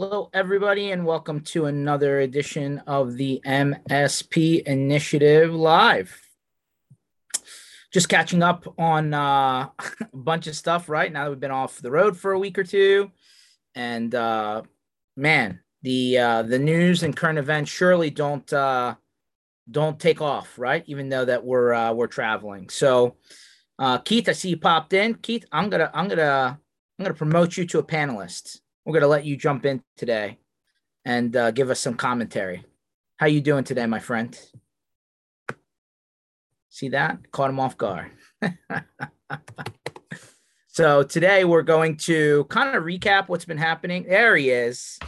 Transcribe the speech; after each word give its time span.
Hello, 0.00 0.30
everybody, 0.32 0.92
and 0.92 1.04
welcome 1.04 1.40
to 1.40 1.64
another 1.64 2.20
edition 2.20 2.80
of 2.86 3.16
the 3.16 3.40
MSP 3.44 4.62
Initiative 4.62 5.52
Live. 5.52 6.24
Just 7.92 8.08
catching 8.08 8.44
up 8.44 8.72
on 8.78 9.12
uh, 9.12 9.70
a 10.00 10.06
bunch 10.14 10.46
of 10.46 10.54
stuff, 10.54 10.88
right? 10.88 11.12
Now 11.12 11.24
that 11.24 11.30
we've 11.30 11.40
been 11.40 11.50
off 11.50 11.82
the 11.82 11.90
road 11.90 12.16
for 12.16 12.30
a 12.30 12.38
week 12.38 12.60
or 12.60 12.62
two, 12.62 13.10
and 13.74 14.14
uh, 14.14 14.62
man, 15.16 15.62
the 15.82 16.18
uh, 16.18 16.42
the 16.42 16.60
news 16.60 17.02
and 17.02 17.16
current 17.16 17.40
events 17.40 17.68
surely 17.68 18.10
don't 18.10 18.52
uh, 18.52 18.94
don't 19.68 19.98
take 19.98 20.22
off, 20.22 20.60
right? 20.60 20.84
Even 20.86 21.08
though 21.08 21.24
that 21.24 21.44
we're 21.44 21.74
uh, 21.74 21.92
we're 21.92 22.06
traveling. 22.06 22.68
So, 22.68 23.16
uh, 23.80 23.98
Keith, 23.98 24.28
I 24.28 24.32
see 24.32 24.50
you 24.50 24.58
popped 24.58 24.92
in. 24.92 25.14
Keith, 25.14 25.44
I'm 25.50 25.68
gonna 25.68 25.90
I'm 25.92 26.06
gonna 26.06 26.60
I'm 27.00 27.04
gonna 27.04 27.14
promote 27.14 27.56
you 27.56 27.66
to 27.66 27.80
a 27.80 27.84
panelist 27.84 28.60
we're 28.88 28.92
going 28.92 29.02
to 29.02 29.08
let 29.08 29.26
you 29.26 29.36
jump 29.36 29.66
in 29.66 29.82
today 29.98 30.38
and 31.04 31.36
uh, 31.36 31.50
give 31.50 31.68
us 31.68 31.78
some 31.78 31.92
commentary. 31.92 32.64
How 33.18 33.26
you 33.26 33.42
doing 33.42 33.62
today, 33.62 33.84
my 33.84 33.98
friend? 33.98 34.34
See 36.70 36.88
that? 36.88 37.30
Caught 37.30 37.50
him 37.50 37.60
off 37.60 37.76
guard. 37.76 38.10
so 40.68 41.02
today 41.02 41.44
we're 41.44 41.60
going 41.60 41.98
to 41.98 42.44
kind 42.44 42.74
of 42.74 42.82
recap 42.84 43.28
what's 43.28 43.44
been 43.44 43.58
happening. 43.58 44.06
There 44.08 44.34
he 44.36 44.48
is. 44.48 44.98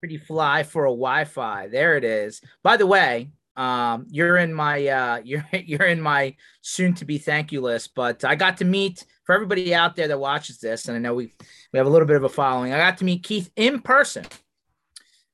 Pretty 0.00 0.18
fly 0.18 0.62
for 0.62 0.84
a 0.84 0.90
Wi-Fi. 0.90 1.68
There 1.68 1.96
it 1.96 2.04
is. 2.04 2.42
By 2.62 2.76
the 2.76 2.86
way, 2.86 3.30
um, 3.56 4.06
you're 4.10 4.36
in 4.36 4.54
my 4.54 4.86
uh, 4.86 5.20
you're 5.24 5.46
you're 5.52 5.86
in 5.86 6.00
my 6.00 6.36
soon 6.60 6.94
to 6.94 7.04
be 7.04 7.18
thank 7.18 7.52
you 7.52 7.60
list, 7.60 7.94
but 7.94 8.24
I 8.24 8.34
got 8.34 8.58
to 8.58 8.64
meet 8.64 9.04
for 9.24 9.34
everybody 9.34 9.74
out 9.74 9.96
there 9.96 10.08
that 10.08 10.18
watches 10.18 10.58
this, 10.58 10.88
and 10.88 10.96
I 10.96 11.00
know 11.00 11.14
we 11.14 11.32
we 11.72 11.78
have 11.78 11.86
a 11.86 11.90
little 11.90 12.08
bit 12.08 12.16
of 12.16 12.24
a 12.24 12.28
following. 12.28 12.72
I 12.72 12.78
got 12.78 12.98
to 12.98 13.04
meet 13.04 13.22
Keith 13.22 13.50
in 13.56 13.80
person 13.80 14.24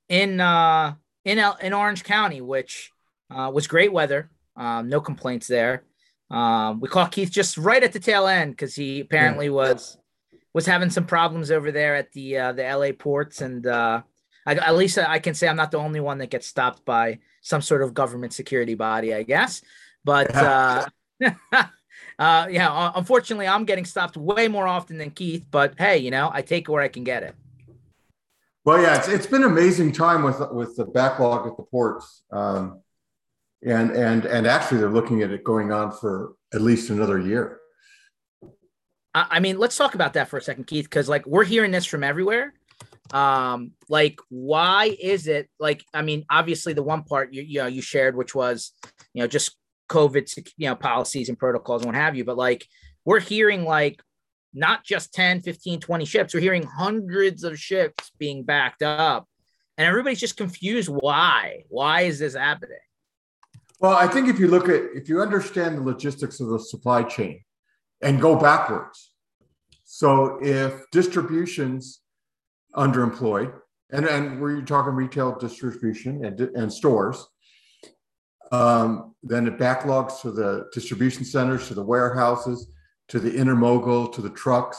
in 0.09 0.41
uh 0.41 0.95
in 1.25 1.39
in 1.61 1.73
Orange 1.73 2.05
County, 2.05 2.41
which 2.41 2.91
uh, 3.31 3.51
was 3.53 3.67
great 3.67 3.93
weather. 3.93 4.31
Um, 4.57 4.89
no 4.89 5.01
complaints 5.01 5.47
there. 5.47 5.85
Um, 6.31 6.81
we 6.81 6.89
caught 6.89 7.13
Keith 7.13 7.31
just 7.31 7.57
right 7.57 7.83
at 7.83 7.93
the 7.93 8.01
tail 8.01 8.27
end 8.27 8.53
because 8.53 8.75
he 8.75 9.01
apparently 9.01 9.47
yeah. 9.47 9.53
was 9.53 9.97
was 10.53 10.67
having 10.67 10.91
some 10.91 11.07
problems 11.07 11.51
over 11.51 11.71
there 11.71 11.95
at 11.95 12.13
the 12.13 12.37
uh, 12.39 12.53
the 12.53 12.63
LA 12.63 12.93
ports, 12.93 13.41
and 13.41 13.67
uh, 13.67 14.03
I, 14.47 14.55
at 14.55 14.77
least 14.77 14.99
I 14.99 15.19
can 15.19 15.35
say 15.35 15.49
I'm 15.49 15.57
not 15.57 15.71
the 15.71 15.79
only 15.79 16.01
one 16.01 16.19
that 16.19 16.31
gets 16.31 16.47
stopped 16.47 16.85
by 16.85 17.19
some 17.41 17.63
sort 17.63 17.83
of 17.83 17.95
government 17.95 18.33
security 18.33 18.75
body, 18.75 19.15
I 19.15 19.23
guess. 19.23 19.63
But 20.05 20.35
uh, 20.35 20.87
uh, 21.53 21.67
yeah, 22.51 22.93
unfortunately, 22.95 23.49
I'm 23.49 23.65
getting 23.65 23.85
stopped 23.85 24.17
way 24.17 24.49
more 24.49 24.67
often 24.67 24.99
than 24.99 25.11
Keith. 25.11 25.47
But 25.51 25.75
hey, 25.79 25.99
you 25.99 26.11
know, 26.11 26.31
I 26.33 26.43
take 26.43 26.69
it 26.69 26.73
where 26.73 26.83
I 26.83 26.89
can 26.89 27.05
get 27.05 27.23
it. 27.23 27.35
Well, 28.65 28.83
yeah, 28.83 28.99
it's, 28.99 29.09
it's 29.09 29.27
been 29.27 29.45
an 29.45 29.51
amazing 29.51 29.93
time 29.93 30.23
with 30.23 30.41
with 30.53 30.77
the 30.77 30.85
backlog 30.85 31.47
at 31.47 31.57
the 31.57 31.63
ports, 31.63 32.23
um, 32.31 32.83
and 33.65 33.91
and 33.93 34.25
and 34.27 34.47
actually, 34.47 34.79
they're 34.79 34.91
looking 34.91 35.23
at 35.23 35.31
it 35.31 35.45
going 35.45 35.73
on 35.73 35.93
for 35.93 36.35
at 36.53 36.61
least 36.61 36.91
another 36.91 37.19
year. 37.19 37.61
I 39.15 39.41
mean, 39.41 39.59
let's 39.59 39.77
talk 39.77 39.95
about 39.95 40.13
that 40.13 40.29
for 40.29 40.37
a 40.37 40.43
second, 40.43 40.67
Keith, 40.67 40.85
because 40.85 41.09
like 41.09 41.27
we're 41.27 41.45
hearing 41.45 41.71
this 41.71 41.87
from 41.87 42.05
everywhere. 42.05 42.53
Um, 43.13 43.73
like, 43.89 44.21
why 44.29 44.97
is 45.01 45.27
it 45.27 45.49
like? 45.59 45.85
I 45.95 46.03
mean, 46.03 46.25
obviously, 46.31 46.73
the 46.73 46.83
one 46.83 47.05
part 47.05 47.33
you 47.33 47.43
you 47.43 47.59
know 47.61 47.67
you 47.67 47.83
shared, 47.83 48.17
which 48.17 48.35
was 48.35 48.73
you 49.15 49.23
know 49.23 49.27
just 49.27 49.57
COVID, 49.89 50.51
you 50.57 50.69
know, 50.69 50.77
policies 50.77 51.29
and 51.29 51.39
protocols 51.39 51.83
and 51.83 51.89
what 51.89 52.01
have 52.01 52.17
you. 52.17 52.25
But 52.25 52.37
like 52.37 52.67
we're 53.05 53.21
hearing 53.21 53.65
like 53.65 54.03
not 54.55 54.85
just 54.85 55.13
10, 55.15 55.41
15, 55.41 55.81
20 55.81 56.05
ships, 56.05 56.35
we're 56.35 56.41
hearing 56.41 56.65
hundreds 56.65 57.45
of 57.45 57.59
ships 57.59 58.11
being 58.19 58.45
backed 58.45 58.83
up. 58.83 59.27
And 59.77 59.87
everybody's 59.87 60.21
just 60.21 60.37
confused 60.37 60.89
why. 60.89 61.65
Why 61.69 62.03
is 62.03 62.19
this 62.19 62.35
happening? 62.35 62.79
Well, 63.81 63.93
I 63.93 64.09
think 64.09 64.29
if 64.29 64.41
you 64.41 64.49
look 64.49 64.69
at 64.69 64.83
if 64.95 65.09
you 65.09 65.23
understand 65.23 65.79
the 65.79 65.83
logistics 65.83 66.41
of 66.41 66.49
the 66.49 66.59
supply 66.59 67.05
chain 67.05 67.43
and 68.03 68.21
go 68.21 68.37
backwards. 68.37 69.13
So 69.85 70.39
if 70.43 70.91
distributions 70.91 72.01
underemployed, 72.77 73.53
and, 73.91 74.07
and 74.07 74.41
we're 74.41 74.63
talking 74.63 74.93
retail 74.93 75.39
distribution 75.39 76.25
and, 76.25 76.41
and 76.41 76.73
stores, 76.73 77.27
um, 78.53 79.15
then 79.23 79.47
it 79.47 79.59
backlogs 79.59 80.21
to 80.23 80.31
the 80.31 80.69
distribution 80.73 81.25
centers, 81.25 81.69
to 81.69 81.75
the 81.75 81.85
warehouses, 81.85 82.71
to 83.09 83.19
the 83.19 83.31
intermodal, 83.31 84.13
to 84.15 84.21
the 84.21 84.31
trucks, 84.31 84.79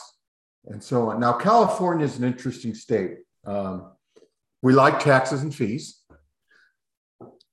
and 0.65 0.83
so 0.83 1.09
on. 1.09 1.19
Now, 1.19 1.33
California 1.33 2.05
is 2.05 2.17
an 2.17 2.23
interesting 2.23 2.73
state. 2.73 3.17
Um, 3.45 3.91
we 4.61 4.73
like 4.73 4.99
taxes 4.99 5.41
and 5.41 5.53
fees. 5.53 6.01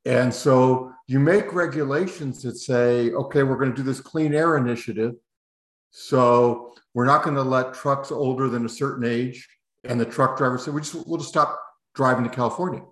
And 0.04 0.32
so 0.32 0.92
you 1.06 1.18
make 1.18 1.52
regulations 1.52 2.42
that 2.42 2.56
say, 2.56 3.10
okay, 3.10 3.42
we're 3.42 3.56
going 3.56 3.70
to 3.70 3.76
do 3.76 3.82
this 3.82 4.00
clean 4.00 4.34
air 4.34 4.56
initiative. 4.56 5.14
So 5.90 6.74
we're 6.94 7.06
not 7.06 7.22
going 7.22 7.36
to 7.36 7.42
let 7.42 7.74
trucks 7.74 8.10
older 8.12 8.48
than 8.48 8.66
a 8.66 8.68
certain 8.68 9.04
age 9.04 9.48
and 9.88 10.00
the 10.00 10.04
truck 10.04 10.36
driver 10.36 10.58
said, 10.58 10.74
we 10.74 10.80
just, 10.80 11.06
we'll 11.06 11.18
just 11.18 11.30
stop 11.30 11.60
driving 11.94 12.24
to 12.24 12.30
California. 12.30 12.82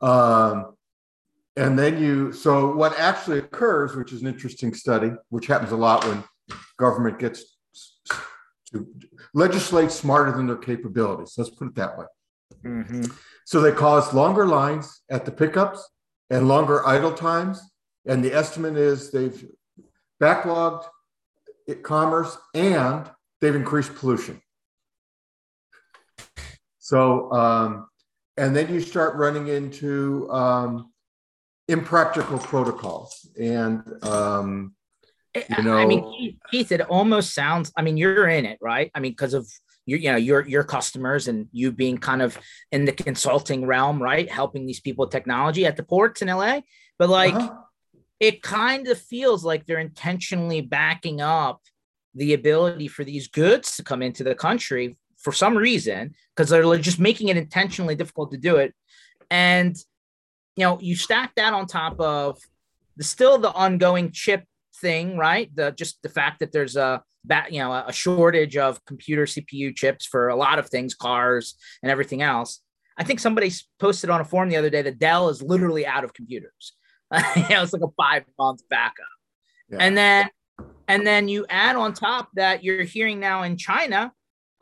Um, 0.00 0.74
and 1.56 1.78
then 1.78 2.02
you 2.02 2.32
so 2.32 2.74
what 2.74 2.98
actually 2.98 3.38
occurs 3.38 3.94
which 3.94 4.12
is 4.12 4.22
an 4.22 4.26
interesting 4.26 4.74
study 4.74 5.12
which 5.28 5.46
happens 5.46 5.70
a 5.70 5.76
lot 5.76 6.04
when 6.04 6.24
government 6.78 7.18
gets 7.18 7.56
to 8.72 8.86
legislate 9.34 9.90
smarter 9.90 10.32
than 10.32 10.46
their 10.46 10.56
capabilities. 10.56 11.34
Let's 11.38 11.50
put 11.50 11.68
it 11.68 11.74
that 11.76 11.98
way. 11.98 12.06
Mm-hmm. 12.64 13.04
so 13.44 13.60
they 13.60 13.72
cause 13.72 14.14
longer 14.14 14.46
lines 14.46 15.02
at 15.10 15.24
the 15.24 15.30
pickups 15.30 15.86
and 16.30 16.48
longer 16.48 16.86
idle 16.86 17.12
times. 17.12 17.60
And 18.06 18.24
the 18.24 18.32
estimate 18.32 18.76
is 18.76 19.10
they've 19.10 19.46
backlogged 20.20 20.84
commerce 21.82 22.36
and 22.54 23.10
they've 23.40 23.54
increased 23.54 23.94
pollution 23.94 24.40
so 26.84 27.32
um, 27.32 27.88
and 28.36 28.54
then 28.54 28.72
you 28.72 28.78
start 28.78 29.16
running 29.16 29.48
into 29.48 30.30
um, 30.30 30.92
impractical 31.68 32.38
protocols 32.38 33.26
and 33.40 33.82
um 34.02 34.74
you 35.34 35.62
know 35.64 35.78
i 35.78 35.86
mean 35.86 36.36
keith 36.50 36.70
it 36.70 36.82
almost 36.82 37.32
sounds 37.32 37.72
i 37.78 37.82
mean 37.82 37.96
you're 37.96 38.28
in 38.28 38.44
it 38.44 38.58
right? 38.60 38.90
I 38.94 39.00
mean 39.00 39.12
because 39.12 39.32
of 39.32 39.48
your 39.86 39.98
you 39.98 40.12
know 40.12 40.18
your 40.18 40.46
your 40.46 40.62
customers 40.62 41.26
and 41.26 41.48
you 41.52 41.72
being 41.72 41.96
kind 41.96 42.20
of 42.20 42.38
in 42.70 42.84
the 42.84 42.92
consulting 42.92 43.66
realm 43.66 44.02
right? 44.02 44.30
Helping 44.30 44.66
these 44.66 44.80
people 44.80 45.06
with 45.06 45.12
technology 45.12 45.64
at 45.64 45.76
the 45.76 45.82
ports 45.82 46.20
in 46.20 46.28
la 46.28 46.60
but 46.98 47.08
like 47.08 47.34
uh-huh. 47.34 47.54
it 48.20 48.42
kind 48.42 48.86
of 48.88 48.98
feels 48.98 49.42
like 49.42 49.64
they're 49.64 49.78
intentionally 49.78 50.60
backing 50.60 51.22
up 51.22 51.60
the 52.14 52.34
ability 52.34 52.88
for 52.88 53.04
these 53.04 53.28
goods 53.28 53.76
to 53.76 53.82
come 53.82 54.02
into 54.02 54.22
the 54.22 54.34
country 54.34 54.96
for 55.24 55.32
some 55.32 55.56
reason 55.56 56.14
because 56.36 56.50
they're 56.50 56.78
just 56.78 57.00
making 57.00 57.28
it 57.28 57.36
intentionally 57.36 57.96
difficult 57.96 58.30
to 58.30 58.38
do 58.38 58.56
it 58.56 58.74
and 59.30 59.76
you 60.56 60.64
know, 60.64 60.78
you 60.80 60.96
stack 60.96 61.34
that 61.36 61.52
on 61.52 61.66
top 61.66 61.98
of 62.00 62.38
the 62.96 63.04
still 63.04 63.38
the 63.38 63.52
ongoing 63.52 64.12
chip 64.12 64.44
thing, 64.80 65.16
right? 65.16 65.50
The 65.54 65.72
just 65.72 66.02
the 66.02 66.08
fact 66.08 66.40
that 66.40 66.52
there's 66.52 66.76
a 66.76 67.02
you 67.50 67.58
know 67.58 67.72
a 67.72 67.92
shortage 67.92 68.56
of 68.56 68.84
computer 68.84 69.24
CPU 69.24 69.74
chips 69.74 70.06
for 70.06 70.28
a 70.28 70.36
lot 70.36 70.58
of 70.58 70.68
things, 70.68 70.94
cars 70.94 71.56
and 71.82 71.90
everything 71.90 72.22
else. 72.22 72.60
I 72.96 73.02
think 73.02 73.18
somebody 73.18 73.50
posted 73.80 74.10
on 74.10 74.20
a 74.20 74.24
forum 74.24 74.48
the 74.48 74.56
other 74.56 74.70
day 74.70 74.82
that 74.82 75.00
Dell 75.00 75.28
is 75.28 75.42
literally 75.42 75.84
out 75.84 76.04
of 76.04 76.14
computers. 76.14 76.74
you 77.36 77.48
know, 77.50 77.62
it's 77.62 77.72
like 77.72 77.82
a 77.82 77.90
five 77.96 78.24
month 78.38 78.62
backup, 78.68 79.04
yeah. 79.68 79.78
and 79.80 79.96
then 79.96 80.28
and 80.86 81.06
then 81.06 81.26
you 81.28 81.46
add 81.48 81.76
on 81.76 81.94
top 81.94 82.28
that 82.34 82.62
you're 82.62 82.84
hearing 82.84 83.18
now 83.18 83.42
in 83.42 83.56
China, 83.56 84.12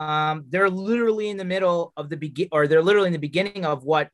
um, 0.03 0.45
they're 0.49 0.69
literally 0.69 1.29
in 1.29 1.37
the 1.37 1.45
middle 1.45 1.93
of 1.95 2.09
the 2.09 2.17
begin, 2.17 2.49
or 2.51 2.67
they're 2.67 2.83
literally 2.83 3.07
in 3.07 3.13
the 3.13 3.19
beginning 3.19 3.65
of 3.65 3.83
what 3.83 4.09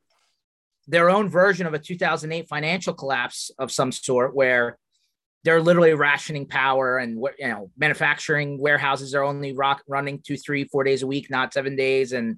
their 0.87 1.09
own 1.09 1.29
version 1.29 1.67
of 1.67 1.73
a 1.73 1.79
2008 1.79 2.47
financial 2.47 2.93
collapse 2.93 3.51
of 3.59 3.71
some 3.71 3.91
sort 3.91 4.35
where 4.35 4.77
they're 5.43 5.61
literally 5.61 5.93
rationing 5.93 6.45
power 6.45 6.97
and 6.97 7.23
you 7.39 7.47
know 7.47 7.71
manufacturing 7.77 8.59
warehouses 8.59 9.15
are 9.15 9.23
only 9.23 9.53
rock, 9.53 9.81
running 9.87 10.21
two 10.21 10.37
three 10.37 10.65
four 10.65 10.83
days 10.83 11.01
a 11.01 11.07
week 11.07 11.29
not 11.29 11.53
seven 11.53 11.75
days. 11.75 12.11
And 12.11 12.37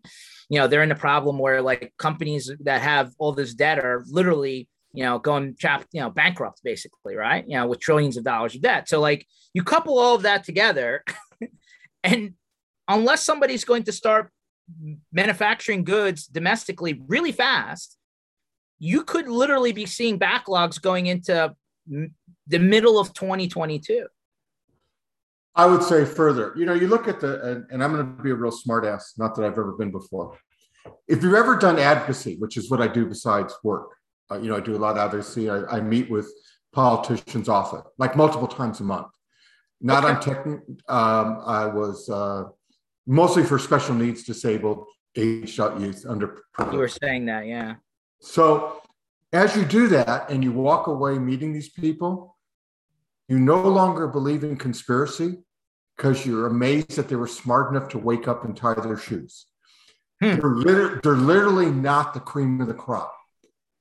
you 0.49 0.59
know 0.59 0.67
they're 0.67 0.83
in 0.83 0.91
a 0.91 0.95
problem 0.95 1.37
where 1.37 1.61
like 1.61 1.93
companies 1.97 2.51
that 2.61 2.81
have 2.81 3.11
all 3.17 3.31
this 3.31 3.53
debt 3.53 3.79
are 3.79 4.03
literally 4.07 4.69
you 4.93 5.03
know 5.03 5.17
going 5.19 5.55
you 5.91 6.01
know 6.01 6.09
bankrupt 6.09 6.61
basically 6.63 7.15
right? 7.15 7.43
You 7.47 7.57
know 7.57 7.67
with 7.67 7.79
trillions 7.79 8.17
of 8.17 8.23
dollars 8.23 8.55
of 8.55 8.61
debt. 8.61 8.87
So 8.87 8.99
like 8.99 9.25
you 9.53 9.63
couple 9.63 9.97
all 9.97 10.15
of 10.15 10.21
that 10.21 10.43
together 10.43 11.03
and 12.03 12.35
unless 12.93 13.23
somebody's 13.23 13.63
going 13.63 13.83
to 13.83 13.91
start 13.91 14.29
manufacturing 15.11 15.83
goods 15.83 16.27
domestically 16.27 17.01
really 17.07 17.31
fast 17.31 17.97
you 18.83 19.03
could 19.03 19.27
literally 19.27 19.71
be 19.71 19.85
seeing 19.85 20.17
backlogs 20.17 20.81
going 20.81 21.05
into 21.05 21.55
the 21.85 22.59
middle 22.59 22.99
of 22.99 23.13
2022. 23.13 24.07
I 25.53 25.67
would 25.67 25.83
say 25.83 26.03
further. 26.03 26.53
You 26.57 26.65
know, 26.65 26.73
you 26.73 26.87
look 26.87 27.07
at 27.07 27.19
the, 27.19 27.43
and, 27.43 27.65
and 27.69 27.83
I'm 27.83 27.93
going 27.93 28.17
to 28.17 28.23
be 28.23 28.31
a 28.31 28.35
real 28.35 28.51
smartass, 28.51 29.19
not 29.19 29.35
that 29.35 29.45
I've 29.45 29.51
ever 29.51 29.73
been 29.73 29.91
before. 29.91 30.35
if 31.07 31.21
you've 31.21 31.35
ever 31.35 31.57
done 31.57 31.77
advocacy, 31.77 32.37
which 32.37 32.57
is 32.57 32.71
what 32.71 32.81
I 32.81 32.87
do 32.87 33.05
besides 33.05 33.53
work, 33.63 33.91
uh, 34.31 34.39
you 34.39 34.49
know, 34.49 34.57
I 34.57 34.61
do 34.61 34.75
a 34.75 34.79
lot 34.79 34.93
of 34.93 34.97
advocacy. 34.97 35.47
I, 35.47 35.63
I 35.65 35.79
meet 35.79 36.09
with 36.09 36.33
politicians 36.73 37.49
often, 37.49 37.83
like 37.99 38.15
multiple 38.15 38.47
times 38.47 38.79
a 38.79 38.83
month. 38.83 39.09
Not 39.79 40.03
okay. 40.03 40.13
on 40.13 40.21
tech. 40.21 40.45
Um, 40.87 41.41
I 41.45 41.67
was 41.67 42.09
uh, 42.09 42.45
mostly 43.05 43.43
for 43.43 43.59
special 43.59 43.95
needs, 43.95 44.23
disabled, 44.23 44.85
aged 45.15 45.59
out 45.59 45.79
youth, 45.79 46.05
under. 46.07 46.43
You 46.71 46.77
were 46.77 46.87
saying 46.87 47.25
that, 47.25 47.45
yeah. 47.45 47.75
So 48.19 48.81
as 49.33 49.55
you 49.55 49.65
do 49.65 49.87
that 49.89 50.29
and 50.29 50.43
you 50.43 50.51
walk 50.51 50.87
away 50.87 51.17
meeting 51.17 51.53
these 51.53 51.69
people, 51.69 52.37
you 53.27 53.39
no 53.39 53.61
longer 53.61 54.07
believe 54.07 54.43
in 54.43 54.57
conspiracy 54.57 55.37
because 55.95 56.25
you're 56.25 56.47
amazed 56.47 56.95
that 56.95 57.07
they 57.07 57.15
were 57.15 57.27
smart 57.27 57.73
enough 57.73 57.89
to 57.89 57.97
wake 57.97 58.27
up 58.27 58.43
and 58.43 58.55
tie 58.55 58.73
their 58.73 58.97
shoes. 58.97 59.45
Hmm. 60.21 60.35
They're, 60.35 60.49
liter- 60.49 60.99
they're 61.01 61.15
literally 61.15 61.71
not 61.71 62.13
the 62.13 62.19
cream 62.19 62.59
of 62.61 62.67
the 62.67 62.73
crop. 62.73 63.13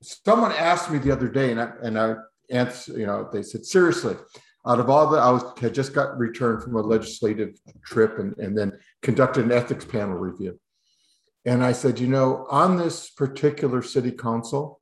Someone 0.02 0.52
asked 0.52 0.90
me 0.90 0.98
the 0.98 1.10
other 1.10 1.28
day, 1.28 1.50
and 1.50 1.60
I, 1.60 1.72
and 1.82 1.98
I 1.98 2.14
answered, 2.50 2.96
you 2.96 3.06
know, 3.06 3.28
they 3.30 3.42
said, 3.42 3.66
seriously, 3.66 4.16
out 4.66 4.80
of 4.80 4.90
all 4.90 5.08
the, 5.08 5.18
I 5.18 5.30
was 5.30 5.42
had 5.58 5.74
just 5.74 5.94
got 5.94 6.18
returned 6.18 6.62
from 6.62 6.76
a 6.76 6.80
legislative 6.80 7.58
trip 7.84 8.18
and, 8.18 8.36
and 8.38 8.56
then 8.56 8.78
conducted 9.02 9.44
an 9.44 9.52
ethics 9.52 9.84
panel 9.84 10.16
review. 10.16 10.58
And 11.46 11.64
I 11.64 11.72
said, 11.72 11.98
you 11.98 12.06
know, 12.06 12.46
on 12.50 12.76
this 12.76 13.08
particular 13.10 13.82
city 13.82 14.12
council, 14.12 14.80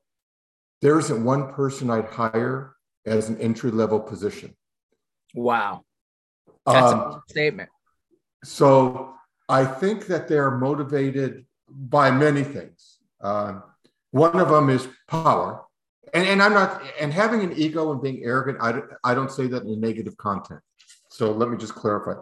there 0.83 0.99
isn't 0.99 1.25
one 1.25 1.53
person 1.53 1.91
I'd 1.91 2.07
hire 2.07 2.75
as 3.07 3.29
an 3.29 3.41
entry 3.41 3.71
level 3.71 4.01
position. 4.01 4.57
Wow. 5.35 5.85
That's 6.67 6.93
um, 6.93 7.01
a 7.01 7.23
statement. 7.29 7.71
So 8.45 9.15
I 9.49 9.65
think 9.65 10.07
that 10.07 10.29
they're 10.29 10.51
motivated 10.51 11.47
by 11.69 12.11
many 12.11 12.43
things. 12.43 12.99
Um, 13.21 13.63
one 14.11 14.39
of 14.39 14.49
them 14.49 14.71
is 14.71 14.89
power. 15.07 15.65
And, 16.15 16.27
and 16.27 16.43
I'm 16.43 16.55
not, 16.55 16.83
and 17.01 17.13
having 17.13 17.43
an 17.43 17.53
ego 17.57 17.93
and 17.93 18.03
being 18.03 18.23
arrogant, 18.25 18.59
I, 18.61 18.81
I 19.05 19.15
don't 19.15 19.31
say 19.31 19.47
that 19.49 19.63
in 19.63 19.71
a 19.71 19.77
negative 19.77 20.17
content. 20.17 20.61
So 21.11 21.33
let 21.33 21.49
me 21.49 21.57
just 21.57 21.75
clarify. 21.75 22.15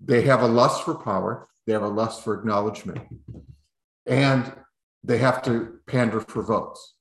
They 0.00 0.22
have 0.22 0.42
a 0.42 0.46
lust 0.46 0.84
for 0.84 0.94
power, 0.94 1.48
they 1.66 1.72
have 1.72 1.82
a 1.82 1.88
lust 1.88 2.24
for 2.24 2.38
acknowledgement, 2.38 3.00
and 4.06 4.52
they 5.04 5.18
have 5.18 5.42
to 5.42 5.80
pander 5.86 6.20
for 6.20 6.42
votes. 6.42 6.94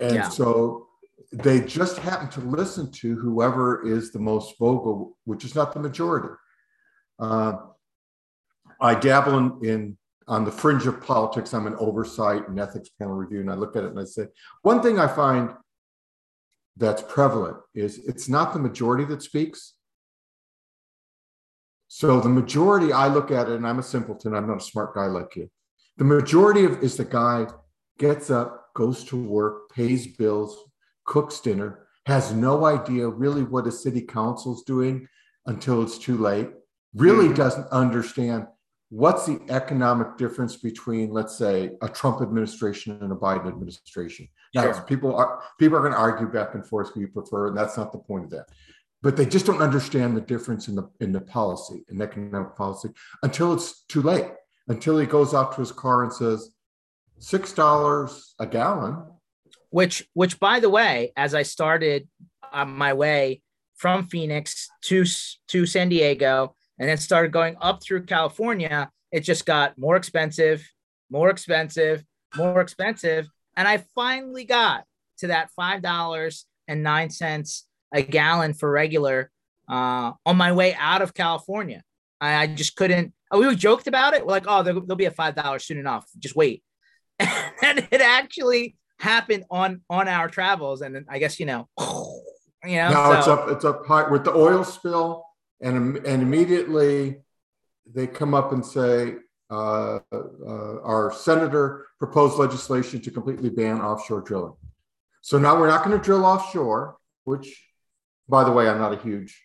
And 0.00 0.14
yeah. 0.14 0.28
so 0.28 0.88
they 1.32 1.60
just 1.60 1.98
happen 1.98 2.28
to 2.30 2.40
listen 2.40 2.90
to 2.92 3.16
whoever 3.16 3.86
is 3.86 4.12
the 4.12 4.18
most 4.18 4.58
vocal, 4.58 5.16
which 5.24 5.44
is 5.44 5.54
not 5.54 5.72
the 5.72 5.80
majority. 5.80 6.34
Uh, 7.18 7.52
I 8.80 8.94
dabble 8.94 9.38
in, 9.38 9.64
in, 9.64 9.98
on 10.30 10.44
the 10.44 10.52
fringe 10.52 10.86
of 10.86 11.02
politics. 11.02 11.52
I'm 11.52 11.66
an 11.66 11.74
oversight 11.78 12.48
and 12.48 12.58
ethics 12.58 12.88
panel 12.88 13.14
review, 13.14 13.40
and 13.40 13.50
I 13.50 13.54
look 13.54 13.74
at 13.74 13.82
it 13.82 13.90
and 13.90 13.98
I 13.98 14.04
say, 14.04 14.28
one 14.62 14.80
thing 14.80 14.98
I 14.98 15.08
find 15.08 15.50
that's 16.76 17.02
prevalent 17.02 17.56
is 17.74 17.98
it's 18.06 18.28
not 18.28 18.52
the 18.52 18.60
majority 18.60 19.04
that 19.06 19.22
speaks. 19.22 19.74
So 21.88 22.20
the 22.20 22.28
majority, 22.28 22.92
I 22.92 23.08
look 23.08 23.32
at 23.32 23.48
it, 23.48 23.56
and 23.56 23.66
I'm 23.66 23.80
a 23.80 23.82
simpleton. 23.82 24.32
I'm 24.32 24.46
not 24.46 24.62
a 24.62 24.64
smart 24.64 24.94
guy 24.94 25.06
like 25.06 25.34
you. 25.34 25.50
The 25.96 26.04
majority 26.04 26.64
of 26.64 26.80
is 26.80 26.96
the 26.96 27.04
guy 27.04 27.48
gets 27.98 28.30
up, 28.30 28.72
goes 28.74 29.02
to 29.06 29.20
work, 29.20 29.70
pays 29.74 30.06
bills, 30.16 30.56
cooks 31.04 31.40
dinner, 31.40 31.88
has 32.06 32.32
no 32.32 32.64
idea 32.64 33.08
really 33.08 33.42
what 33.42 33.66
a 33.66 33.72
city 33.72 34.00
council's 34.00 34.62
doing 34.62 35.08
until 35.46 35.82
it's 35.82 35.98
too 35.98 36.16
late, 36.16 36.50
really 36.94 37.26
mm-hmm. 37.26 37.34
doesn't 37.34 37.66
understand 37.72 38.46
what's 38.90 39.24
the 39.24 39.40
economic 39.48 40.18
difference 40.18 40.56
between, 40.56 41.12
let's 41.12 41.36
say, 41.36 41.70
a 41.80 41.88
Trump 41.88 42.20
administration 42.20 42.98
and 43.00 43.12
a 43.12 43.16
Biden 43.16 43.48
administration. 43.48 44.28
Now, 44.54 44.72
sure. 44.72 44.82
people 44.82 45.16
are 45.16 45.42
people 45.58 45.78
are 45.78 45.80
going 45.80 45.92
to 45.92 45.98
argue 45.98 46.26
back 46.26 46.54
and 46.54 46.66
forth 46.66 46.92
who 46.92 47.00
you 47.00 47.08
prefer, 47.08 47.48
and 47.48 47.56
that's 47.56 47.76
not 47.76 47.92
the 47.92 47.98
point 47.98 48.24
of 48.24 48.30
that. 48.30 48.46
But 49.02 49.16
they 49.16 49.24
just 49.24 49.46
don't 49.46 49.62
understand 49.62 50.16
the 50.16 50.20
difference 50.20 50.68
in 50.68 50.74
the 50.74 50.90
in 51.00 51.12
the 51.12 51.20
policy, 51.20 51.84
in 51.88 52.02
economic 52.02 52.54
policy, 52.56 52.90
until 53.22 53.54
it's 53.54 53.84
too 53.84 54.02
late. 54.02 54.26
Until 54.68 54.98
he 54.98 55.06
goes 55.06 55.34
out 55.34 55.52
to 55.54 55.60
his 55.60 55.72
car 55.72 56.04
and 56.04 56.12
says, 56.12 56.50
six 57.18 57.52
dollars 57.52 58.34
a 58.38 58.46
gallon. 58.46 59.04
Which, 59.70 60.08
which, 60.14 60.38
by 60.38 60.60
the 60.60 60.70
way, 60.70 61.12
as 61.16 61.34
I 61.34 61.42
started 61.42 62.08
on 62.52 62.70
my 62.70 62.92
way 62.92 63.42
from 63.76 64.06
Phoenix 64.06 64.68
to 64.82 65.04
to 65.48 65.66
San 65.66 65.88
Diego, 65.88 66.54
and 66.80 66.88
then 66.88 66.96
started 66.96 67.30
going 67.30 67.56
up 67.60 67.82
through 67.82 68.06
California, 68.06 68.90
it 69.12 69.20
just 69.20 69.44
got 69.44 69.76
more 69.76 69.96
expensive, 69.96 70.66
more 71.10 71.28
expensive, 71.28 72.02
more 72.34 72.62
expensive. 72.62 73.28
And 73.54 73.68
I 73.68 73.84
finally 73.94 74.46
got 74.46 74.84
to 75.18 75.26
that 75.26 75.50
$5.09 75.58 77.62
a 77.92 78.02
gallon 78.02 78.54
for 78.54 78.70
regular 78.70 79.30
uh, 79.68 80.12
on 80.24 80.36
my 80.38 80.52
way 80.52 80.74
out 80.74 81.02
of 81.02 81.12
California. 81.12 81.82
I, 82.18 82.42
I 82.42 82.46
just 82.46 82.76
couldn't. 82.76 83.12
We 83.30 83.54
joked 83.54 83.86
about 83.86 84.14
it. 84.14 84.24
We're 84.24 84.32
like, 84.32 84.46
oh, 84.48 84.62
there'll, 84.62 84.80
there'll 84.80 84.96
be 84.96 85.04
a 85.04 85.10
$5 85.10 85.60
soon 85.60 85.78
enough. 85.78 86.08
Just 86.18 86.34
wait. 86.34 86.62
and 87.18 87.86
it 87.90 88.00
actually 88.00 88.76
happened 88.98 89.44
on 89.50 89.82
on 89.90 90.08
our 90.08 90.28
travels. 90.28 90.80
And 90.80 91.04
I 91.10 91.18
guess, 91.18 91.38
you 91.38 91.44
know, 91.44 91.68
you 92.64 92.76
know, 92.76 92.90
now 92.90 93.12
so. 93.12 93.18
it's 93.18 93.28
up, 93.28 93.48
it's 93.50 93.64
up 93.66 93.86
high 93.86 94.10
with 94.10 94.24
the 94.24 94.32
oil 94.32 94.64
spill 94.64 95.26
and, 95.60 95.96
and 95.98 96.22
immediately 96.22 97.22
they 97.92 98.06
come 98.06 98.34
up 98.34 98.52
and 98.52 98.64
say, 98.64 99.16
uh, 99.50 99.98
uh, 100.12 100.80
our 100.82 101.12
senator 101.12 101.86
proposed 101.98 102.38
legislation 102.38 103.00
to 103.00 103.10
completely 103.10 103.50
ban 103.50 103.80
offshore 103.80 104.20
drilling. 104.20 104.54
So 105.22 105.38
now 105.38 105.58
we're 105.58 105.68
not 105.68 105.84
going 105.84 105.96
to 105.98 106.02
drill 106.02 106.24
offshore, 106.24 106.96
which, 107.24 107.62
by 108.28 108.44
the 108.44 108.52
way, 108.52 108.68
I'm 108.68 108.78
not 108.78 108.92
a 108.92 109.02
huge. 109.02 109.42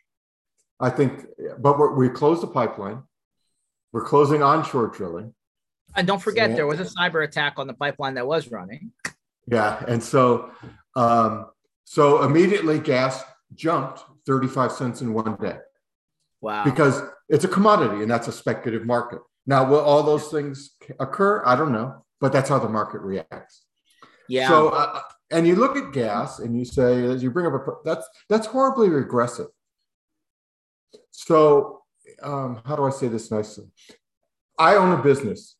I 0.79 0.89
think, 0.89 1.25
but 1.57 1.95
we 1.95 2.09
closed 2.09 2.43
the 2.43 2.47
pipeline. 2.47 3.01
We're 3.91 4.03
closing 4.03 4.43
onshore 4.43 4.87
drilling. 4.87 5.33
And 5.95 6.05
don't 6.05 6.21
forget, 6.21 6.55
there 6.55 6.67
was 6.67 6.79
a 6.79 6.85
cyber 6.85 7.23
attack 7.23 7.53
on 7.57 7.67
the 7.67 7.73
pipeline 7.73 8.15
that 8.15 8.27
was 8.27 8.51
running. 8.51 8.91
Yeah, 9.47 9.83
and 9.87 10.03
so, 10.03 10.51
um, 10.95 11.47
so 11.85 12.23
immediately 12.23 12.79
gas 12.79 13.23
jumped 13.53 14.03
35 14.25 14.71
cents 14.71 15.01
in 15.01 15.13
one 15.13 15.35
day. 15.37 15.57
Wow. 16.45 16.63
Because 16.63 17.01
it's 17.27 17.43
a 17.43 17.47
commodity 17.47 18.03
and 18.03 18.11
that's 18.11 18.27
a 18.27 18.31
speculative 18.31 18.85
market. 18.85 19.19
Now, 19.47 19.67
will 19.67 19.79
all 19.79 20.03
those 20.03 20.27
things 20.27 20.75
occur? 20.99 21.41
I 21.43 21.55
don't 21.55 21.71
know, 21.71 22.05
but 22.21 22.31
that's 22.31 22.49
how 22.49 22.59
the 22.59 22.69
market 22.69 23.01
reacts. 23.01 23.63
Yeah. 24.29 24.49
So, 24.49 24.69
uh, 24.69 25.01
and 25.31 25.47
you 25.47 25.55
look 25.55 25.75
at 25.75 25.91
gas 25.91 26.37
and 26.37 26.55
you 26.55 26.63
say, 26.63 27.03
as 27.05 27.23
you 27.23 27.31
bring 27.31 27.47
up 27.47 27.53
a, 27.53 27.71
that's 27.83 28.07
that's 28.29 28.45
horribly 28.45 28.89
regressive. 28.89 29.47
So, 31.09 31.81
um, 32.21 32.61
how 32.63 32.75
do 32.75 32.83
I 32.83 32.91
say 32.91 33.07
this 33.07 33.31
nicely? 33.31 33.65
I 34.59 34.75
own 34.75 34.99
a 34.99 35.01
business. 35.01 35.55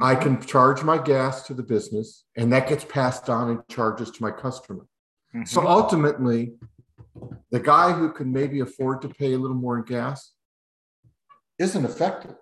I 0.00 0.14
can 0.14 0.40
charge 0.40 0.82
my 0.82 0.96
gas 0.96 1.46
to 1.48 1.54
the 1.54 1.62
business, 1.62 2.24
and 2.34 2.50
that 2.54 2.66
gets 2.66 2.86
passed 2.86 3.28
on 3.28 3.50
in 3.50 3.62
charges 3.68 4.10
to 4.12 4.22
my 4.22 4.30
customer. 4.30 4.86
Mm-hmm. 5.34 5.44
So 5.44 5.66
ultimately, 5.66 6.54
the 7.50 7.60
guy 7.60 7.92
who 7.92 8.12
can 8.12 8.32
maybe 8.32 8.60
afford 8.60 9.02
to 9.02 9.08
pay 9.08 9.32
a 9.32 9.38
little 9.38 9.56
more 9.56 9.78
in 9.78 9.84
gas 9.84 10.32
isn't 11.58 11.84
affected. 11.84 12.34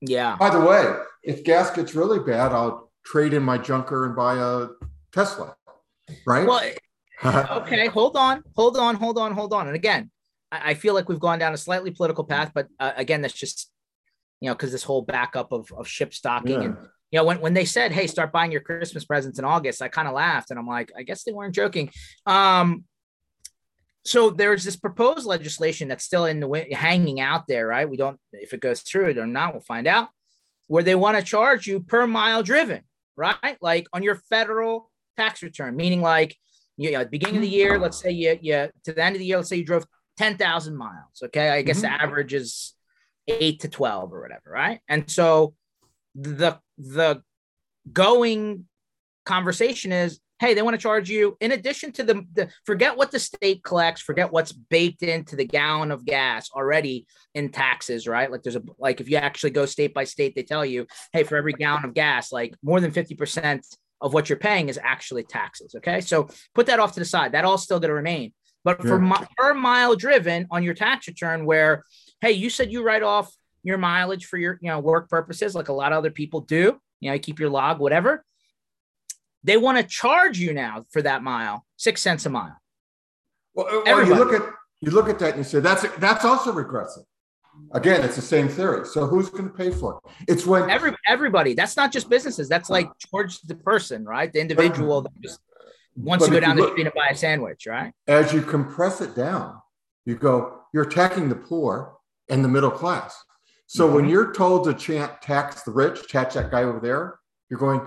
Yeah. 0.00 0.36
By 0.36 0.50
the 0.50 0.60
way, 0.60 0.96
if 1.22 1.44
gas 1.44 1.70
gets 1.70 1.94
really 1.94 2.18
bad, 2.18 2.52
I'll 2.52 2.90
trade 3.04 3.32
in 3.32 3.42
my 3.42 3.58
junker 3.58 4.06
and 4.06 4.16
buy 4.16 4.36
a 4.36 4.68
Tesla. 5.12 5.54
Right. 6.26 6.46
Well, 6.46 6.60
okay. 7.62 7.86
Hold 7.86 8.16
on. 8.16 8.42
Hold 8.56 8.76
on. 8.76 8.96
Hold 8.96 9.18
on. 9.18 9.32
Hold 9.32 9.52
on. 9.52 9.66
And 9.66 9.76
again, 9.76 10.10
I, 10.50 10.74
feel 10.74 10.92
like 10.92 11.08
we've 11.08 11.20
gone 11.20 11.38
down 11.38 11.54
a 11.54 11.56
slightly 11.56 11.90
political 11.90 12.24
path, 12.24 12.50
but 12.54 12.68
uh, 12.78 12.92
again, 12.96 13.22
that's 13.22 13.32
just 13.32 13.72
you 14.42 14.48
know 14.48 14.54
because 14.54 14.72
this 14.72 14.82
whole 14.82 15.02
backup 15.02 15.52
of, 15.52 15.72
of 15.72 15.88
ship 15.88 16.12
stocking 16.12 16.60
yeah. 16.60 16.66
and 16.66 16.76
you 17.12 17.18
know 17.18 17.24
when, 17.24 17.40
when 17.40 17.54
they 17.54 17.64
said 17.64 17.92
hey 17.92 18.06
start 18.08 18.32
buying 18.32 18.50
your 18.50 18.60
christmas 18.60 19.04
presents 19.04 19.38
in 19.38 19.44
august 19.44 19.80
i 19.80 19.88
kind 19.88 20.08
of 20.08 20.14
laughed 20.14 20.50
and 20.50 20.58
i'm 20.58 20.66
like 20.66 20.92
i 20.98 21.02
guess 21.04 21.22
they 21.22 21.32
weren't 21.32 21.54
joking 21.54 21.88
um 22.26 22.84
so 24.04 24.30
there's 24.30 24.64
this 24.64 24.76
proposed 24.76 25.26
legislation 25.26 25.88
that's 25.88 26.04
still 26.04 26.24
in 26.24 26.40
the 26.40 26.66
hanging 26.72 27.20
out 27.20 27.46
there, 27.46 27.66
right? 27.66 27.88
We 27.88 27.96
don't 27.96 28.18
if 28.32 28.52
it 28.52 28.60
goes 28.60 28.80
through 28.80 29.10
it 29.10 29.18
or 29.18 29.26
not, 29.26 29.52
we'll 29.52 29.62
find 29.62 29.86
out. 29.86 30.08
Where 30.68 30.82
they 30.82 30.94
want 30.94 31.18
to 31.18 31.22
charge 31.22 31.66
you 31.66 31.80
per 31.80 32.06
mile 32.06 32.42
driven, 32.42 32.82
right? 33.16 33.56
Like 33.60 33.86
on 33.92 34.02
your 34.02 34.16
federal 34.30 34.90
tax 35.16 35.42
return, 35.42 35.76
meaning 35.76 36.00
like 36.00 36.36
you 36.76 36.90
know, 36.92 37.00
at 37.00 37.04
the 37.04 37.18
beginning 37.18 37.36
of 37.36 37.42
the 37.42 37.48
year, 37.48 37.78
let's 37.78 38.00
say 38.00 38.10
you, 38.10 38.38
you 38.40 38.68
to 38.84 38.92
the 38.92 39.04
end 39.04 39.14
of 39.14 39.20
the 39.20 39.26
year, 39.26 39.36
let's 39.36 39.48
say 39.48 39.56
you 39.56 39.64
drove 39.64 39.84
10,000 40.18 40.76
miles. 40.76 41.22
Okay. 41.22 41.50
I 41.50 41.62
guess 41.62 41.82
mm-hmm. 41.82 41.94
the 41.94 42.02
average 42.02 42.34
is 42.34 42.74
eight 43.28 43.60
to 43.60 43.68
12 43.68 44.12
or 44.12 44.22
whatever. 44.22 44.50
Right. 44.50 44.80
And 44.88 45.08
so 45.10 45.54
the, 46.14 46.58
the 46.78 47.22
going 47.92 48.66
conversation 49.24 49.92
is 49.92 50.20
hey, 50.42 50.54
they 50.54 50.62
want 50.62 50.74
to 50.74 50.82
charge 50.82 51.08
you 51.08 51.36
in 51.40 51.52
addition 51.52 51.92
to 51.92 52.02
the, 52.02 52.26
the 52.32 52.48
forget 52.66 52.96
what 52.96 53.12
the 53.12 53.18
state 53.20 53.62
collects, 53.62 54.02
forget 54.02 54.32
what's 54.32 54.50
baked 54.50 55.04
into 55.04 55.36
the 55.36 55.44
gallon 55.44 55.92
of 55.92 56.04
gas 56.04 56.50
already 56.50 57.06
in 57.32 57.48
taxes, 57.48 58.08
right? 58.08 58.28
Like 58.28 58.42
there's 58.42 58.56
a 58.56 58.62
like 58.76 59.00
if 59.00 59.08
you 59.08 59.18
actually 59.18 59.50
go 59.50 59.66
state 59.66 59.94
by 59.94 60.02
state, 60.02 60.34
they 60.34 60.42
tell 60.42 60.64
you, 60.64 60.88
hey, 61.12 61.22
for 61.22 61.36
every 61.36 61.52
gallon 61.52 61.84
of 61.84 61.94
gas, 61.94 62.32
like 62.32 62.56
more 62.60 62.80
than 62.80 62.90
50% 62.90 63.64
of 64.00 64.12
what 64.12 64.28
you're 64.28 64.36
paying 64.36 64.68
is 64.68 64.80
actually 64.82 65.22
taxes. 65.22 65.76
Okay. 65.76 66.00
So 66.00 66.28
put 66.56 66.66
that 66.66 66.80
off 66.80 66.94
to 66.94 67.00
the 67.00 67.06
side. 67.06 67.32
That 67.32 67.44
all 67.44 67.56
still 67.56 67.78
going 67.78 67.90
to 67.90 67.94
remain. 67.94 68.32
But 68.64 68.78
yeah. 68.82 68.90
for 68.90 68.98
mi- 68.98 69.26
per 69.38 69.54
mile 69.54 69.94
driven 69.94 70.48
on 70.50 70.64
your 70.64 70.74
tax 70.74 71.06
return, 71.06 71.46
where 71.46 71.84
hey, 72.20 72.32
you 72.32 72.50
said 72.50 72.72
you 72.72 72.82
write 72.82 73.04
off 73.04 73.32
your 73.62 73.78
mileage 73.78 74.26
for 74.26 74.38
your 74.38 74.58
you 74.60 74.70
know 74.70 74.80
work 74.80 75.08
purposes, 75.08 75.54
like 75.54 75.68
a 75.68 75.72
lot 75.72 75.92
of 75.92 75.98
other 75.98 76.10
people 76.10 76.40
do. 76.40 76.80
You 76.98 77.10
know, 77.10 77.14
you 77.14 77.20
keep 77.20 77.38
your 77.38 77.50
log, 77.50 77.78
whatever. 77.78 78.24
They 79.44 79.56
want 79.56 79.78
to 79.78 79.84
charge 79.84 80.38
you 80.38 80.52
now 80.52 80.84
for 80.90 81.02
that 81.02 81.22
mile, 81.22 81.64
six 81.76 82.00
cents 82.00 82.26
a 82.26 82.30
mile. 82.30 82.56
Well, 83.54 83.82
well 83.84 84.06
you 84.06 84.14
look 84.14 84.32
at 84.32 84.42
you 84.80 84.90
look 84.90 85.08
at 85.08 85.18
that 85.20 85.30
and 85.30 85.38
you 85.38 85.44
say 85.44 85.60
that's 85.60 85.86
that's 85.98 86.24
also 86.24 86.52
regressive. 86.52 87.04
Again, 87.72 88.02
it's 88.02 88.16
the 88.16 88.22
same 88.22 88.48
theory. 88.48 88.86
So 88.86 89.06
who's 89.06 89.28
going 89.28 89.44
to 89.44 89.54
pay 89.54 89.70
for 89.70 90.00
it? 90.04 90.10
It's 90.26 90.46
when 90.46 90.70
Every, 90.70 90.94
everybody. 91.06 91.52
That's 91.52 91.76
not 91.76 91.92
just 91.92 92.08
businesses. 92.08 92.48
That's 92.48 92.70
like 92.70 92.88
towards 93.10 93.40
the 93.42 93.54
person, 93.54 94.06
right? 94.06 94.32
The 94.32 94.40
individual 94.40 95.02
that 95.02 95.12
just 95.20 95.38
wants 95.94 96.24
to 96.24 96.30
go 96.30 96.40
down 96.40 96.56
the 96.56 96.62
look, 96.62 96.72
street 96.72 96.86
and 96.86 96.94
buy 96.94 97.08
a 97.10 97.14
sandwich, 97.14 97.66
right? 97.66 97.92
As 98.06 98.32
you 98.32 98.40
compress 98.40 99.00
it 99.02 99.14
down, 99.14 99.60
you 100.06 100.16
go. 100.16 100.60
You're 100.72 100.84
attacking 100.84 101.28
the 101.28 101.34
poor 101.34 101.96
and 102.30 102.42
the 102.42 102.48
middle 102.48 102.70
class. 102.70 103.22
So 103.66 103.84
mm-hmm. 103.84 103.96
when 103.96 104.08
you're 104.08 104.32
told 104.32 104.64
to 104.64 104.74
chant 104.74 105.20
tax 105.20 105.62
the 105.62 105.72
rich, 105.72 106.08
tax 106.08 106.34
that 106.34 106.50
guy 106.50 106.62
over 106.62 106.80
there, 106.80 107.18
you're 107.50 107.60
going, 107.60 107.82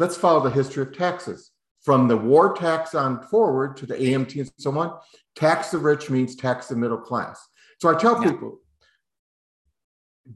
let's 0.00 0.16
follow 0.16 0.40
the 0.40 0.50
history 0.50 0.82
of 0.82 0.96
taxes. 0.96 1.50
From 1.82 2.08
the 2.08 2.16
war 2.16 2.54
tax 2.54 2.94
on 2.94 3.22
forward 3.28 3.76
to 3.76 3.86
the 3.86 3.94
AMT 3.94 4.34
and 4.34 4.50
so 4.58 4.76
on, 4.76 4.98
tax 5.36 5.70
the 5.70 5.78
rich 5.78 6.10
means 6.10 6.34
tax 6.34 6.66
the 6.66 6.76
middle 6.76 6.98
class. 6.98 7.46
So 7.80 7.88
I 7.88 7.98
tell 7.98 8.22
yeah. 8.22 8.32
people 8.32 8.58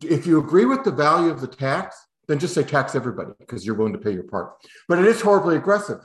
if 0.03 0.27
you 0.27 0.39
agree 0.39 0.65
with 0.65 0.85
the 0.85 0.91
value 0.91 1.31
of 1.31 1.41
the 1.41 1.47
tax, 1.47 1.97
then 2.29 2.39
just 2.39 2.55
say 2.55 2.63
tax 2.63 2.95
everybody 2.95 3.33
because 3.39 3.65
you're 3.65 3.75
willing 3.75 3.93
to 3.93 3.99
pay 3.99 4.13
your 4.13 4.25
part. 4.25 4.55
But 4.89 4.99
it 4.99 5.07
is 5.07 5.21
horribly 5.21 5.57
aggressive. 5.57 6.01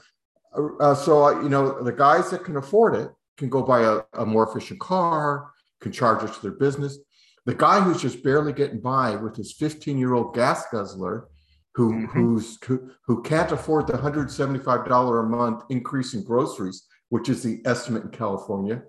Uh, 0.56 0.76
uh 0.80 0.94
so, 0.94 1.24
uh, 1.24 1.42
you 1.42 1.48
know, 1.48 1.82
the 1.82 1.92
guys 1.92 2.30
that 2.30 2.44
can 2.44 2.56
afford 2.56 2.94
it 2.94 3.10
can 3.36 3.48
go 3.48 3.62
buy 3.62 3.80
a, 3.80 4.22
a 4.22 4.26
more 4.26 4.48
efficient 4.48 4.80
car, 4.80 5.50
can 5.80 5.92
charge 5.92 6.22
it 6.22 6.32
to 6.34 6.42
their 6.42 6.52
business. 6.52 6.98
The 7.46 7.54
guy 7.54 7.80
who's 7.80 8.02
just 8.02 8.22
barely 8.22 8.52
getting 8.52 8.80
by 8.80 9.16
with 9.16 9.36
his 9.36 9.52
15 9.52 9.98
year 9.98 10.14
old 10.14 10.34
gas 10.34 10.66
guzzler 10.70 11.28
who 11.74 11.92
mm-hmm. 11.92 12.06
who's 12.06 12.58
who, 12.64 12.90
who 13.06 13.22
can't 13.22 13.52
afford 13.52 13.86
the 13.86 13.94
$175 13.94 15.20
a 15.20 15.22
month 15.28 15.64
increase 15.70 16.14
in 16.14 16.24
groceries, 16.24 16.86
which 17.08 17.28
is 17.28 17.42
the 17.42 17.60
estimate 17.64 18.04
in 18.04 18.10
California, 18.10 18.82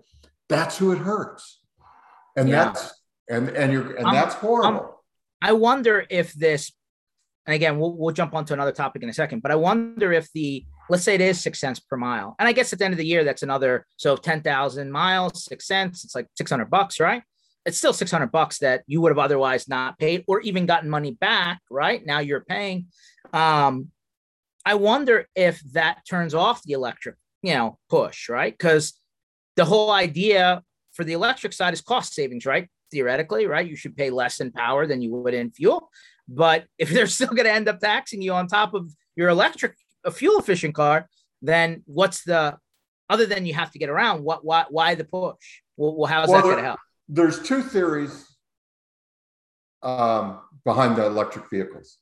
that's 0.50 0.78
who 0.78 0.92
it 0.92 1.00
hurts. 1.00 1.62
And 2.36 2.50
yeah. 2.50 2.66
that's 2.66 2.94
and 3.30 3.50
and 3.50 3.72
you're 3.72 3.96
and 3.96 4.08
um, 4.08 4.14
that's 4.14 4.36
horrible. 4.36 4.80
Um, 4.80 4.90
I 5.42 5.54
wonder 5.54 6.06
if 6.10 6.34
this 6.34 6.72
and 7.46 7.56
again 7.56 7.80
we'll, 7.80 7.96
we'll 7.96 8.14
jump 8.14 8.34
onto 8.34 8.54
another 8.54 8.72
topic 8.72 9.04
in 9.04 9.10
a 9.10 9.14
second, 9.14 9.42
but 9.42 9.52
I 9.52 9.56
wonder 9.56 10.12
if 10.12 10.32
the 10.34 10.66
let's 10.90 11.04
say 11.04 11.16
it 11.16 11.22
is 11.22 11.40
six 11.40 11.60
cents 11.60 11.80
per 11.80 11.96
mile. 11.96 12.36
And 12.38 12.48
I 12.48 12.52
guess 12.52 12.74
at 12.74 12.80
the 12.80 12.86
end 12.86 12.94
of 12.94 12.98
the 12.98 13.06
year, 13.06 13.24
that's 13.24 13.44
another 13.44 13.86
so 13.96 14.18
10,000 14.18 14.92
miles, 14.92 15.46
six 15.46 15.66
cents, 15.66 16.04
it's 16.04 16.16
like 16.16 16.28
600 16.36 16.70
bucks, 16.70 17.00
right? 17.00 17.24
It's 17.66 17.78
still 17.78 17.94
600 17.94 18.32
bucks 18.32 18.60
that 18.60 18.84
you 18.88 19.02
would 19.02 19.12
have 19.12 19.20
otherwise 19.20 19.68
not 19.68 20.00
paid 20.00 20.24
or 20.28 20.42
even 20.42 20.66
gotten 20.66 20.90
money 20.90 21.12
back 21.12 21.62
right? 21.70 22.06
Now 22.06 22.20
you're 22.20 22.42
paying. 22.42 22.88
Um 23.34 23.90
i 24.64 24.76
wonder 24.76 25.28
if 25.36 25.60
that 25.72 26.06
turns 26.08 26.36
off 26.36 26.62
the 26.62 26.74
electric 26.74 27.16
you 27.42 27.54
know 27.54 27.78
push 27.90 28.30
right? 28.30 28.54
Because 28.56 28.94
the 29.56 29.66
whole 29.66 29.92
idea 29.92 30.64
for 30.94 31.04
the 31.04 31.14
electric 31.14 31.54
side 31.54 31.74
is 31.74 31.82
cost 31.82 32.14
savings 32.14 32.46
right? 32.46 32.70
Theoretically 32.92 33.48
right? 33.48 33.68
You 33.68 33.76
should 33.76 33.96
pay 33.96 34.10
less 34.10 34.40
in 34.40 34.52
power 34.52 34.86
than 34.86 35.02
you 35.02 35.12
would 35.12 35.34
in 35.34 35.52
fuel. 35.52 35.90
But 36.28 36.66
if 36.78 36.90
they're 36.94 37.08
still 37.08 37.28
going 37.28 37.46
to 37.46 37.52
end 37.52 37.70
up 37.70 37.80
taxing 37.80 38.22
you 38.22 38.34
on 38.34 38.48
top 38.48 38.74
of 38.74 38.92
your 39.16 39.30
electric 39.30 39.76
a 40.04 40.12
fuel 40.12 40.40
efficient 40.40 40.74
car 40.74 41.08
then 41.44 41.84
what's 41.86 42.24
the 42.24 42.58
other 43.10 43.26
than 43.26 43.46
you 43.46 43.54
have 43.54 43.72
to 43.72 43.80
get 43.80 43.90
around 43.90 44.24
what 44.24 44.44
why 44.44 44.66
why 44.70 44.96
the 44.96 45.04
push? 45.04 45.62
Well, 45.78 45.96
well 45.96 46.08
how's 46.08 46.30
well, 46.30 46.38
that 46.38 46.44
going 46.44 46.58
to 46.58 46.64
help 46.64 46.80
there's 47.12 47.42
two 47.44 47.62
theories 47.62 48.26
um, 49.84 50.40
behind 50.64 50.96
the 50.96 51.06
electric 51.06 51.50
vehicles. 51.50 51.98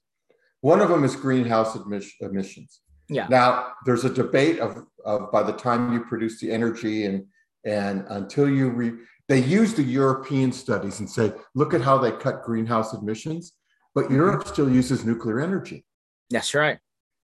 One 0.62 0.82
of 0.82 0.90
them 0.90 1.04
is 1.04 1.16
greenhouse 1.16 1.76
emissions. 2.22 2.82
Yeah. 3.10 3.28
Now 3.28 3.74
there's 3.86 4.06
a 4.06 4.14
debate 4.14 4.60
of, 4.60 4.86
of 5.04 5.32
by 5.32 5.42
the 5.44 5.54
time 5.54 5.92
you 5.92 6.02
produce 6.02 6.40
the 6.40 6.52
energy 6.52 7.06
and 7.06 7.26
and 7.66 8.06
until 8.10 8.50
you 8.50 8.70
re, 8.70 8.94
they 9.28 9.40
use 9.40 9.74
the 9.74 9.84
European 9.84 10.52
studies 10.52 11.00
and 11.00 11.10
say, 11.10 11.34
look 11.56 11.74
at 11.74 11.82
how 11.82 11.98
they 11.98 12.12
cut 12.12 12.44
greenhouse 12.44 12.94
emissions, 12.94 13.54
but 13.94 14.06
mm-hmm. 14.06 14.16
Europe 14.16 14.48
still 14.48 14.70
uses 14.70 15.04
nuclear 15.04 15.42
energy. 15.42 15.86
That's 16.30 16.54
right. 16.54 16.78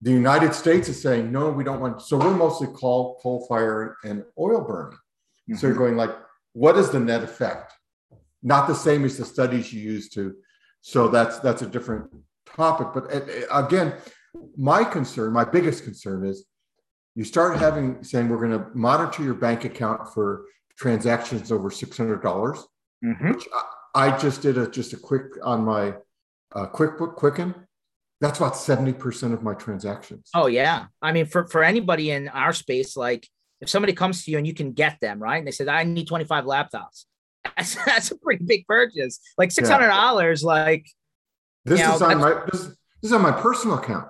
The 0.01 0.11
United 0.11 0.55
States 0.55 0.89
is 0.89 0.99
saying, 0.99 1.31
no, 1.31 1.51
we 1.51 1.63
don't 1.63 1.79
want. 1.79 2.01
So 2.01 2.17
we're 2.17 2.35
mostly 2.35 2.67
coal, 2.73 3.19
coal 3.21 3.45
fire 3.47 3.97
and 4.03 4.23
oil 4.39 4.61
burning. 4.61 4.97
Mm-hmm. 4.97 5.55
So 5.55 5.67
you're 5.67 5.75
going 5.75 5.97
like, 5.97 6.11
what 6.53 6.77
is 6.77 6.89
the 6.89 6.99
net 6.99 7.23
effect? 7.23 7.73
Not 8.41 8.67
the 8.67 8.75
same 8.75 9.05
as 9.05 9.17
the 9.17 9.25
studies 9.25 9.73
you 9.73 9.81
used 9.81 10.13
to. 10.13 10.35
So 10.81 11.07
that's 11.07 11.39
that's 11.39 11.61
a 11.61 11.67
different 11.67 12.09
topic. 12.45 12.87
But 12.93 13.11
again, 13.51 13.93
my 14.57 14.83
concern, 14.83 15.33
my 15.33 15.45
biggest 15.45 15.83
concern 15.83 16.25
is 16.25 16.45
you 17.15 17.23
start 17.23 17.57
having 17.57 18.03
saying 18.03 18.29
we're 18.29 18.37
going 18.37 18.51
to 18.59 18.65
monitor 18.73 19.23
your 19.23 19.33
bank 19.35 19.65
account 19.65 20.13
for 20.13 20.45
transactions 20.77 21.51
over 21.51 21.69
six 21.69 21.97
hundred 21.97 22.21
dollars. 22.21 22.63
Mm-hmm. 23.03 23.31
Which 23.31 23.47
I, 23.95 24.07
I, 24.07 24.17
just 24.17 24.41
did 24.41 24.57
a 24.57 24.69
just 24.69 24.93
a 24.93 24.97
quick 24.97 25.23
on 25.43 25.63
my 25.65 25.95
uh, 26.55 26.67
QuickBook 26.67 27.15
Quicken. 27.15 27.53
That's 28.21 28.39
about 28.39 28.55
seventy 28.55 28.93
percent 28.93 29.33
of 29.33 29.43
my 29.43 29.53
transactions. 29.53 30.29
Oh 30.33 30.47
yeah, 30.47 30.85
I 31.01 31.11
mean 31.11 31.25
for 31.25 31.45
for 31.47 31.63
anybody 31.63 32.11
in 32.11 32.29
our 32.29 32.53
space, 32.53 32.95
like 32.95 33.27
if 33.63 33.69
somebody 33.69 33.93
comes 33.93 34.25
to 34.25 34.31
you 34.31 34.37
and 34.37 34.45
you 34.45 34.53
can 34.53 34.73
get 34.73 34.99
them, 34.99 35.19
right? 35.19 35.37
And 35.37 35.47
they 35.47 35.51
said, 35.51 35.69
I 35.69 35.83
need 35.83 36.07
25 36.07 36.43
laptops. 36.43 37.05
That's, 37.57 37.75
that's 37.85 38.09
a 38.09 38.17
pretty 38.17 38.45
big 38.45 38.65
purchase. 38.65 39.19
Like 39.37 39.49
$600, 39.49 39.79
yeah. 39.79 40.47
like. 40.47 40.87
This 41.65 41.81
is 41.81 41.99
know, 41.99 42.07
on 42.07 42.19
my 42.19 42.41
this, 42.51 42.61
this 42.61 42.75
is 43.03 43.13
on 43.13 43.21
my 43.21 43.33
personal 43.33 43.77
account. 43.77 44.07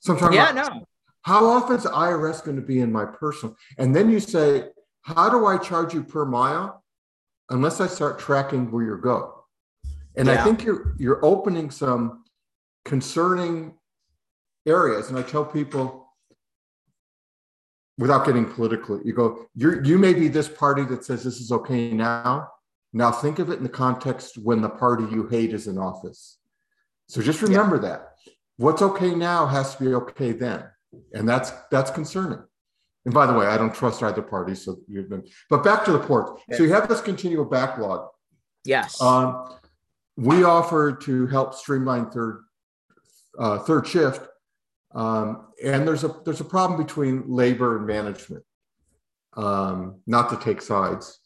So 0.00 0.12
I'm 0.12 0.18
talking 0.18 0.36
yeah, 0.36 0.50
about 0.50 0.74
no. 0.74 0.84
how 1.22 1.46
often 1.46 1.76
is 1.76 1.84
IRS 1.84 2.44
going 2.44 2.56
to 2.56 2.62
be 2.62 2.80
in 2.80 2.92
my 2.92 3.06
personal? 3.06 3.56
And 3.78 3.96
then 3.96 4.10
you 4.10 4.20
say, 4.20 4.68
how 5.02 5.30
do 5.30 5.46
I 5.46 5.56
charge 5.56 5.94
you 5.94 6.02
per 6.02 6.26
mile? 6.26 6.84
Unless 7.48 7.80
I 7.80 7.86
start 7.86 8.18
tracking 8.18 8.70
where 8.70 8.84
you 8.84 8.98
go. 8.98 9.44
And 10.16 10.28
yeah. 10.28 10.40
I 10.40 10.44
think 10.44 10.62
you're 10.62 10.94
you're 10.98 11.24
opening 11.24 11.70
some 11.70 12.24
concerning 12.84 13.74
areas. 14.66 15.08
And 15.08 15.18
I 15.18 15.22
tell 15.22 15.44
people, 15.44 16.05
without 17.98 18.26
getting 18.26 18.44
political, 18.44 19.00
you 19.02 19.12
go, 19.12 19.46
you 19.54 19.80
you 19.82 19.98
may 19.98 20.12
be 20.12 20.28
this 20.28 20.48
party 20.48 20.84
that 20.84 21.04
says 21.04 21.24
this 21.24 21.40
is 21.40 21.52
okay 21.52 21.92
now. 21.92 22.50
Now 22.92 23.10
think 23.10 23.38
of 23.38 23.50
it 23.50 23.58
in 23.58 23.62
the 23.62 23.68
context 23.68 24.38
when 24.38 24.60
the 24.62 24.68
party 24.68 25.04
you 25.04 25.26
hate 25.28 25.52
is 25.52 25.66
in 25.66 25.78
office. 25.78 26.38
So 27.08 27.22
just 27.22 27.42
remember 27.42 27.76
yeah. 27.76 27.82
that. 27.82 28.12
What's 28.56 28.82
okay 28.82 29.14
now 29.14 29.46
has 29.46 29.76
to 29.76 29.84
be 29.84 29.94
okay 29.94 30.32
then. 30.32 30.64
And 31.12 31.28
that's 31.28 31.52
that's 31.70 31.90
concerning. 31.90 32.42
And 33.04 33.14
by 33.14 33.26
the 33.26 33.34
way, 33.34 33.46
I 33.46 33.56
don't 33.56 33.74
trust 33.74 34.02
either 34.02 34.22
party. 34.22 34.54
So 34.54 34.78
you've 34.88 35.08
been, 35.08 35.24
but 35.48 35.62
back 35.62 35.84
to 35.84 35.92
the 35.92 35.98
port. 35.98 36.40
So 36.52 36.62
you 36.62 36.72
have 36.72 36.88
this 36.88 37.00
continual 37.00 37.44
backlog. 37.44 38.08
Yes. 38.64 39.00
Um, 39.00 39.56
we 40.16 40.42
offer 40.42 40.92
to 40.92 41.26
help 41.26 41.54
streamline 41.54 42.10
third 42.10 42.42
uh, 43.38 43.58
third 43.60 43.86
shift 43.86 44.26
um, 44.94 45.48
and 45.62 45.86
there's 45.86 46.04
a 46.04 46.14
there's 46.24 46.40
a 46.40 46.44
problem 46.44 46.82
between 46.82 47.24
labor 47.28 47.76
and 47.76 47.86
management. 47.86 48.44
Um, 49.34 50.00
not 50.06 50.30
to 50.30 50.36
take 50.36 50.62
sides. 50.62 51.18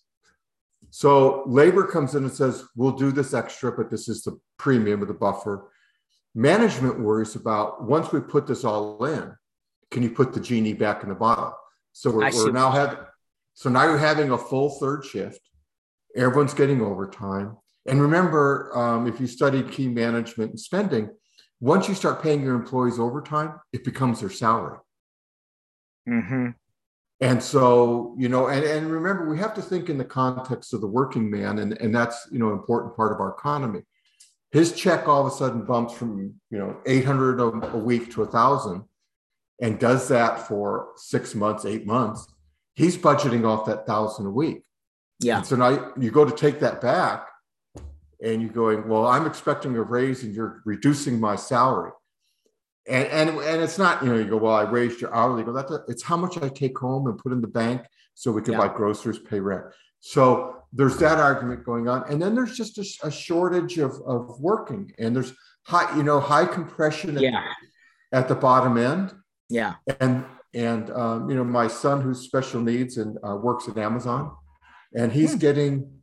So 0.90 1.45
labor 1.47 1.87
comes 1.87 2.14
in 2.14 2.25
and 2.25 2.33
says, 2.33 2.64
"We'll 2.75 2.93
do 2.93 3.12
this 3.12 3.35
extra, 3.35 3.71
but 3.71 3.90
this 3.90 4.09
is 4.09 4.23
the 4.23 4.38
premium 4.59 5.00
with 5.00 5.09
the 5.09 5.14
buffer." 5.14 5.71
Management 6.35 7.00
worries 7.00 7.35
about 7.37 7.85
once 7.85 8.12
we 8.12 8.21
put 8.21 8.47
this 8.47 8.64
all 8.64 9.05
in, 9.05 9.33
can 9.90 10.02
you 10.02 10.11
put 10.11 10.33
the 10.33 10.40
genie 10.40 10.75
back 10.75 11.02
in 11.02 11.09
the 11.09 11.14
bottle? 11.14 11.57
So 11.93 12.11
we're, 12.11 12.31
we're 12.33 12.52
now 12.52 12.71
having 12.71 12.99
so 13.55 13.69
now 13.69 13.85
you're 13.85 13.99
having 13.99 14.31
a 14.31 14.38
full 14.38 14.71
third 14.71 15.05
shift. 15.05 15.40
Everyone's 16.17 16.55
getting 16.55 16.81
overtime. 16.81 17.57
And 17.87 18.00
remember, 18.00 18.76
um, 18.76 19.07
if 19.07 19.21
you 19.21 19.26
studied 19.26 19.71
key 19.71 19.88
management 19.88 20.50
and 20.50 20.61
spending, 20.61 21.11
once 21.61 21.88
you 21.88 21.95
start 21.95 22.23
paying 22.23 22.43
your 22.43 22.55
employees 22.55 22.99
overtime, 22.99 23.61
it 23.73 23.85
becomes 23.85 24.21
their 24.21 24.31
salary. 24.31 24.79
Mm-hmm. 26.09 26.49
And 27.21 27.43
so, 27.43 28.14
you 28.19 28.31
know, 28.31 28.47
and, 28.49 28.64
and 28.64 28.90
remember, 28.90 29.29
we 29.29 29.38
have 29.38 29.52
to 29.55 29.62
think 29.62 29.90
in 29.90 29.99
the 29.99 30.05
context 30.05 30.73
of 30.73 30.81
the 30.81 30.87
working 30.87 31.31
man, 31.31 31.59
and, 31.59 31.79
and 31.79 31.95
that's, 31.95 32.26
you 32.33 32.38
know, 32.38 32.49
an 32.49 32.55
important 32.55 32.97
part 32.97 33.12
of 33.12 33.21
our 33.21 33.31
economy. 33.31 33.83
His 34.52 34.73
check 34.73 35.07
all 35.07 35.26
of 35.26 35.33
a 35.33 35.37
sudden 35.37 35.64
bumps 35.64 35.93
from, 35.93 36.35
you 36.50 36.59
know, 36.59 36.79
800 36.87 37.40
a, 37.40 37.73
a 37.75 37.79
week 37.79 38.11
to 38.12 38.23
a 38.23 38.26
thousand. 38.26 38.85
and 39.61 39.79
does 39.79 40.09
that 40.09 40.49
for 40.49 40.88
six 40.97 41.35
months, 41.35 41.67
eight 41.67 41.87
months, 41.87 42.26
he's 42.75 42.97
budgeting 42.97 43.47
off 43.47 43.67
that 43.67 43.87
thousand 43.87 44.26
a 44.26 44.31
week. 44.31 44.62
Yeah. 45.21 45.38
And 45.38 45.47
so 45.47 45.57
now 45.57 45.93
you 46.00 46.11
go 46.11 46.25
to 46.25 46.35
take 46.35 46.61
that 46.61 46.81
back 46.81 47.29
and 48.23 48.43
you're 48.43 48.50
going, 48.53 48.89
well, 48.89 49.07
I'm 49.07 49.27
expecting 49.27 49.77
a 49.77 49.83
raise 49.83 50.23
and 50.25 50.35
you're 50.35 50.62
reducing 50.65 51.19
my 51.19 51.37
salary. 51.37 51.93
And, 52.89 53.07
and, 53.09 53.31
and 53.31 53.62
it's 53.62 53.79
not, 53.79 54.03
you 54.03 54.11
know, 54.11 54.19
you 54.19 54.25
go, 54.25 54.37
well, 54.37 54.55
I 54.55 54.62
raised 54.62 55.00
your 55.00 55.15
hourly. 55.15 55.41
You 55.41 55.47
go, 55.47 55.53
that's 55.53 55.71
a, 55.71 55.81
it's 55.89 56.03
how 56.03 56.17
much 56.17 56.37
I 56.39 56.49
take 56.49 56.79
home 56.79 57.07
and 57.07 57.19
put 57.19 57.33
in 57.33 57.41
the 57.41 57.47
bank 57.47 57.83
so 58.15 58.33
we 58.33 58.43
can 58.43 58.53
Yeah. 58.55 58.67
buy 58.67 58.69
groceries, 58.69 59.19
pay 59.19 59.41
rent. 59.41 59.65
So 60.00 60.57
there's 60.73 60.97
that 60.99 61.19
argument 61.19 61.65
going 61.65 61.89
on. 61.89 62.05
And 62.11 62.21
then 62.21 62.35
there's 62.35 62.57
just 62.57 62.79
a, 62.79 63.07
a 63.07 63.11
shortage 63.11 63.79
of, 63.79 64.00
of 64.07 64.41
working 64.41 64.93
and 64.99 65.15
there's 65.15 65.33
high, 65.67 65.95
you 65.97 66.03
know, 66.03 66.21
high 66.21 66.47
compression 66.47 67.17
at, 67.17 67.23
Yeah. 67.23 67.45
at 68.12 68.29
the 68.29 68.35
bottom 68.35 68.77
end. 68.77 69.15
Yeah. 69.49 69.75
And, 70.00 70.25
and, 70.55 70.91
um, 70.91 71.31
you 71.31 71.37
know, 71.37 71.45
my 71.45 71.69
son 71.69 72.00
who's 72.00 72.21
special 72.21 72.61
needs 72.61 72.97
and 72.97 73.19
uh, 73.27 73.37
works 73.37 73.69
at 73.69 73.77
Amazon 73.79 74.35
and 74.95 75.12
he's 75.12 75.33
Hmm. 75.33 75.39
getting 75.39 76.00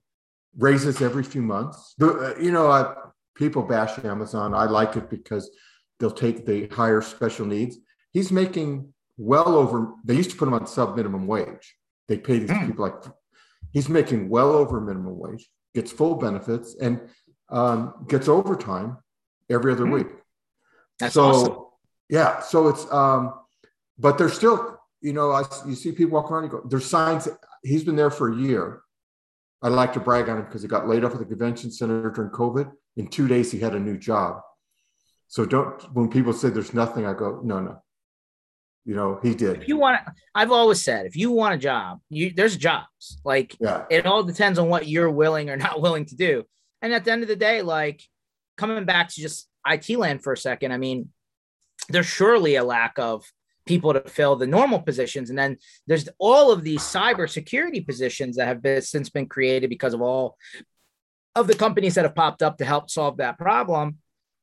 raises 0.57 1.01
every 1.01 1.23
few 1.23 1.41
months. 1.41 1.93
The, 1.97 2.07
uh, 2.35 2.39
you 2.41 2.51
know, 2.51 2.69
I, 2.69 2.93
people 3.35 3.63
bash 3.63 3.97
Amazon. 4.03 4.53
I 4.53 4.65
like 4.65 4.95
it 4.95 5.09
because 5.09 5.49
they'll 5.99 6.11
take 6.11 6.45
the 6.45 6.67
higher 6.67 7.01
special 7.01 7.45
needs. 7.45 7.77
He's 8.11 8.31
making 8.31 8.93
well 9.17 9.55
over. 9.55 9.93
They 10.05 10.15
used 10.15 10.31
to 10.31 10.37
put 10.37 10.47
him 10.47 10.53
on 10.53 10.65
sub 10.67 10.95
minimum 10.95 11.27
wage. 11.27 11.75
They 12.07 12.17
pay 12.17 12.39
these 12.39 12.51
Hmm. 12.51 12.67
people 12.67 12.85
like 12.85 12.95
he's 13.71 13.89
making 13.89 14.29
well 14.29 14.51
over 14.53 14.79
minimum 14.79 15.17
wage, 15.19 15.49
gets 15.75 15.91
full 15.91 16.15
benefits, 16.15 16.75
and 16.79 17.01
um, 17.49 18.05
gets 18.07 18.27
overtime 18.27 18.97
every 19.49 19.71
other 19.71 19.85
Hmm. 19.85 19.91
week. 19.91 20.07
That's 20.99 21.13
so 21.13 21.23
awesome. 21.25 21.55
yeah, 22.09 22.39
so 22.39 22.67
it's 22.69 22.91
um, 22.91 23.33
but 23.99 24.17
there's 24.17 24.33
still, 24.33 24.79
you 25.01 25.13
know, 25.13 25.31
I 25.31 25.43
you 25.67 25.75
see 25.75 25.91
people 25.91 26.13
walk 26.19 26.31
around. 26.31 26.43
You 26.45 26.49
go, 26.49 26.61
there's 26.67 26.85
signs. 26.85 27.27
He's 27.63 27.83
been 27.83 27.95
there 27.95 28.09
for 28.11 28.31
a 28.31 28.35
year. 28.35 28.81
I 29.61 29.69
like 29.69 29.93
to 29.93 29.99
brag 29.99 30.29
on 30.29 30.37
him 30.39 30.45
because 30.45 30.61
he 30.61 30.67
got 30.67 30.87
laid 30.87 31.03
off 31.03 31.13
at 31.13 31.19
the 31.19 31.25
convention 31.25 31.71
center 31.71 32.09
during 32.11 32.29
COVID. 32.31 32.71
In 32.95 33.07
two 33.07 33.27
days, 33.27 33.51
he 33.51 33.59
had 33.59 33.73
a 33.75 33.79
new 33.79 33.97
job. 33.97 34.41
So 35.27 35.45
don't 35.45 35.81
when 35.93 36.09
people 36.09 36.33
say 36.33 36.49
there's 36.49 36.73
nothing, 36.73 37.05
I 37.05 37.13
go, 37.13 37.41
no, 37.43 37.59
no. 37.59 37.81
You 38.85 38.95
know, 38.95 39.19
he 39.21 39.35
did. 39.35 39.61
If 39.63 39.67
you 39.67 39.77
want, 39.77 39.99
I've 40.33 40.51
always 40.51 40.81
said, 40.81 41.05
if 41.07 41.15
you 41.17 41.31
want 41.31 41.55
a 41.55 41.57
job, 41.57 41.99
you 42.09 42.31
there's 42.33 42.55
jobs. 42.55 43.19
Like 43.25 43.55
Yeah. 43.59 43.83
it 43.89 44.05
all 44.05 44.23
depends 44.23 44.57
on 44.59 44.69
what 44.69 44.87
you're 44.87 45.11
willing 45.11 45.49
or 45.49 45.57
not 45.67 45.81
willing 45.81 46.05
to 46.05 46.15
do. 46.15 46.43
And 46.81 46.93
at 46.93 47.03
the 47.03 47.11
end 47.11 47.23
of 47.23 47.27
the 47.27 47.35
day, 47.35 47.61
like 47.61 48.01
coming 48.57 48.85
back 48.85 49.09
to 49.09 49.21
just 49.21 49.49
IT 49.67 49.89
land 49.97 50.23
for 50.23 50.31
a 50.33 50.37
second, 50.37 50.71
I 50.71 50.77
mean, 50.77 51.09
there's 51.89 52.05
surely 52.05 52.55
a 52.55 52.63
lack 52.63 52.97
of 52.99 53.25
people 53.67 53.93
to 53.93 54.01
fill 54.01 54.35
the 54.35 54.47
normal 54.47 54.79
positions. 54.79 55.29
And 55.29 55.37
then 55.37 55.57
there's 55.85 56.09
all 56.17 56.51
of 56.51 56.63
these 56.63 56.81
cybersecurity 56.81 57.85
positions 57.85 58.37
that 58.37 58.47
have 58.47 58.61
been 58.61 58.81
since 58.81 59.09
been 59.09 59.27
created 59.27 59.69
because 59.69 59.93
of 59.93 60.01
all 60.01 60.37
of 61.35 61.47
the 61.47 61.55
companies 61.55 61.95
that 61.95 62.05
have 62.05 62.15
popped 62.15 62.41
up 62.41 62.57
to 62.57 62.65
help 62.65 62.89
solve 62.89 63.17
that 63.17 63.37
problem 63.37 63.97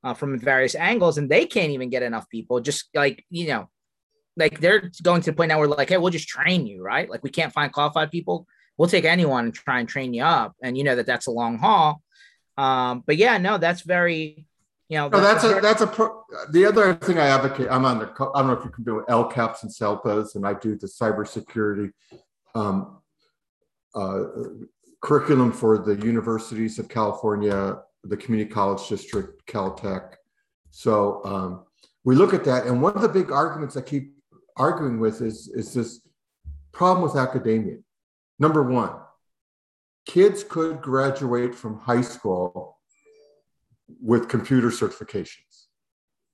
uh, 0.04 0.14
from 0.14 0.38
various 0.38 0.75
angles. 0.75 1.19
And 1.19 1.28
they 1.28 1.47
can't 1.47 1.73
even 1.73 1.90
get 1.90 2.02
enough 2.02 2.28
people, 2.28 2.61
just 2.61 2.88
like, 2.95 3.25
you 3.31 3.49
know, 3.49 3.69
like 4.37 4.61
they're 4.61 4.90
going 5.02 5.23
to 5.23 5.31
the 5.31 5.37
point 5.37 5.49
now 5.49 5.59
where 5.59 5.69
like, 5.69 5.88
hey, 5.88 5.97
we'll 5.97 6.11
just 6.11 6.28
train 6.28 6.66
you, 6.66 6.83
right? 6.83 7.09
Like 7.09 7.23
we 7.23 7.31
can't 7.31 7.52
find 7.52 7.73
qualified 7.73 8.11
people. 8.11 8.47
We'll 8.76 8.88
take 8.88 9.04
anyone 9.04 9.47
and 9.47 9.54
try 9.54 9.81
and 9.81 9.88
train 9.88 10.12
you 10.14 10.25
up. 10.25 10.54
And 10.62 10.76
you 10.76 10.85
know 10.85 10.97
that 10.97 11.07
that's 11.07 11.28
a 11.28 11.31
long 11.31 11.59
haul. 11.59 12.02
Um, 12.57 13.02
but 13.07 13.16
yeah, 13.16 13.38
no, 13.38 13.59
that's 13.59 13.83
very, 13.83 14.47
you 14.88 14.98
know, 14.98 15.08
No, 15.08 15.20
that's 15.20 15.44
a 15.44 15.60
that's 15.60 15.80
a 15.80 15.86
pro, 15.86 16.24
the 16.50 16.66
other 16.66 16.94
thing 16.94 17.18
I 17.18 17.26
advocate. 17.28 17.68
I'm 17.70 17.84
on 17.84 17.98
the 18.00 18.06
I 18.34 18.40
don't 18.40 18.48
know 18.48 18.52
if 18.52 18.64
you 18.64 18.70
can 18.70 18.84
do 18.84 19.04
LCAPs 19.08 19.62
and 19.62 19.72
SELPAs, 19.72 20.34
and 20.34 20.46
I 20.46 20.54
do 20.54 20.76
the 20.76 20.86
cybersecurity 20.86 21.90
um, 22.54 22.98
uh, 23.94 24.24
curriculum 25.00 25.52
for 25.52 25.78
the 25.78 25.96
universities 26.04 26.78
of 26.78 26.88
California, 26.88 27.78
the 28.02 28.16
community 28.16 28.50
college 28.50 28.86
district, 28.88 29.46
Caltech. 29.46 30.14
So 30.70 31.24
um, 31.24 31.64
we 32.04 32.14
look 32.14 32.34
at 32.34 32.44
that, 32.44 32.66
and 32.66 32.82
one 32.82 32.94
of 32.94 33.02
the 33.02 33.08
big 33.08 33.32
arguments 33.32 33.76
I 33.76 33.80
keep 33.80 34.14
arguing 34.56 35.00
with 35.00 35.23
is 35.23 35.49
is 35.49 35.73
this 35.73 36.06
problem 36.73 37.02
with 37.02 37.16
academia. 37.16 37.78
Number 38.38 38.62
one, 38.62 38.97
kids 40.06 40.44
could 40.44 40.82
graduate 40.82 41.54
from 41.54 41.78
high 41.78 42.02
school 42.02 42.74
with 44.00 44.28
computer 44.28 44.68
certifications. 44.68 45.66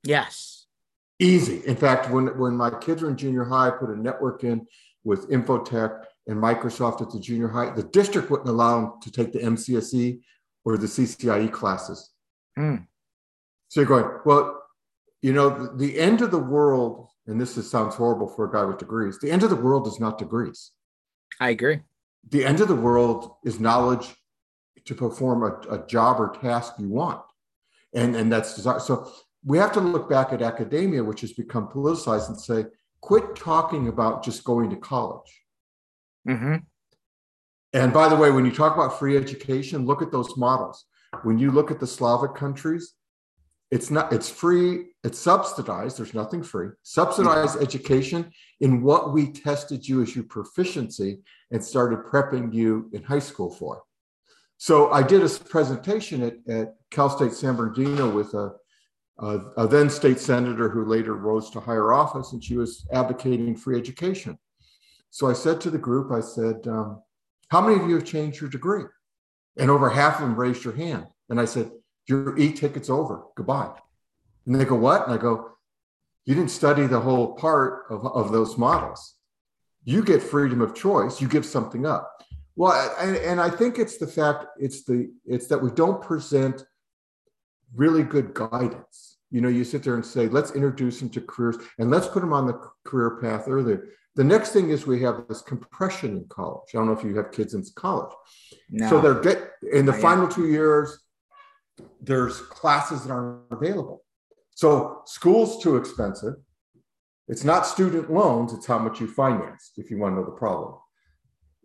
yes. 0.03 0.57
Easy. 1.23 1.61
In 1.67 1.77
fact, 1.77 2.09
when, 2.09 2.39
when 2.39 2.57
my 2.57 2.71
kids 2.71 3.03
were 3.03 3.11
in 3.11 3.17
junior 3.17 3.45
high, 3.45 3.67
I 3.67 3.71
put 3.73 3.91
a 3.91 4.01
network 4.01 4.43
in 4.43 4.67
with 5.05 5.29
Infotech 5.29 6.05
and 6.27 6.39
Microsoft 6.39 7.03
at 7.03 7.11
the 7.11 7.21
junior 7.21 7.49
high. 7.49 7.69
The 7.69 7.83
district 7.83 8.31
wouldn't 8.31 8.49
allow 8.49 8.81
them 8.81 8.93
to 9.03 9.13
take 9.13 9.31
the 9.33 9.41
MCSE 9.41 10.21
or 10.65 10.79
the 10.79 10.87
CCIE 10.87 11.53
classes. 11.53 12.11
Hmm. 12.57 12.77
So 13.69 13.81
you're 13.81 13.89
going, 13.89 14.21
well, 14.25 14.63
you 15.23 15.33
know, 15.33 15.51
the, 15.51 15.77
the 15.77 16.01
end 16.01 16.23
of 16.23 16.31
the 16.31 16.39
world, 16.39 17.09
and 17.27 17.41
this 17.41 17.57
is, 17.57 17.71
sounds 17.71 17.95
horrible 17.95 18.27
for 18.27 18.47
a 18.47 18.53
guy 18.53 18.65
with 18.65 18.79
degrees, 18.79 19.19
the 19.19 19.31
end 19.31 19.43
of 19.43 19.51
the 19.51 19.57
world 19.57 19.87
is 19.87 20.01
not 20.01 20.19
degrees. 20.19 20.73
I 21.39 21.51
agree. 21.51 21.81
The 22.29 22.45
end 22.45 22.61
of 22.61 22.69
the 22.69 22.75
world 22.75 23.37
is 23.45 23.61
knowledge 23.61 24.09
to 24.85 24.95
perform 24.95 25.43
a, 25.43 25.75
a 25.75 25.87
job 25.87 26.21
or 26.21 26.35
task 26.41 26.75
you 26.79 26.89
want. 26.89 27.21
And, 27.95 28.15
and 28.15 28.33
that's 28.33 28.55
desire. 28.55 28.81
So 28.81 29.11
we 29.45 29.59
have 29.59 29.73
to 29.73 29.81
look 29.81 30.09
back 30.09 30.33
at 30.33 30.43
academia, 30.43 31.03
which 31.03 31.23
has 31.23 31.33
become 31.33 31.69
politicized, 31.69 32.29
and 32.29 32.41
say, 32.41 32.67
quit 33.01 33.35
talking 33.35 33.89
about 33.89 34.23
just 34.23 34.45
going 34.45 34.71
to 34.71 34.77
college. 34.77 35.43
hmm 36.27 36.57
And 37.73 37.93
by 37.93 38.09
the 38.09 38.17
way, 38.17 38.31
when 38.31 38.45
you 38.45 38.53
talk 38.53 38.75
about 38.75 38.99
free 38.99 39.17
education, 39.17 39.87
look 39.87 40.03
at 40.03 40.13
those 40.13 40.37
models. 40.37 40.85
When 41.23 41.39
you 41.39 41.51
look 41.51 41.71
at 41.71 41.81
the 41.81 41.87
Slavic 41.87 42.35
countries, 42.35 42.95
it's 43.71 43.91
not, 43.91 44.13
it's 44.13 44.29
free, 44.29 44.87
it's 45.05 45.19
subsidized, 45.19 45.99
there's 45.99 46.15
nothing 46.15 46.43
free, 46.43 46.71
subsidized 46.83 47.63
education 47.63 48.33
in 48.61 48.83
what 48.83 49.13
we 49.13 49.31
tested 49.31 49.87
you 49.87 50.03
as 50.03 50.15
your 50.15 50.25
proficiency 50.25 51.21
and 51.53 51.65
started 51.65 52.01
prepping 52.01 52.53
you 52.53 52.91
in 52.93 53.03
high 53.03 53.21
school 53.21 53.51
for. 53.51 53.83
So 54.61 54.91
I 54.91 55.03
did 55.03 55.23
a 55.23 55.29
presentation 55.29 56.23
at, 56.23 56.35
at 56.47 56.75
Cal 56.91 57.09
State 57.09 57.33
San 57.33 57.57
Bernardino 57.57 58.11
with 58.11 58.35
a, 58.35 58.53
a, 59.19 59.39
a 59.57 59.67
then 59.67 59.89
state 59.89 60.21
senator 60.21 60.69
who 60.69 60.85
later 60.85 61.15
rose 61.15 61.49
to 61.53 61.61
higher 61.61 61.95
office, 61.95 62.35
and 62.35 62.45
she 62.45 62.59
was 62.59 62.87
advocating 62.93 63.57
free 63.57 63.79
education. 63.79 64.39
So 65.09 65.31
I 65.31 65.33
said 65.33 65.63
to 65.63 65.71
the 65.71 65.79
group, 65.79 66.13
I 66.13 66.21
said, 66.21 66.67
um, 66.67 67.01
how 67.49 67.63
many 67.63 67.81
of 67.81 67.89
you 67.89 67.95
have 67.95 68.05
changed 68.05 68.43
your 68.43 68.51
degree? 68.51 68.85
And 69.57 69.71
over 69.71 69.89
half 69.89 70.17
of 70.17 70.29
them 70.29 70.37
raised 70.37 70.63
your 70.63 70.77
hand. 70.77 71.07
And 71.31 71.41
I 71.41 71.47
said, 71.47 71.71
your 72.07 72.39
e-ticket's 72.39 72.91
over, 72.91 73.23
goodbye. 73.39 73.73
And 74.45 74.55
they 74.55 74.67
go, 74.67 74.77
what? 74.77 75.07
And 75.07 75.15
I 75.15 75.17
go, 75.17 75.53
you 76.27 76.35
didn't 76.35 76.51
study 76.51 76.87
the 76.87 77.01
whole 77.01 77.33
part 77.33 77.85
of, 77.89 78.05
of 78.05 78.31
those 78.31 78.59
models. 78.59 79.15
You 79.85 80.05
get 80.05 80.23
freedom 80.23 80.61
of 80.61 80.75
choice, 80.75 81.19
you 81.19 81.29
give 81.29 81.47
something 81.47 81.87
up. 81.87 82.15
Well, 82.61 82.95
and, 83.01 83.17
and 83.17 83.41
I 83.41 83.49
think 83.49 83.79
it's 83.79 83.97
the 83.97 84.07
fact, 84.07 84.45
it's 84.59 84.85
the, 84.85 85.11
it's 85.25 85.47
that 85.47 85.57
we 85.57 85.71
don't 85.71 86.03
present 86.03 86.63
really 87.75 88.03
good 88.03 88.35
guidance. 88.35 89.17
You 89.31 89.41
know, 89.41 89.49
you 89.49 89.65
sit 89.65 89.83
there 89.83 89.95
and 89.95 90.05
say, 90.05 90.29
let's 90.29 90.51
introduce 90.51 91.01
them 91.01 91.09
to 91.09 91.23
careers 91.23 91.57
and 91.79 91.91
let's 91.91 92.07
put 92.07 92.21
them 92.21 92.35
on 92.35 92.47
the 92.47 92.61
career 92.85 93.19
path 93.23 93.45
earlier. 93.49 93.89
The 94.15 94.25
next 94.25 94.51
thing 94.51 94.69
is 94.69 94.87
we 94.87 95.01
have 95.01 95.25
this 95.27 95.41
compression 95.41 96.19
in 96.19 96.27
college. 96.29 96.69
I 96.75 96.79
don't 96.79 96.89
know 96.89 96.93
if 96.93 97.03
you 97.03 97.17
have 97.17 97.33
kids 97.33 97.55
in 97.55 97.65
college. 97.77 98.13
No. 98.69 98.91
So 98.91 99.01
they're 99.01 99.23
get 99.23 99.53
in 99.73 99.87
the 99.87 99.93
yet. 99.93 100.03
final 100.03 100.29
two 100.29 100.49
years, 100.49 100.99
there's 102.03 102.43
classes 102.43 103.05
that 103.05 103.11
aren't 103.11 103.51
available. 103.51 104.05
So 104.51 105.01
school's 105.07 105.63
too 105.63 105.79
expensive. 105.79 106.35
It's 107.27 107.43
not 107.43 107.67
student 107.67 108.13
loans, 108.13 108.53
it's 108.53 108.67
how 108.67 108.79
much 108.79 109.01
you 109.01 109.07
finance, 109.07 109.73
if 109.79 109.91
you 109.91 109.97
want 109.97 110.13
to 110.13 110.21
know 110.21 110.27
the 110.27 110.33
problem. 110.33 110.75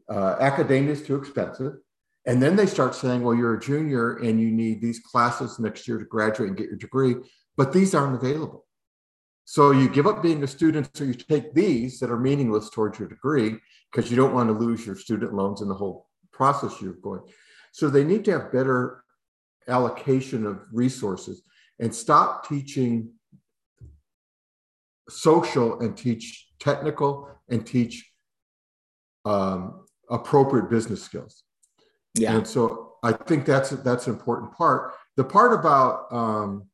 Uh, 0.10 0.36
academia 0.40 0.92
is 0.92 1.04
too 1.04 1.16
expensive. 1.16 1.74
And 2.26 2.42
then 2.42 2.56
they 2.56 2.66
start 2.66 2.96
saying, 2.96 3.22
well, 3.22 3.36
you're 3.36 3.56
a 3.56 3.60
junior 3.60 4.18
and 4.18 4.40
you 4.40 4.52
need 4.52 4.82
these 4.82 5.00
classes 5.00 5.60
next 5.60 5.88
year 5.88 6.00
to 6.00 6.06
graduate 6.06 6.50
and 6.50 6.58
get 6.58 6.68
your 6.68 6.78
degree, 6.78 7.16
but 7.56 7.72
these 7.72 7.94
aren't 7.94 8.16
available. 8.16 8.66
So 9.46 9.72
you 9.72 9.88
give 9.88 10.08
up 10.08 10.24
being 10.24 10.44
a 10.44 10.48
student, 10.48 10.90
so 10.96 11.04
you 11.04 11.14
take 11.14 11.54
these 11.54 12.00
that 12.00 12.10
are 12.10 12.20
meaningless 12.20 12.72
towards 12.72 12.98
your 12.98 13.08
degree 13.08 13.58
because 13.92 14.10
you 14.10 14.18
don't 14.18 14.34
want 14.34 14.50
to 14.50 14.54
lose 14.54 14.86
your 14.86 14.96
student 14.96 15.36
loans 15.36 15.62
and 15.62 15.70
the 15.70 15.76
whole 15.76 16.08
process 16.32 16.82
you're 16.82 16.94
going. 16.94 17.22
So 17.72 17.90
they 17.90 18.04
need 18.04 18.26
to 18.26 18.32
have 18.32 18.52
better 18.52 19.04
allocation 19.68 20.48
of 20.48 20.62
resources 20.72 21.44
and 21.80 21.94
stop 21.94 22.48
teaching 22.48 23.12
social 25.10 25.80
and 25.80 25.96
teach 25.96 26.48
technical 26.60 27.30
and 27.50 27.66
teach 27.66 28.10
um, 29.26 29.85
appropriate 30.10 30.70
business 30.70 31.02
skills. 31.04 31.44
yeah. 32.14 32.36
And 32.36 32.48
so 32.48 32.94
I 33.04 33.12
think 33.12 33.46
that's 33.46 33.70
that's 33.70 34.08
an 34.08 34.14
important 34.14 34.52
part. 34.54 34.94
The 35.16 35.24
part 35.24 35.54
about 35.54 36.12
um, 36.12 36.68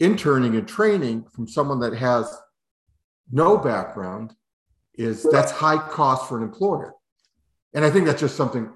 interning 0.00 0.56
and 0.56 0.66
training 0.66 1.24
from 1.24 1.46
someone 1.46 1.80
that 1.80 1.94
has 1.94 2.34
no 3.30 3.56
background 3.56 4.34
is 4.94 5.22
that's 5.30 5.52
high 5.52 5.78
cost 5.78 6.28
for 6.28 6.36
an 6.36 6.42
employer. 6.42 6.94
And 7.74 7.84
I 7.84 7.90
think 7.90 8.06
that's 8.06 8.20
just 8.20 8.36
something 8.36 8.70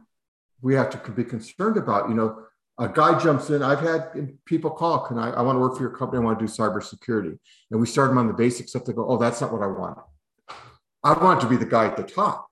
we 0.63 0.75
have 0.75 0.91
to 0.91 1.13
be 1.13 1.25
concerned 1.25 1.77
about. 1.77 2.09
You 2.09 2.15
know, 2.15 2.43
a 2.79 2.89
guy 2.89 3.19
jumps 3.19 3.51
in. 3.51 3.63
I've 3.63 3.81
had 3.81 4.37
people 4.45 4.71
call, 4.71 5.07
"Can 5.07 5.19
I? 5.19 5.31
I 5.31 5.43
want 5.43 5.57
to 5.57 5.61
work 5.61 5.77
for 5.77 5.83
your 5.83 5.91
company. 5.91 6.21
I 6.21 6.25
want 6.25 6.39
to 6.39 6.47
do 6.47 6.51
cybersecurity." 6.51 7.39
And 7.71 7.81
we 7.81 7.87
start 7.87 8.11
them 8.11 8.19
on 8.19 8.27
the 8.27 8.35
basic 8.35 8.69
stuff. 8.69 8.85
They 8.85 8.93
go, 8.93 9.07
"Oh, 9.09 9.17
that's 9.17 9.41
not 9.41 9.53
what 9.53 9.63
I 9.63 9.67
want. 9.67 9.99
I 11.03 11.13
want 11.13 11.41
to 11.41 11.49
be 11.49 11.57
the 11.57 11.67
guy 11.67 11.87
at 11.87 11.97
the 11.97 12.03
top." 12.03 12.47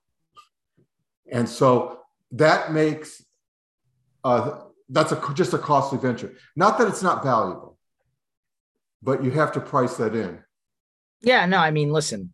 And 1.31 1.47
so 1.47 1.99
that 2.31 2.71
makes 2.71 3.23
uh, 4.23 4.61
that's 4.89 5.11
a 5.11 5.33
just 5.33 5.53
a 5.53 5.57
costly 5.57 5.97
venture. 5.97 6.33
Not 6.55 6.77
that 6.77 6.87
it's 6.87 7.03
not 7.03 7.23
valuable, 7.23 7.77
but 9.01 9.23
you 9.23 9.31
have 9.31 9.51
to 9.53 9.59
price 9.59 9.97
that 9.97 10.15
in. 10.15 10.39
Yeah, 11.21 11.45
no, 11.45 11.57
I 11.57 11.71
mean, 11.71 11.91
listen, 11.91 12.33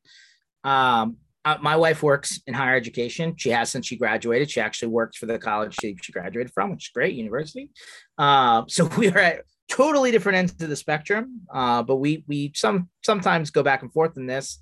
um, 0.63 1.17
uh, 1.43 1.57
my 1.61 1.75
wife 1.75 2.03
works 2.03 2.39
in 2.45 2.53
higher 2.53 2.75
education. 2.75 3.35
She 3.35 3.49
has 3.49 3.71
since 3.71 3.87
she 3.87 3.97
graduated. 3.97 4.51
She 4.51 4.61
actually 4.61 4.89
works 4.89 5.17
for 5.17 5.25
the 5.25 5.39
college 5.39 5.75
she, 5.79 5.95
she 6.01 6.11
graduated 6.11 6.53
from, 6.53 6.71
which 6.71 6.85
is 6.85 6.91
great, 6.93 7.15
university. 7.15 7.69
Uh, 8.17 8.63
so 8.67 8.85
we 8.97 9.09
are 9.09 9.17
at 9.17 9.41
totally 9.69 10.11
different 10.11 10.37
ends 10.37 10.51
of 10.51 10.69
the 10.69 10.75
spectrum. 10.75 11.41
Uh, 11.51 11.83
but 11.83 11.97
we 11.97 12.23
we 12.27 12.51
some 12.55 12.89
sometimes 13.03 13.49
go 13.49 13.63
back 13.63 13.81
and 13.81 13.91
forth 13.91 14.17
in 14.17 14.27
this. 14.27 14.59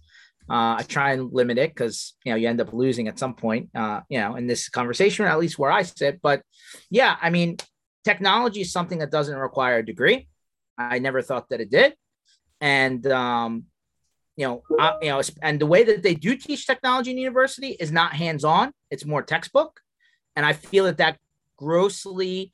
Uh, 0.50 0.78
I 0.80 0.86
try 0.88 1.14
and 1.14 1.32
limit 1.32 1.58
it 1.58 1.70
because 1.70 2.16
you 2.24 2.32
know 2.32 2.36
you 2.36 2.48
end 2.48 2.62
up 2.62 2.74
losing 2.74 3.08
at 3.08 3.20
some 3.20 3.36
point. 3.36 3.70
Uh, 3.76 4.02
you 4.10 4.20
know, 4.20 4.36
in 4.36 4.48
this 4.48 4.70
conversation, 4.70 5.26
or 5.26 5.30
at 5.30 5.40
least 5.40 5.60
where 5.60 5.72
I 5.72 5.84
sit. 5.84 6.22
But 6.22 6.42
yeah, 6.90 7.16
I 7.22 7.30
mean, 7.30 7.58
technology 8.04 8.62
is 8.62 8.72
something 8.72 9.00
that 9.00 9.12
doesn't 9.12 9.36
require 9.36 9.78
a 9.80 9.86
degree. 9.86 10.28
I 10.78 11.00
never 11.00 11.22
thought 11.22 11.50
that 11.50 11.62
it 11.62 11.70
did, 11.70 11.96
and 12.62 13.06
um, 13.08 13.66
you 14.36 14.48
know, 14.48 14.64
uh, 14.80 14.94
you 15.02 15.10
know, 15.10 15.22
and 15.42 15.60
the 15.60 15.66
way 15.66 15.84
that 15.84 16.02
they 16.02 16.16
do 16.16 16.36
teach 16.36 16.66
technology 16.66 17.12
in 17.12 17.18
university 17.18 17.76
is 17.80 17.92
not 17.92 18.14
hands-on; 18.14 18.72
it's 18.90 19.06
more 19.06 19.22
textbook, 19.22 19.80
and 20.36 20.46
I 20.46 20.54
feel 20.54 20.86
that 20.86 20.98
that 20.98 21.18
grossly 21.58 22.54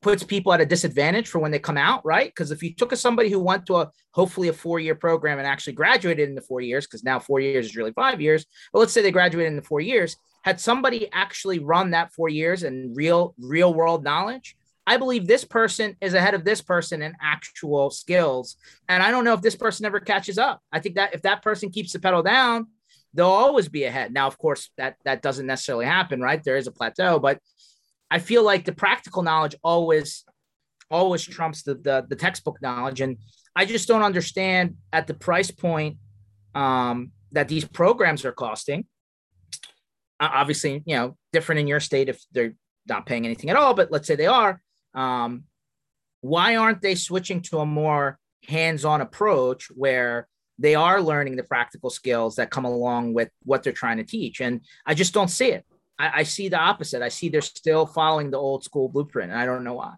puts 0.00 0.22
people 0.22 0.52
at 0.52 0.60
a 0.60 0.66
disadvantage 0.66 1.28
for 1.28 1.38
when 1.40 1.50
they 1.50 1.58
come 1.58 1.76
out, 1.76 2.04
right? 2.04 2.28
Because 2.28 2.50
if 2.50 2.62
you 2.62 2.72
took 2.74 2.92
a 2.92 2.96
somebody 2.96 3.30
who 3.30 3.40
went 3.40 3.66
to 3.66 3.76
a 3.76 3.90
hopefully 4.12 4.48
a 4.48 4.52
four-year 4.52 4.94
program 4.94 5.38
and 5.38 5.46
actually 5.46 5.72
graduated 5.72 6.28
in 6.28 6.34
the 6.34 6.40
four 6.40 6.60
years, 6.60 6.86
because 6.86 7.02
now 7.02 7.18
four 7.18 7.40
years 7.40 7.66
is 7.66 7.76
really 7.76 7.92
five 7.92 8.20
years, 8.20 8.46
but 8.72 8.78
let's 8.78 8.92
say 8.92 9.02
they 9.02 9.10
graduated 9.10 9.50
in 9.50 9.56
the 9.56 9.62
four 9.62 9.80
years, 9.80 10.16
had 10.42 10.60
somebody 10.60 11.08
actually 11.12 11.58
run 11.58 11.90
that 11.90 12.12
four 12.12 12.28
years 12.28 12.62
and 12.62 12.96
real 12.96 13.34
real 13.38 13.74
world 13.74 14.04
knowledge, 14.04 14.56
I 14.86 14.96
believe 14.96 15.26
this 15.26 15.44
person 15.44 15.96
is 16.00 16.14
ahead 16.14 16.34
of 16.34 16.44
this 16.44 16.62
person 16.62 17.02
in 17.02 17.14
actual 17.20 17.90
skills. 17.90 18.56
And 18.88 19.02
I 19.02 19.10
don't 19.10 19.24
know 19.24 19.34
if 19.34 19.42
this 19.42 19.56
person 19.56 19.84
ever 19.84 20.00
catches 20.00 20.38
up. 20.38 20.62
I 20.72 20.80
think 20.80 20.94
that 20.94 21.12
if 21.12 21.22
that 21.22 21.42
person 21.42 21.70
keeps 21.70 21.92
the 21.92 21.98
pedal 21.98 22.22
down, 22.22 22.68
they'll 23.12 23.26
always 23.26 23.68
be 23.68 23.84
ahead. 23.84 24.14
Now, 24.14 24.26
of 24.26 24.38
course, 24.38 24.70
that 24.78 24.96
that 25.04 25.22
doesn't 25.22 25.46
necessarily 25.46 25.86
happen, 25.86 26.22
right? 26.22 26.42
There 26.42 26.56
is 26.56 26.68
a 26.68 26.72
plateau, 26.72 27.18
but 27.18 27.40
I 28.10 28.18
feel 28.18 28.42
like 28.42 28.64
the 28.64 28.72
practical 28.72 29.22
knowledge 29.22 29.54
always 29.62 30.24
always 30.90 31.24
trumps 31.24 31.62
the 31.62 31.74
the, 31.74 32.06
the 32.08 32.16
textbook 32.16 32.60
knowledge. 32.62 33.00
And 33.00 33.18
I 33.54 33.64
just 33.64 33.88
don't 33.88 34.02
understand 34.02 34.76
at 34.92 35.06
the 35.06 35.14
price 35.14 35.50
point 35.50 35.98
um, 36.54 37.12
that 37.32 37.48
these 37.48 37.64
programs 37.64 38.24
are 38.24 38.32
costing. 38.32 38.86
Obviously, 40.20 40.82
you 40.84 40.96
know, 40.96 41.16
different 41.32 41.60
in 41.60 41.68
your 41.68 41.80
state 41.80 42.08
if 42.08 42.20
they're 42.32 42.54
not 42.86 43.06
paying 43.06 43.24
anything 43.24 43.50
at 43.50 43.56
all, 43.56 43.74
but 43.74 43.92
let's 43.92 44.08
say 44.08 44.16
they 44.16 44.26
are 44.26 44.60
um, 44.94 45.44
why 46.20 46.56
aren't 46.56 46.82
they 46.82 46.94
switching 46.94 47.40
to 47.42 47.58
a 47.58 47.66
more 47.66 48.18
hands-on 48.46 49.00
approach 49.00 49.68
where 49.74 50.26
they 50.58 50.74
are 50.74 51.00
learning 51.00 51.36
the 51.36 51.44
practical 51.44 51.90
skills 51.90 52.36
that 52.36 52.50
come 52.50 52.64
along 52.64 53.14
with 53.14 53.30
what 53.44 53.62
they're 53.62 53.72
trying 53.72 53.98
to 53.98 54.04
teach? 54.04 54.40
And 54.40 54.62
I 54.84 54.94
just 54.94 55.14
don't 55.14 55.28
see 55.28 55.52
it. 55.52 55.64
I, 55.98 56.20
I 56.20 56.22
see 56.22 56.48
the 56.48 56.58
opposite. 56.58 57.02
I 57.02 57.08
see 57.08 57.28
they're 57.28 57.40
still 57.40 57.86
following 57.86 58.30
the 58.30 58.38
old 58.38 58.64
school 58.64 58.88
blueprint, 58.88 59.30
and 59.30 59.40
I 59.40 59.46
don't 59.46 59.64
know 59.64 59.74
why. 59.74 59.94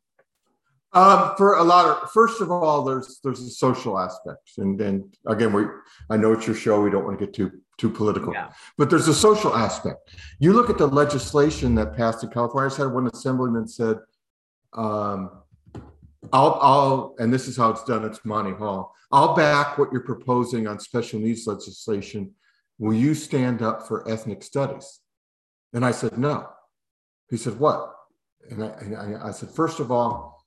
Um, 0.93 1.35
for 1.37 1.55
a 1.55 1.63
lot 1.63 1.87
of, 1.87 2.11
first 2.11 2.41
of 2.41 2.51
all, 2.51 2.83
there's 2.83 3.21
there's 3.23 3.41
a 3.41 3.51
social 3.51 3.99
aspect, 3.99 4.53
and 4.59 4.79
then 4.79 5.11
again, 5.27 5.53
we 5.53 5.65
I 6.09 6.17
know 6.17 6.33
it's 6.33 6.47
your 6.47 6.57
show. 6.57 6.81
We 6.81 6.91
don't 6.91 7.05
want 7.05 7.19
to 7.19 7.27
get 7.27 7.35
too 7.35 7.53
too 7.79 7.91
political, 7.91 8.33
yeah. 8.33 8.51
but 8.77 8.91
there's 8.91 9.09
a 9.09 9.15
social 9.15 9.55
aspect. 9.55 10.17
You 10.41 10.53
look 10.53 10.69
at 10.69 10.79
the 10.79 10.87
legislation 10.87 11.75
that 11.77 11.97
passed 11.97 12.25
in 12.25 12.31
California. 12.31 12.75
I 12.75 12.83
had 12.83 12.93
one 12.93 13.07
assemblyman 13.07 13.69
said 13.69 13.99
um, 14.73 15.31
I'll, 16.33 16.59
I'll, 16.61 17.15
and 17.19 17.33
this 17.33 17.49
is 17.49 17.57
how 17.57 17.71
it's 17.71 17.85
done. 17.85 18.05
It's 18.05 18.25
Monty 18.25 18.53
Hall. 18.53 18.95
I'll 19.11 19.35
back 19.35 19.79
what 19.79 19.91
you're 19.93 20.03
proposing 20.03 20.67
on 20.67 20.79
special 20.79 21.19
needs 21.19 21.47
legislation. 21.47 22.33
Will 22.79 22.95
you 22.95 23.15
stand 23.15 23.63
up 23.63 23.87
for 23.89 24.09
ethnic 24.09 24.43
studies? 24.43 25.01
And 25.73 25.85
I 25.85 25.93
said, 25.93 26.19
no. 26.19 26.49
He 27.29 27.37
said, 27.37 27.59
what? 27.59 27.95
And 28.51 28.65
I, 28.65 28.69
and 28.81 29.17
I 29.17 29.31
said, 29.31 29.51
first 29.51 29.81
of 29.81 29.91
all, 29.91 30.45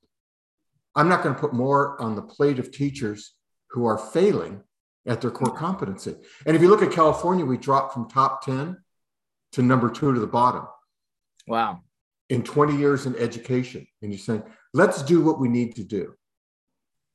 I'm 0.96 1.10
not 1.10 1.24
going 1.24 1.34
to 1.34 1.42
put 1.42 1.54
more 1.54 2.00
on 2.02 2.16
the 2.16 2.22
plate 2.22 2.60
of 2.60 2.72
teachers 2.72 3.34
who 3.70 3.86
are 3.86 3.98
failing 3.98 4.62
at 5.06 5.22
their 5.22 5.32
core 5.32 5.56
competency. 5.56 6.16
And 6.46 6.56
if 6.56 6.62
you 6.62 6.70
look 6.70 6.82
at 6.82 6.92
California, 6.92 7.46
we 7.46 7.58
dropped 7.58 7.94
from 7.94 8.10
top 8.10 8.46
10 8.46 8.78
to 9.54 9.62
number 9.62 9.90
two 9.90 10.14
to 10.14 10.20
the 10.20 10.28
bottom. 10.28 10.68
Wow 11.48 11.82
in 12.30 12.44
20 12.44 12.78
years 12.78 13.06
in 13.06 13.16
education 13.18 13.86
and 14.02 14.12
you're 14.12 14.20
saying 14.20 14.44
let's 14.74 15.04
do 15.04 15.22
what 15.22 15.40
we 15.40 15.48
need 15.48 15.76
to 15.76 15.84
do 15.84 16.14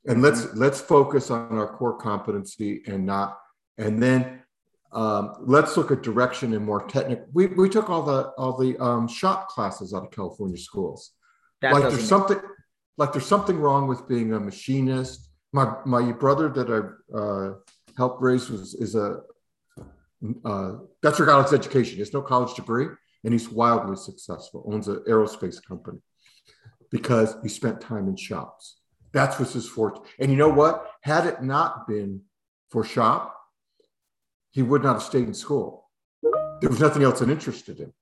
and 0.06 0.22
let's 0.22 0.42
mm-hmm. 0.42 0.60
let's 0.60 0.80
focus 0.80 1.30
on 1.30 1.56
our 1.58 1.76
core 1.76 1.96
competency 1.96 2.82
and 2.86 3.04
not 3.04 3.38
and 3.78 4.02
then 4.02 4.40
um, 4.92 5.34
let's 5.40 5.76
look 5.76 5.90
at 5.90 6.02
direction 6.02 6.54
and 6.54 6.64
more 6.64 6.86
technical 6.86 7.26
we, 7.32 7.46
we 7.46 7.68
took 7.68 7.90
all 7.90 8.02
the 8.02 8.28
all 8.38 8.56
the 8.56 8.76
um, 8.78 9.06
shop 9.08 9.48
classes 9.48 9.92
out 9.92 10.04
of 10.04 10.10
california 10.10 10.56
schools 10.56 11.12
that 11.60 11.72
like 11.72 11.82
there's 11.82 12.08
something 12.08 12.40
like 12.96 13.12
there's 13.12 13.26
something 13.26 13.58
wrong 13.58 13.86
with 13.86 14.08
being 14.08 14.32
a 14.32 14.40
machinist 14.40 15.30
my 15.52 15.74
my 15.84 16.12
brother 16.12 16.48
that 16.48 16.70
i 16.70 17.16
uh, 17.16 17.54
helped 17.96 18.22
raise 18.22 18.48
was 18.50 18.74
is 18.74 18.94
a 18.94 19.20
uh, 20.44 20.72
that's 21.02 21.20
regardless 21.20 21.52
education 21.52 21.94
he 21.94 22.00
has 22.00 22.12
no 22.12 22.22
college 22.22 22.54
degree 22.54 22.88
and 23.24 23.32
he's 23.32 23.48
wildly 23.48 23.96
successful, 23.96 24.68
owns 24.72 24.88
an 24.88 25.02
aerospace 25.08 25.62
company 25.62 25.98
because 26.90 27.36
he 27.42 27.48
spent 27.48 27.80
time 27.80 28.08
in 28.08 28.16
shops. 28.16 28.78
That's 29.12 29.38
what's 29.38 29.54
his 29.54 29.68
forte. 29.68 30.00
And 30.18 30.30
you 30.30 30.36
know 30.36 30.48
what? 30.48 30.90
Had 31.02 31.26
it 31.26 31.42
not 31.42 31.86
been 31.86 32.22
for 32.70 32.84
shop, 32.84 33.37
he 34.50 34.62
would 34.62 34.82
not 34.82 34.94
have 34.94 35.02
stayed 35.02 35.26
in 35.26 35.34
school. 35.34 35.88
There 36.60 36.70
was 36.70 36.80
nothing 36.80 37.02
else 37.02 37.20
that 37.20 37.30
interested 37.30 37.78
him 37.78 37.92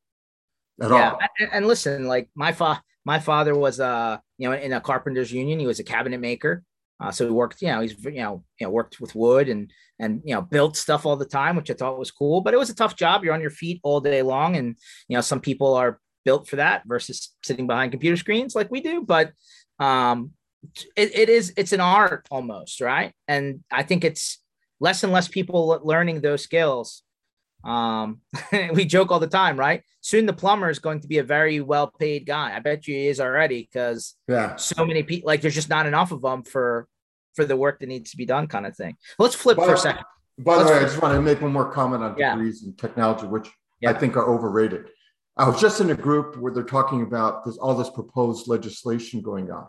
at 0.80 0.90
yeah, 0.90 1.12
all. 1.12 1.18
And, 1.38 1.50
and 1.52 1.66
listen, 1.66 2.06
like 2.06 2.28
my 2.35 2.52
fa- 2.52 2.82
my 3.04 3.18
father 3.18 3.54
was 3.54 3.80
uh, 3.80 4.18
you 4.38 4.48
know, 4.48 4.56
in 4.56 4.72
a 4.72 4.80
carpenters 4.80 5.32
union. 5.32 5.61
He 5.61 5.66
was 5.66 5.78
a 5.78 5.85
cabinet 5.85 6.20
maker. 6.20 6.62
Uh, 6.98 7.11
so 7.11 7.26
he 7.26 7.30
worked, 7.30 7.61
you 7.61 7.68
know, 7.68 7.80
he's 7.80 8.02
you 8.04 8.22
know, 8.22 8.42
you 8.59 8.66
know, 8.66 8.70
worked 8.70 9.00
with 9.00 9.14
wood 9.14 9.48
and 9.48 9.70
and 9.98 10.22
you 10.24 10.35
know, 10.35 10.42
built 10.42 10.76
stuff 10.76 11.04
all 11.04 11.16
the 11.16 11.26
time, 11.26 11.56
which 11.56 11.70
I 11.70 11.74
thought 11.74 11.98
was 11.98 12.11
cool. 12.11 12.40
But 12.40 12.54
it 12.54 12.59
was 12.59 12.70
a 12.70 12.74
tough 12.74 12.96
job. 12.96 13.22
You're 13.22 13.35
on 13.35 13.40
your 13.40 13.50
feet 13.50 13.80
all 13.82 14.00
day 14.00 14.22
long, 14.22 14.56
and 14.56 14.76
you 15.09 15.16
know, 15.16 15.20
some 15.20 15.40
people 15.40 15.74
are 15.74 16.00
built 16.24 16.48
for 16.48 16.56
that 16.56 16.82
versus 16.87 17.35
sitting 17.42 17.66
behind 17.66 17.92
computer 17.92 18.16
screens 18.16 18.54
like 18.54 18.70
we 18.70 18.80
do. 18.80 19.02
But 19.02 19.32
um, 19.78 20.32
it, 20.96 21.14
it 21.14 21.28
is 21.28 21.52
it's 21.56 21.72
an 21.72 21.80
art 21.80 22.26
almost, 22.30 22.80
right? 22.80 23.12
And 23.28 23.62
I 23.70 23.82
think 23.82 24.04
it's 24.04 24.42
less 24.80 25.02
and 25.02 25.12
less 25.12 25.28
people 25.28 25.80
learning 25.82 26.20
those 26.20 26.42
skills. 26.42 27.02
Um, 27.64 28.20
we 28.72 28.84
joke 28.84 29.10
all 29.10 29.18
the 29.18 29.26
time, 29.26 29.58
right? 29.58 29.82
Soon 30.00 30.26
the 30.26 30.32
plumber 30.32 30.70
is 30.70 30.78
going 30.78 31.00
to 31.00 31.08
be 31.08 31.18
a 31.18 31.24
very 31.24 31.60
well 31.60 31.92
paid 31.98 32.26
guy. 32.26 32.54
I 32.54 32.60
bet 32.60 32.86
you 32.86 32.94
he 32.94 33.08
is 33.08 33.20
already 33.20 33.68
because 33.70 34.14
yeah, 34.28 34.56
so 34.56 34.84
many 34.84 35.02
people 35.02 35.26
like 35.26 35.40
there's 35.40 35.54
just 35.54 35.70
not 35.70 35.86
enough 35.86 36.12
of 36.12 36.22
them 36.22 36.42
for 36.44 36.86
for 37.34 37.44
the 37.44 37.56
work 37.56 37.80
that 37.80 37.86
needs 37.86 38.10
to 38.12 38.16
be 38.16 38.24
done, 38.24 38.46
kind 38.46 38.66
of 38.66 38.76
thing. 38.76 38.96
Let's 39.18 39.34
flip 39.34 39.56
by, 39.56 39.66
for 39.66 39.74
a 39.74 39.78
second. 39.78 40.04
By 40.38 40.56
Let's 40.56 40.68
the 40.68 40.74
way. 40.74 40.80
I 40.80 40.82
just 40.82 41.02
want 41.02 41.14
to 41.14 41.22
make 41.22 41.40
one 41.40 41.52
more 41.52 41.70
comment 41.70 42.02
on 42.02 42.16
degrees 42.16 42.62
and 42.62 42.76
technology, 42.78 43.26
which 43.26 43.50
yeah. 43.80 43.90
I 43.90 43.94
think 43.94 44.16
are 44.16 44.26
overrated. 44.26 44.88
I 45.36 45.48
was 45.48 45.60
just 45.60 45.80
in 45.80 45.90
a 45.90 45.94
group 45.94 46.36
where 46.38 46.52
they're 46.52 46.62
talking 46.62 47.02
about 47.02 47.44
this, 47.44 47.58
all 47.58 47.74
this 47.74 47.90
proposed 47.90 48.48
legislation 48.48 49.20
going 49.20 49.50
on. 49.50 49.66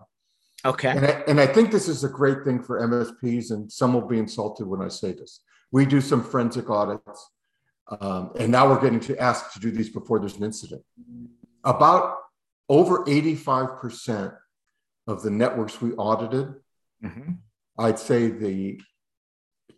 Okay. 0.66 0.90
And 0.90 1.06
I, 1.06 1.24
and 1.28 1.40
I 1.40 1.48
think 1.48 1.72
this 1.72 1.88
is 1.88 2.04
a 2.04 2.10
great 2.10 2.44
thing 2.44 2.62
for 2.62 2.82
MSPs, 2.82 3.52
and 3.52 3.72
some 3.72 3.94
will 3.94 4.08
be 4.08 4.20
insulted 4.20 4.68
when 4.68 4.82
I 4.82 4.88
say 4.88 5.12
this. 5.14 5.42
We 5.72 5.86
do 5.86 6.02
some 6.02 6.24
forensic 6.24 6.70
audits 6.70 7.30
um, 7.90 8.32
and 8.38 8.52
now 8.52 8.68
we're 8.68 8.82
getting 8.82 9.00
to 9.02 9.18
ask 9.18 9.54
to 9.54 9.60
do 9.60 9.72
these 9.72 9.90
before 9.90 10.20
there's 10.20 10.38
an 10.38 10.44
incident. 10.44 10.84
About 11.64 12.16
over 12.70 13.06
85% 13.06 14.36
of 15.08 15.22
the 15.22 15.30
networks 15.30 15.82
we 15.82 15.94
audited, 15.94 16.54
mm-hmm. 17.04 17.34
I'd 17.80 18.00
say 18.00 18.30
the 18.30 18.82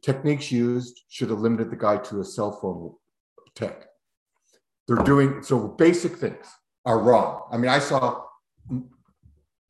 techniques 0.01 0.51
used 0.51 1.01
should 1.09 1.29
have 1.29 1.39
limited 1.39 1.69
the 1.69 1.75
guy 1.75 1.97
to 1.97 2.21
a 2.21 2.25
cell 2.25 2.51
phone 2.51 2.95
tech. 3.53 3.85
They're 4.87 5.03
doing 5.03 5.43
so 5.43 5.67
basic 5.67 6.15
things 6.15 6.47
are 6.85 6.99
wrong. 6.99 7.43
I 7.51 7.57
mean, 7.57 7.69
I 7.69 7.77
saw, 7.77 8.23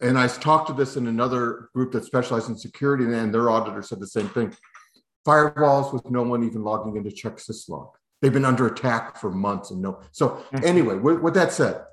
and 0.02 0.18
I 0.18 0.28
talked 0.28 0.68
to 0.68 0.74
this 0.74 0.96
in 0.96 1.08
another 1.08 1.70
group 1.74 1.92
that 1.92 2.06
specialized 2.06 2.50
in 2.50 2.58
security, 2.58 3.06
and 3.06 3.34
their 3.34 3.50
auditor 3.50 3.82
said 3.82 4.00
the 4.00 4.08
same 4.08 4.30
thing 4.30 4.54
firewalls 5.28 5.94
with 5.94 6.10
no 6.10 6.24
one 6.24 6.44
even 6.44 6.64
logging 6.64 6.96
in 6.96 7.04
to 7.04 7.12
check 7.12 7.38
syslog. 7.38 7.92
They've 8.22 8.34
been 8.34 8.46
under 8.46 8.68
attack 8.68 9.18
for 9.18 9.32
months 9.32 9.72
and 9.72 9.82
no. 9.82 10.02
So 10.12 10.30
mm-hmm. 10.30 10.66
anyway, 10.66 10.96
with, 10.96 11.20
with, 11.20 11.34
that 11.36 11.54
said, 11.54 11.84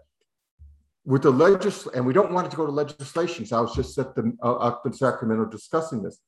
with 1.05 1.23
the 1.23 1.31
legis 1.31 1.87
and 1.87 2.05
we 2.05 2.12
don't 2.12 2.33
want 2.33 2.47
it 2.47 2.51
to 2.51 2.57
go 2.57 2.66
to 2.66 2.73
legislation. 2.73 3.47
So 3.47 3.59
I 3.59 3.61
was 3.61 3.75
just 3.75 3.97
at 3.99 4.14
the 4.14 4.37
uh, 4.42 4.55
up 4.55 4.87
in 4.87 4.92
Sacramento 4.92 5.47
discussing 5.47 6.03
this. 6.03 6.19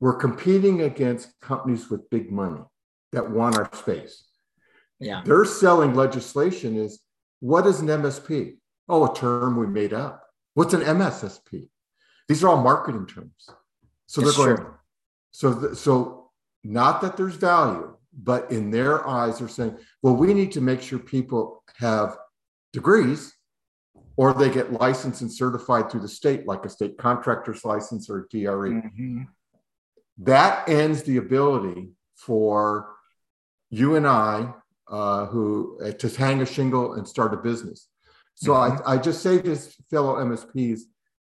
We're 0.00 0.16
competing 0.16 0.82
against 0.82 1.28
companies 1.40 1.90
with 1.90 2.08
big 2.10 2.30
money 2.30 2.60
that 3.12 3.30
want 3.30 3.56
our 3.56 3.70
space. 3.72 4.24
Yeah. 5.00 5.22
They're 5.24 5.44
selling 5.44 5.94
legislation 5.94 6.76
is 6.76 7.00
what 7.40 7.66
is 7.66 7.80
an 7.80 7.88
MSP? 7.88 8.56
Oh, 8.88 9.10
a 9.10 9.14
term 9.14 9.56
we 9.56 9.66
made 9.66 9.92
up. 9.92 10.24
What's 10.54 10.74
an 10.74 10.82
MSSP? 10.82 11.68
These 12.28 12.44
are 12.44 12.48
all 12.48 12.62
marketing 12.62 13.06
terms. 13.06 13.48
So 14.06 14.20
they're 14.20 14.32
going, 14.32 14.56
true. 14.56 14.74
so, 15.30 15.60
th- 15.60 15.76
so 15.76 16.30
not 16.62 17.00
that 17.02 17.16
there's 17.16 17.34
value, 17.34 17.96
but 18.12 18.50
in 18.50 18.70
their 18.70 19.06
eyes, 19.06 19.38
they're 19.38 19.48
saying, 19.48 19.76
well, 20.02 20.14
we 20.14 20.34
need 20.34 20.52
to 20.52 20.60
make 20.60 20.80
sure 20.80 20.98
people 20.98 21.62
have 21.78 22.16
degrees 22.72 23.32
or 24.16 24.32
they 24.32 24.50
get 24.50 24.72
licensed 24.72 25.22
and 25.22 25.32
certified 25.32 25.90
through 25.90 26.00
the 26.00 26.08
state, 26.08 26.46
like 26.46 26.64
a 26.64 26.68
state 26.68 26.96
contractor's 26.98 27.64
license 27.64 28.08
or 28.08 28.20
a 28.20 28.28
DRE. 28.28 28.70
Mm-hmm. 28.70 29.22
That 30.18 30.68
ends 30.68 31.02
the 31.02 31.16
ability 31.16 31.90
for 32.16 32.94
you 33.70 33.96
and 33.96 34.06
I 34.06 34.54
uh, 34.88 35.26
who 35.26 35.78
uh, 35.84 35.92
to 35.92 36.08
hang 36.08 36.40
a 36.42 36.46
shingle 36.46 36.94
and 36.94 37.08
start 37.08 37.34
a 37.34 37.38
business. 37.38 37.88
So 38.34 38.52
mm-hmm. 38.52 38.88
I, 38.88 38.94
I 38.94 38.98
just 38.98 39.22
say 39.22 39.40
to 39.40 39.56
fellow 39.90 40.16
MSPs, 40.16 40.80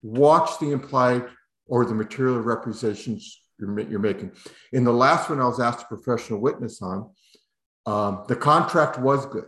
watch 0.02 0.60
the 0.60 0.72
implied 0.72 1.26
or 1.68 1.86
the 1.86 1.96
material 1.96 2.40
representations 2.40 3.42
you're, 3.60 3.80
you're 3.82 4.00
making. 4.00 4.32
In 4.72 4.84
the 4.84 4.94
last 4.94 5.30
one, 5.30 5.40
I 5.40 5.46
was 5.46 5.60
asked 5.60 5.84
a 5.84 5.96
professional 5.96 6.40
witness 6.40 6.82
on. 6.82 7.10
Um, 7.86 8.26
the 8.28 8.36
contract 8.36 9.00
was 9.00 9.26
good. 9.26 9.46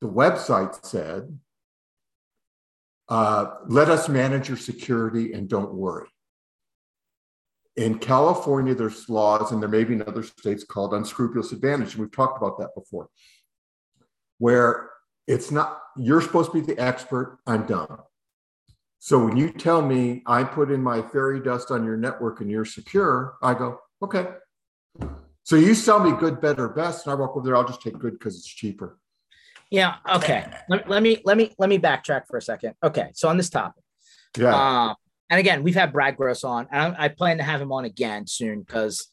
The 0.00 0.08
website 0.08 0.84
said, 0.84 1.38
uh, 3.08 3.46
let 3.68 3.88
us 3.88 4.08
manage 4.08 4.48
your 4.48 4.56
security 4.56 5.32
and 5.32 5.48
don't 5.48 5.74
worry. 5.74 6.08
In 7.76 7.98
California, 7.98 8.74
there's 8.74 9.08
laws, 9.08 9.52
and 9.52 9.60
there 9.60 9.68
may 9.68 9.84
be 9.84 9.94
in 9.94 10.02
other 10.02 10.22
states 10.22 10.64
called 10.64 10.94
unscrupulous 10.94 11.52
advantage. 11.52 11.92
And 11.92 12.00
we've 12.00 12.12
talked 12.12 12.38
about 12.38 12.58
that 12.58 12.70
before, 12.74 13.08
where 14.38 14.85
it's 15.26 15.50
not, 15.50 15.82
you're 15.96 16.20
supposed 16.20 16.52
to 16.52 16.60
be 16.60 16.74
the 16.74 16.80
expert, 16.80 17.38
I'm 17.46 17.66
done. 17.66 17.98
So 18.98 19.24
when 19.24 19.36
you 19.36 19.50
tell 19.50 19.82
me 19.82 20.22
I 20.26 20.42
put 20.44 20.70
in 20.70 20.82
my 20.82 21.02
fairy 21.02 21.40
dust 21.40 21.70
on 21.70 21.84
your 21.84 21.96
network 21.96 22.40
and 22.40 22.50
you're 22.50 22.64
secure, 22.64 23.36
I 23.42 23.54
go, 23.54 23.80
okay. 24.02 24.28
So 25.44 25.54
you 25.56 25.74
sell 25.74 26.00
me 26.00 26.12
good, 26.18 26.40
better, 26.40 26.68
best, 26.68 27.06
and 27.06 27.12
I 27.12 27.14
walk 27.14 27.36
over 27.36 27.46
there, 27.46 27.56
I'll 27.56 27.66
just 27.66 27.82
take 27.82 27.98
good 27.98 28.18
because 28.18 28.36
it's 28.36 28.48
cheaper. 28.48 28.98
Yeah. 29.70 29.96
Okay. 30.12 30.44
Let, 30.68 30.88
let, 30.88 31.02
me 31.02 31.20
let 31.24 31.36
me 31.36 31.52
let 31.58 31.68
me 31.68 31.78
backtrack 31.78 32.26
for 32.28 32.36
a 32.36 32.42
second. 32.42 32.74
Okay. 32.82 33.10
So 33.14 33.28
on 33.28 33.36
this 33.36 33.50
topic. 33.50 33.82
Yeah. 34.36 34.54
Uh, 34.54 34.94
and 35.30 35.40
again, 35.40 35.62
we've 35.62 35.74
had 35.74 35.92
Brad 35.92 36.16
Gross 36.16 36.44
on, 36.44 36.68
and 36.70 36.96
I, 36.96 37.04
I 37.04 37.08
plan 37.08 37.38
to 37.38 37.42
have 37.42 37.60
him 37.60 37.72
on 37.72 37.84
again 37.84 38.26
soon 38.26 38.60
because 38.60 39.08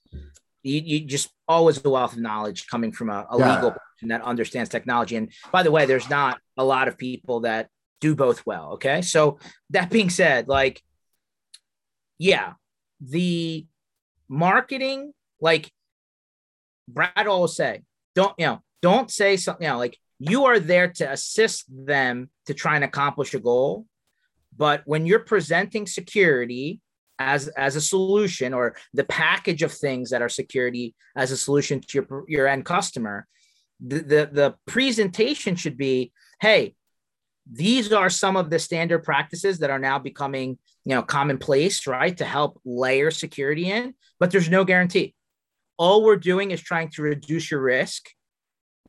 you, 0.62 0.82
you 0.82 1.00
just 1.02 1.30
always 1.48 1.84
a 1.84 1.90
wealth 1.90 2.14
of 2.14 2.20
knowledge 2.20 2.68
coming 2.68 2.92
from 2.92 3.10
a, 3.10 3.28
a 3.30 3.38
yeah. 3.38 3.56
legal 3.56 3.72
person 3.72 4.10
that 4.10 4.22
understands 4.22 4.70
technology. 4.70 5.16
And 5.16 5.32
by 5.52 5.64
the 5.64 5.72
way, 5.72 5.86
there's 5.86 6.10
not 6.10 6.40
a 6.58 6.64
lot 6.64 6.88
of 6.88 6.98
people 6.98 7.42
that 7.42 7.70
do 8.02 8.16
both 8.16 8.46
well. 8.46 8.74
Okay. 8.74 9.02
So 9.02 9.40
that 9.72 9.90
being 9.90 10.10
said, 10.10 10.48
like, 10.48 10.82
yeah, 12.18 12.54
the 13.02 13.66
marketing, 14.30 15.14
like 15.40 15.72
Brad 16.88 17.28
always 17.28 17.56
say, 17.56 17.84
don't, 18.16 18.34
you 18.38 18.46
know, 18.46 18.60
don't 18.82 19.10
say 19.10 19.38
something, 19.38 19.66
you 19.66 19.72
know, 19.72 19.78
like 19.78 19.98
you 20.20 20.46
are 20.46 20.60
there 20.60 20.90
to 20.90 21.12
assist 21.12 21.66
them 21.70 22.30
to 22.46 22.54
try 22.54 22.76
and 22.76 22.84
accomplish 22.84 23.34
a 23.34 23.40
goal. 23.40 23.86
But 24.56 24.84
when 24.86 25.06
you're 25.06 25.20
presenting 25.20 25.88
security 25.88 26.80
as, 27.20 27.48
as 27.50 27.76
a 27.76 27.82
solution 27.82 28.54
or 28.54 28.76
the 28.94 29.04
package 29.04 29.62
of 29.64 29.72
things 29.72 30.10
that 30.10 30.22
are 30.22 30.30
security 30.30 30.96
as 31.16 31.32
a 31.32 31.38
solution 31.38 31.80
to 31.80 31.88
your, 32.00 32.24
your 32.28 32.48
end 32.48 32.66
customer, 32.66 33.28
the, 33.80 34.00
the, 34.00 34.30
the 34.32 34.56
presentation 34.66 35.56
should 35.56 35.78
be, 35.78 36.12
hey, 36.40 36.76
these 37.52 37.92
are 37.92 38.10
some 38.10 38.38
of 38.38 38.50
the 38.50 38.60
standard 38.60 39.04
practices 39.04 39.60
that 39.60 39.70
are 39.70 39.80
now 39.80 40.00
becoming 40.00 40.58
you 40.86 40.96
know 40.96 41.04
commonplace 41.04 41.86
right 41.88 42.18
to 42.18 42.26
help 42.26 42.60
layer 42.66 43.12
security 43.12 43.70
in 43.70 43.94
but 44.20 44.32
there's 44.32 44.50
no 44.50 44.64
guarantee. 44.64 45.14
All 45.78 46.04
we're 46.04 46.16
doing 46.18 46.52
is 46.52 46.62
trying 46.62 46.90
to 46.92 47.02
reduce 47.02 47.52
your 47.52 47.62
risk 47.62 48.10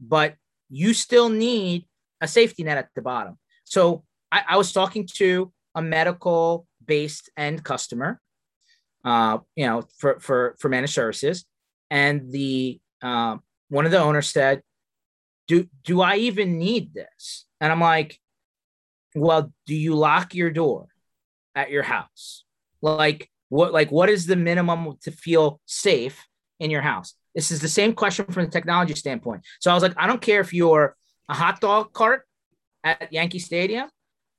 but 0.01 0.35
you 0.71 0.95
still 0.95 1.29
need 1.29 1.87
a 2.21 2.29
safety 2.29 2.65
net 2.65 2.79
at 2.79 2.89
the 2.95 3.03
bottom. 3.03 3.39
So 3.65 4.05
i, 4.31 4.43
I 4.51 4.57
was 4.57 4.73
talking 4.73 5.09
to 5.15 5.53
a 5.75 5.83
medical 5.83 6.67
based 6.87 7.31
end 7.37 7.62
customer 7.64 8.20
uh, 9.05 9.38
you 9.57 9.66
know 9.66 9.83
for 9.99 10.18
for 10.20 10.57
for 10.59 10.68
managed 10.68 10.94
services 10.94 11.44
and 11.90 12.31
the 12.33 12.81
uh, 13.03 13.37
one 13.68 13.85
of 13.85 13.90
the 13.90 13.99
owners 13.99 14.29
said 14.29 14.62
do 15.47 15.66
do 15.85 16.01
i 16.01 16.16
even 16.16 16.59
need 16.59 16.94
this 16.94 17.47
and 17.61 17.70
i'm 17.70 17.81
like 17.81 18.18
well, 19.14 19.53
do 19.66 19.75
you 19.75 19.94
lock 19.94 20.35
your 20.35 20.51
door 20.51 20.88
at 21.55 21.70
your 21.70 21.83
house? 21.83 22.44
Like 22.83 23.31
what 23.49 23.73
like 23.73 23.90
what 23.90 24.09
is 24.11 24.27
the 24.27 24.37
minimum 24.37 24.97
to 25.03 25.11
feel 25.11 25.61
safe 25.66 26.27
in 26.61 26.70
your 26.70 26.83
house? 26.83 27.14
This 27.35 27.51
is 27.51 27.61
the 27.61 27.68
same 27.68 27.94
question 27.94 28.27
from 28.27 28.44
the 28.44 28.51
technology 28.51 28.94
standpoint. 28.94 29.42
So 29.61 29.70
I 29.70 29.75
was 29.75 29.83
like, 29.83 29.94
I 29.97 30.07
don't 30.07 30.20
care 30.20 30.40
if 30.40 30.53
you're 30.53 30.97
a 31.29 31.35
hot 31.35 31.61
dog 31.61 31.92
cart 31.92 32.23
at 32.83 33.12
Yankee 33.12 33.38
Stadium 33.38 33.88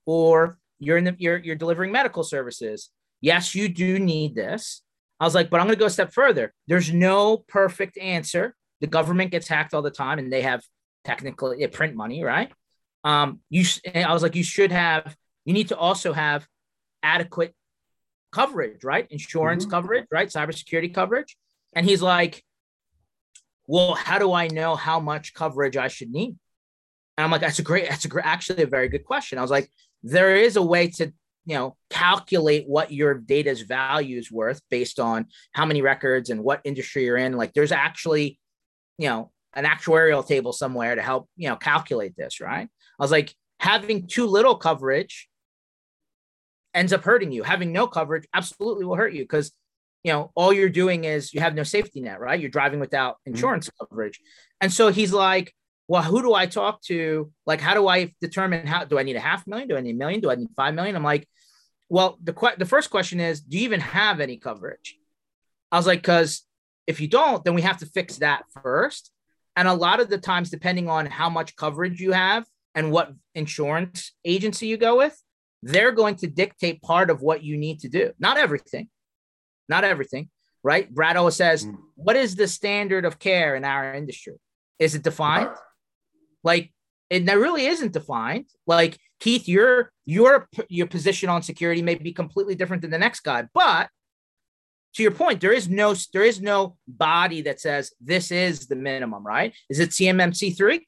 or 0.06 0.58
you're 0.80 0.98
in 0.98 1.04
the 1.04 1.16
you're 1.18 1.38
you're 1.38 1.56
delivering 1.56 1.92
medical 1.92 2.24
services. 2.24 2.90
Yes, 3.22 3.56
you 3.56 3.70
do 3.70 4.00
need 4.00 4.36
this. 4.36 4.82
I 5.20 5.24
was 5.26 5.34
like, 5.34 5.50
but 5.50 5.60
I'm 5.60 5.68
going 5.68 5.76
to 5.76 5.80
go 5.80 5.86
a 5.86 5.90
step 5.90 6.14
further. 6.14 6.54
There's 6.68 6.92
no 6.92 7.38
perfect 7.38 7.98
answer. 7.98 8.54
The 8.82 8.88
government 8.88 9.32
gets 9.32 9.48
hacked 9.48 9.74
all 9.74 9.82
the 9.82 9.90
time 9.90 10.20
and 10.20 10.32
they 10.32 10.42
have 10.42 10.62
technically 11.06 11.66
print 11.68 11.96
money, 11.96 12.24
right? 12.24 12.52
um, 13.06 13.40
you 13.50 13.64
I 13.94 14.12
was 14.12 14.24
like, 14.24 14.36
you 14.36 14.44
should 14.44 14.72
have, 14.72 15.16
you 15.46 15.54
need 15.54 15.70
to 15.70 15.78
also 15.78 16.12
have 16.12 16.46
adequate 17.04 17.54
coverage, 18.32 18.84
right? 18.84 19.08
Insurance 19.12 19.64
mm-hmm. 19.64 19.72
coverage, 19.72 20.06
right? 20.12 20.28
Cybersecurity 20.28 20.94
coverage. 20.94 21.38
And 21.74 21.86
he's 21.86 22.02
like, 22.02 22.44
well, 23.68 23.94
how 23.94 24.18
do 24.18 24.34
I 24.34 24.48
know 24.48 24.76
how 24.76 25.00
much 25.00 25.36
coverage 25.36 25.78
I 25.78 25.88
should 25.88 26.10
need? 26.10 26.36
And 27.18 27.24
I'm 27.24 27.32
like, 27.32 27.42
that's 27.42 27.60
a 27.60 27.64
great, 27.64 27.88
that's 27.90 28.06
a 28.06 28.08
great, 28.08 28.26
actually 28.26 28.64
a 28.64 28.68
very 28.68 28.90
good 28.90 29.06
question. 29.06 29.38
I 29.38 29.44
was 29.44 29.52
like, 29.52 29.70
there 30.06 30.36
is 30.36 30.56
a 30.56 30.62
way 30.62 30.88
to, 30.88 31.12
you 31.46 31.56
know, 31.56 31.76
calculate 31.90 32.68
what 32.68 32.92
your 32.92 33.16
data's 33.16 33.62
value 33.62 34.18
is 34.18 34.32
worth 34.32 34.62
based 34.70 35.00
on 35.00 35.28
how 35.52 35.66
many 35.66 35.82
records 35.82 36.30
and 36.30 36.44
what 36.44 36.62
industry 36.64 37.06
you're 37.06 37.18
in. 37.18 37.34
Like, 37.34 37.54
there's 37.54 37.72
actually, 37.72 38.40
you 38.98 39.10
know, 39.10 39.32
an 39.54 39.66
actuarial 39.66 40.26
table 40.26 40.54
somewhere 40.54 40.96
to 40.96 41.02
help, 41.02 41.30
you 41.36 41.50
know, 41.50 41.56
calculate 41.56 42.16
this, 42.16 42.40
right? 42.40 42.68
I 42.68 43.04
was 43.04 43.12
like, 43.12 43.34
having 43.60 44.08
too 44.08 44.28
little 44.28 44.56
coverage 44.56 45.28
ends 46.74 46.94
up 46.94 47.04
hurting 47.04 47.32
you. 47.32 47.42
Having 47.44 47.72
no 47.72 47.88
coverage 47.88 48.28
absolutely 48.34 48.86
will 48.86 48.96
hurt 48.96 49.14
you 49.14 49.24
because 49.24 49.52
you 50.04 50.12
know 50.12 50.32
all 50.36 50.54
you're 50.54 50.70
doing 50.70 51.06
is 51.06 51.34
you 51.34 51.40
have 51.40 51.56
no 51.56 51.64
safety 51.64 52.02
net, 52.02 52.20
right? 52.20 52.40
You're 52.40 52.50
driving 52.50 52.80
without 52.80 53.16
mm-hmm. 53.16 53.32
insurance 53.34 53.68
mm-hmm. 53.68 53.86
coverage. 53.86 54.20
And 54.62 54.72
so 54.72 54.90
he's 54.90 55.14
like, 55.14 55.54
well, 55.88 56.04
who 56.04 56.22
do 56.22 56.34
I 56.34 56.46
talk 56.46 56.82
to? 56.84 57.32
Like, 57.46 57.62
how 57.62 57.74
do 57.74 57.88
I 57.88 58.14
determine 58.22 58.66
how 58.66 58.86
do 58.86 58.98
I 58.98 59.04
need 59.04 59.16
a 59.16 59.20
half 59.22 59.46
million? 59.46 59.68
Do 59.68 59.78
I 59.78 59.82
need 59.82 59.96
a 59.96 59.98
million? 59.98 60.20
Do 60.20 60.32
I 60.32 60.36
need 60.36 60.50
five 60.56 60.74
million? 60.74 60.96
I'm 60.96 61.04
like, 61.04 61.28
well, 61.90 62.18
the 62.24 62.34
que- 62.34 62.58
the 62.58 62.66
first 62.66 62.90
question 62.90 63.20
is, 63.20 63.42
do 63.42 63.58
you 63.58 63.64
even 63.64 63.80
have 63.80 64.20
any 64.20 64.38
coverage? 64.38 64.98
I 65.72 65.78
was 65.78 65.88
like, 65.88 66.02
because 66.02 66.44
if 66.88 67.00
you 67.00 67.08
don't, 67.08 67.44
then 67.44 67.54
we 67.54 67.62
have 67.62 67.78
to 67.80 67.86
fix 67.86 68.18
that 68.18 68.44
first. 68.64 69.12
And 69.56 69.68
a 69.68 69.74
lot 69.74 70.00
of 70.00 70.10
the 70.10 70.18
times, 70.18 70.50
depending 70.50 70.90
on 70.90 71.06
how 71.06 71.30
much 71.30 71.56
coverage 71.56 72.02
you 72.02 72.12
have, 72.12 72.46
and 72.76 72.92
what 72.92 73.14
insurance 73.34 74.12
agency 74.26 74.68
you 74.68 74.78
go 74.78 74.98
with, 74.98 75.20
they're 75.64 75.94
going 75.94 76.16
to 76.16 76.28
dictate 76.28 76.82
part 76.82 77.10
of 77.10 77.22
what 77.22 77.42
you 77.42 77.58
need 77.58 77.80
to 77.80 77.90
do. 77.90 78.12
Not 78.20 78.38
everything, 78.38 78.90
not 79.70 79.84
everything, 79.84 80.30
right? 80.62 80.94
Brad 80.94 81.16
always 81.16 81.38
says, 81.38 81.66
mm. 81.66 81.78
what 81.96 82.18
is 82.18 82.36
the 82.36 82.48
standard 82.48 83.06
of 83.06 83.18
care 83.18 83.56
in 83.56 83.64
our 83.64 83.96
industry? 83.96 84.36
Is 84.78 84.94
it 84.94 85.04
defined? 85.04 85.50
Like 86.46 86.72
it 87.10 87.26
that 87.26 87.38
really 87.38 87.66
isn't 87.66 87.92
defined. 87.92 88.46
Like 88.66 88.98
Keith, 89.20 89.48
your 89.48 89.92
your 90.06 90.48
your 90.70 90.88
position 90.88 91.28
on 91.28 91.42
security 91.42 91.82
may 91.82 91.96
be 91.96 92.14
completely 92.14 92.56
different 92.56 92.82
than 92.82 92.92
the 92.92 92.98
next 92.98 93.22
guy, 93.22 93.48
but 93.54 93.90
to 94.96 95.04
your 95.04 95.12
point, 95.12 95.42
there 95.42 95.52
is 95.52 95.68
no 95.68 95.94
there 96.14 96.24
is 96.24 96.42
no 96.42 96.78
body 96.88 97.42
that 97.42 97.60
says 97.60 97.92
this 98.00 98.32
is 98.32 98.68
the 98.68 98.76
minimum, 98.78 99.26
right? 99.26 99.54
Is 99.70 99.80
it 99.80 99.90
CMMC 99.90 100.56
three? 100.56 100.88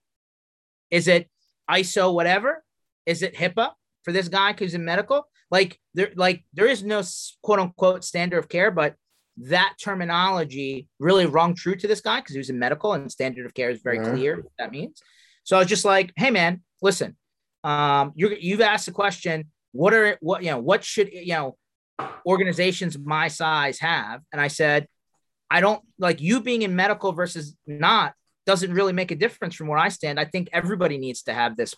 Is 0.90 1.10
it 1.10 1.30
ISO 1.70 2.14
whatever? 2.14 2.64
Is 3.06 3.22
it 3.22 3.36
HIPAA 3.36 3.72
for 4.04 4.14
this 4.14 4.30
guy 4.30 4.54
who's 4.58 4.74
in 4.74 4.86
medical? 4.86 5.28
Like 5.52 5.80
there, 5.94 6.12
like 6.16 6.46
there 6.54 6.68
is 6.68 6.84
no 6.84 7.02
quote 7.42 7.60
unquote 7.60 8.06
standard 8.06 8.38
of 8.38 8.48
care, 8.48 8.72
but 8.72 8.96
that 9.38 9.76
terminology 9.82 10.88
really 11.00 11.26
rung 11.26 11.54
true 11.54 11.76
to 11.76 11.88
this 11.88 12.02
guy 12.02 12.20
because 12.20 12.34
he 12.34 12.40
was 12.40 12.50
in 12.50 12.60
medical 12.60 12.94
and 12.94 13.12
standard 13.12 13.46
of 13.46 13.54
care 13.54 13.70
is 13.70 13.82
very 13.82 14.00
clear 14.00 14.38
what 14.38 14.52
that 14.58 14.72
means. 14.72 15.02
So 15.48 15.56
I 15.56 15.60
was 15.60 15.70
just 15.70 15.86
like, 15.86 16.12
hey 16.18 16.30
man, 16.30 16.62
listen, 16.82 17.16
um, 17.64 18.12
you 18.16 18.36
you've 18.38 18.60
asked 18.60 18.86
the 18.86 18.92
question, 18.92 19.50
what 19.72 19.94
are 19.94 20.18
what 20.20 20.44
you 20.44 20.52
know, 20.52 20.60
what 20.60 20.84
should 20.84 21.10
you 21.14 21.34
know 21.34 21.56
organizations 22.26 23.00
my 23.00 23.30
size 23.30 23.80
have? 23.80 24.20
And 24.34 24.42
I 24.42 24.50
said, 24.50 24.90
I 25.50 25.62
don't 25.62 25.82
like 25.98 26.20
you 26.20 26.42
being 26.42 26.64
in 26.64 26.76
medical 26.76 27.14
versus 27.14 27.56
not 27.66 28.14
doesn't 28.46 28.74
really 28.74 28.92
make 28.92 29.12
a 29.12 29.16
difference 29.16 29.56
from 29.56 29.68
where 29.68 29.80
I 29.80 29.88
stand. 29.88 30.20
I 30.20 30.26
think 30.26 30.50
everybody 30.52 30.98
needs 30.98 31.24
to 31.24 31.34
have 31.34 31.56
this 31.56 31.74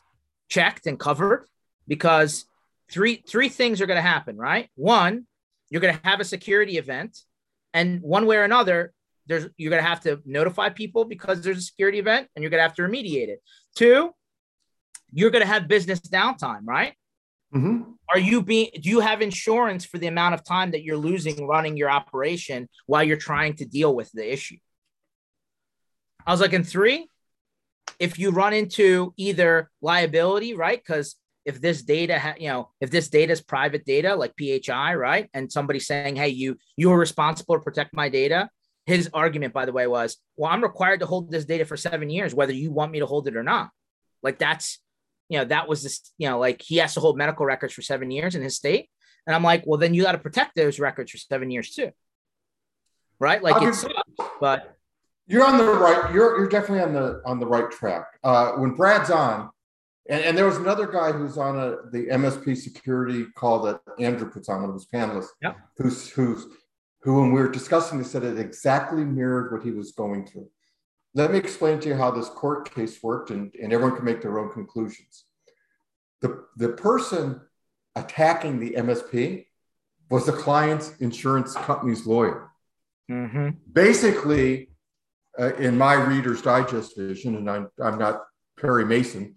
checked 0.50 0.88
and 0.88 1.00
covered 1.00 1.46
because 1.88 2.46
three 2.92 3.24
three 3.28 3.50
things 3.50 3.82
are 3.82 3.86
going 3.86 3.98
to 3.98 4.02
happen, 4.02 4.36
right? 4.36 4.68
One, 4.78 5.28
you're 5.70 5.82
going 5.82 5.96
to 5.96 6.08
have 6.10 6.22
a 6.22 6.26
security 6.26 6.80
event, 6.80 7.20
and 7.76 8.02
one 8.02 8.26
way 8.26 8.38
or 8.38 8.46
another, 8.46 8.94
there's 9.28 9.48
you're 9.58 9.70
going 9.70 9.84
to 9.84 9.88
have 9.88 10.02
to 10.02 10.20
notify 10.26 10.70
people 10.70 11.06
because 11.06 11.42
there's 11.42 11.60
a 11.60 11.62
security 11.62 12.00
event, 12.00 12.28
and 12.36 12.42
you're 12.42 12.50
going 12.50 12.60
to 12.60 12.64
have 12.64 12.76
to 12.76 12.82
remediate 12.82 13.28
it. 13.28 13.42
Two, 13.76 14.12
you're 15.12 15.32
going 15.32 15.44
to 15.44 15.48
have 15.48 15.68
business 15.68 16.00
downtime, 16.02 16.62
right? 16.66 16.94
Mm-hmm. 17.54 17.92
Are 18.10 18.20
you 18.20 18.42
being? 18.42 18.70
Do 18.80 18.90
you 18.90 19.00
have 19.00 19.22
insurance 19.22 19.86
for 19.86 19.98
the 19.98 20.08
amount 20.08 20.36
of 20.36 20.44
time 20.44 20.72
that 20.72 20.84
you're 20.84 20.98
losing 20.98 21.48
running 21.48 21.78
your 21.78 21.90
operation 21.90 22.68
while 22.86 23.04
you're 23.04 23.18
trying 23.18 23.56
to 23.56 23.66
deal 23.66 23.96
with 23.96 24.12
the 24.12 24.32
issue? 24.32 24.58
I 26.26 26.32
was 26.32 26.42
like, 26.42 26.54
in 26.54 26.64
three, 26.64 27.08
if 28.00 28.20
you 28.20 28.32
run 28.32 28.54
into 28.54 29.14
either 29.18 29.70
liability, 29.82 30.54
right? 30.54 30.80
Because 30.80 31.16
if 31.46 31.60
this 31.60 31.82
data, 31.82 32.20
ha- 32.20 32.36
you 32.38 32.50
know, 32.50 32.70
if 32.80 32.92
this 32.92 33.10
data 33.10 33.32
is 33.32 33.42
private 33.42 33.86
data 33.86 34.16
like 34.16 34.34
PHI, 34.38 34.96
right, 34.96 35.30
and 35.34 35.52
somebody 35.52 35.80
saying, 35.80 36.16
"Hey, 36.16 36.30
you 36.30 36.58
you 36.78 36.92
are 36.92 36.98
responsible 36.98 37.56
to 37.56 37.62
protect 37.62 37.94
my 37.94 38.10
data," 38.10 38.50
his 38.90 39.10
argument, 39.14 39.54
by 39.54 39.66
the 39.66 39.72
way, 39.72 39.88
was, 39.88 40.18
"Well, 40.36 40.52
I'm 40.52 40.64
required 40.64 41.00
to 41.00 41.06
hold 41.06 41.32
this 41.32 41.46
data 41.46 41.66
for 41.66 41.78
seven 41.78 42.10
years, 42.10 42.34
whether 42.34 42.54
you 42.54 42.72
want 42.72 42.92
me 42.92 43.00
to 43.00 43.06
hold 43.06 43.28
it 43.28 43.38
or 43.38 43.44
not." 43.44 43.70
Like 44.22 44.38
that's 44.38 44.80
you 45.30 45.38
know, 45.38 45.46
that 45.46 45.68
was 45.68 45.84
this, 45.84 46.12
you 46.18 46.28
know, 46.28 46.40
like 46.40 46.62
he 46.62 46.78
has 46.78 46.96
to 46.96 47.00
hold 47.00 47.18
medical 47.18 47.46
records 47.46 47.74
for 47.74 47.84
seven 47.84 48.12
years 48.12 48.36
in 48.36 48.42
his 48.42 48.56
state. 48.56 48.90
And 49.26 49.36
I'm 49.36 49.44
like, 49.44 49.64
well, 49.66 49.80
then 49.80 49.94
you 49.94 50.04
got 50.04 50.14
to 50.14 50.18
protect 50.18 50.56
those 50.56 50.80
records 50.80 51.12
for 51.12 51.18
seven 51.18 51.52
years 51.52 51.70
too. 51.70 51.92
Right. 53.20 53.42
Like 53.42 53.62
it's, 53.62 53.86
but 54.42 54.76
you're 55.28 55.46
on 55.46 55.58
the 55.58 55.66
right, 55.66 56.12
you're, 56.14 56.40
you're 56.40 56.50
definitely 56.50 56.84
on 56.84 56.94
the, 56.94 57.22
on 57.26 57.40
the 57.40 57.46
right 57.46 57.70
track. 57.70 58.08
Uh, 58.24 58.54
when 58.54 58.72
Brad's 58.72 59.12
on, 59.12 59.52
and, 60.10 60.24
and 60.24 60.38
there 60.38 60.46
was 60.46 60.58
another 60.58 60.88
guy 60.88 61.12
who's 61.12 61.38
on 61.38 61.60
a, 61.60 61.90
the 61.92 62.08
MSP 62.08 62.58
security 62.58 63.26
call 63.36 63.62
that 63.64 63.82
Andrew 64.00 64.32
puts 64.32 64.50
on, 64.50 64.62
one 64.62 64.70
of 64.70 64.76
his 64.76 64.88
panelists, 64.92 65.28
yeah. 65.44 65.54
who's, 65.78 66.10
who's, 66.10 66.48
who, 67.02 67.22
when 67.22 67.32
we 67.32 67.42
were 67.42 67.50
discussing 67.50 67.98
this, 67.98 68.12
said 68.12 68.24
it 68.24 68.38
exactly 68.38 69.04
mirrored 69.04 69.52
what 69.52 69.64
he 69.64 69.72
was 69.72 69.92
going 69.92 70.26
through. 70.26 70.50
Let 71.16 71.32
me 71.32 71.38
explain 71.38 71.80
to 71.80 71.90
you 71.90 71.96
how 71.96 72.12
this 72.12 72.30
court 72.30 72.74
case 72.74 73.02
worked, 73.02 73.32
and, 73.32 73.54
and 73.56 73.74
everyone 73.74 73.96
can 73.96 74.06
make 74.06 74.22
their 74.22 74.38
own 74.38 74.52
conclusions. 74.52 75.26
The, 76.22 76.46
the 76.58 76.70
person 76.70 77.42
attacking 77.96 78.60
the 78.60 78.72
MSP 78.72 79.46
was 80.10 80.26
the 80.26 80.34
client's 80.34 80.98
insurance 80.98 81.54
company's 81.56 82.06
lawyer. 82.06 82.52
Mm-hmm. 83.10 83.50
Basically, 83.72 84.70
uh, 85.40 85.56
in 85.56 85.78
my 85.78 85.94
Reader's 85.94 86.42
Digest 86.42 86.98
vision, 86.98 87.36
and 87.36 87.50
I'm, 87.50 87.70
I'm 87.82 87.98
not 87.98 88.24
Perry 88.60 88.86
Mason, 88.86 89.36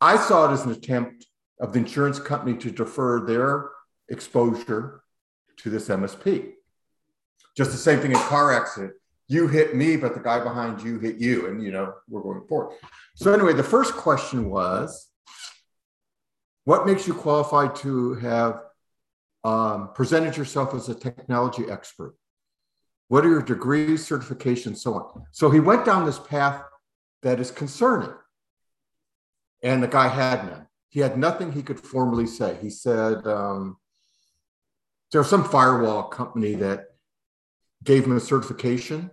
I 0.00 0.16
saw 0.16 0.50
it 0.50 0.52
as 0.52 0.64
an 0.64 0.72
attempt 0.72 1.26
of 1.60 1.72
the 1.72 1.78
insurance 1.78 2.18
company 2.18 2.56
to 2.58 2.70
defer 2.70 3.24
their 3.24 3.70
exposure 4.08 5.02
to 5.58 5.70
this 5.70 5.88
MSP. 5.88 6.52
Just 7.56 7.72
the 7.72 7.78
same 7.78 8.00
thing 8.00 8.12
in 8.12 8.18
car 8.18 8.52
accident 8.52 8.92
you 9.28 9.48
hit 9.48 9.74
me, 9.74 9.96
but 9.96 10.14
the 10.14 10.20
guy 10.20 10.42
behind 10.42 10.82
you 10.82 10.98
hit 10.98 11.16
you, 11.16 11.48
and 11.48 11.62
you 11.62 11.72
know 11.72 11.94
we're 12.08 12.22
going 12.22 12.46
forward. 12.48 12.76
So 13.16 13.32
anyway, 13.32 13.54
the 13.54 13.64
first 13.64 13.94
question 13.94 14.50
was, 14.50 15.08
what 16.64 16.86
makes 16.86 17.06
you 17.06 17.14
qualified 17.14 17.74
to 17.76 18.14
have 18.14 18.60
um, 19.42 19.90
presented 19.94 20.36
yourself 20.36 20.74
as 20.74 20.88
a 20.88 20.94
technology 20.94 21.64
expert? 21.68 22.14
What 23.08 23.24
are 23.24 23.30
your 23.30 23.42
degrees, 23.42 24.08
certifications, 24.08 24.78
so 24.78 24.94
on? 24.94 25.24
So 25.32 25.50
he 25.50 25.60
went 25.60 25.84
down 25.84 26.06
this 26.06 26.18
path 26.18 26.62
that 27.22 27.40
is 27.40 27.50
concerning, 27.50 28.14
and 29.62 29.82
the 29.82 29.88
guy 29.88 30.08
had 30.08 30.44
none. 30.46 30.66
He 30.88 31.00
had 31.00 31.18
nothing 31.18 31.50
he 31.50 31.62
could 31.62 31.80
formally 31.80 32.26
say. 32.26 32.56
He 32.62 32.70
said 32.70 33.26
um, 33.26 33.76
there 35.10 35.20
was 35.20 35.28
some 35.28 35.44
firewall 35.44 36.04
company 36.04 36.54
that 36.54 36.85
gave 37.84 38.04
him 38.04 38.16
a 38.16 38.20
certification 38.20 39.10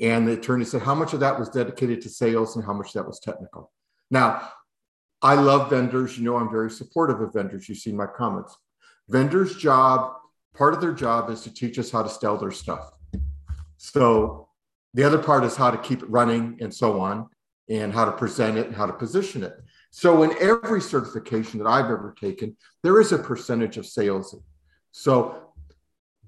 and 0.00 0.28
the 0.28 0.32
attorney 0.32 0.64
said 0.64 0.82
how 0.82 0.94
much 0.94 1.12
of 1.12 1.20
that 1.20 1.38
was 1.38 1.48
dedicated 1.48 2.00
to 2.02 2.08
sales 2.08 2.56
and 2.56 2.64
how 2.64 2.72
much 2.72 2.92
that 2.92 3.06
was 3.06 3.18
technical. 3.20 3.72
Now, 4.10 4.52
I 5.20 5.34
love 5.34 5.70
vendors. 5.70 6.16
You 6.16 6.24
know, 6.24 6.36
I'm 6.36 6.50
very 6.50 6.70
supportive 6.70 7.20
of 7.20 7.32
vendors. 7.32 7.68
You've 7.68 7.78
seen 7.78 7.96
my 7.96 8.06
comments. 8.06 8.56
Vendors' 9.08 9.56
job, 9.56 10.12
part 10.54 10.74
of 10.74 10.80
their 10.80 10.92
job 10.92 11.30
is 11.30 11.42
to 11.42 11.52
teach 11.52 11.78
us 11.78 11.90
how 11.90 12.02
to 12.02 12.08
sell 12.08 12.36
their 12.36 12.52
stuff. 12.52 12.92
So 13.76 14.48
the 14.94 15.04
other 15.04 15.18
part 15.18 15.44
is 15.44 15.56
how 15.56 15.70
to 15.70 15.78
keep 15.78 16.02
it 16.02 16.10
running 16.10 16.58
and 16.60 16.72
so 16.72 17.00
on, 17.00 17.28
and 17.68 17.92
how 17.92 18.04
to 18.04 18.12
present 18.12 18.56
it 18.56 18.66
and 18.66 18.74
how 18.74 18.86
to 18.86 18.92
position 18.92 19.42
it. 19.42 19.54
So 19.90 20.22
in 20.22 20.34
every 20.40 20.80
certification 20.80 21.58
that 21.58 21.68
I've 21.68 21.86
ever 21.86 22.14
taken, 22.18 22.56
there 22.82 23.00
is 23.00 23.12
a 23.12 23.18
percentage 23.18 23.76
of 23.76 23.86
sales. 23.86 24.36
So 24.92 25.52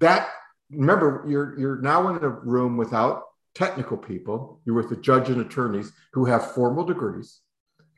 that 0.00 0.28
remember, 0.70 1.24
you're 1.28 1.58
you're 1.58 1.80
now 1.80 2.08
in 2.08 2.22
a 2.22 2.28
room 2.28 2.76
without 2.76 3.24
technical 3.54 3.96
people, 3.96 4.60
you're 4.64 4.74
with 4.74 4.90
the 4.90 4.96
judge 4.96 5.28
and 5.28 5.40
attorneys 5.40 5.92
who 6.12 6.24
have 6.24 6.52
formal 6.52 6.84
degrees, 6.84 7.40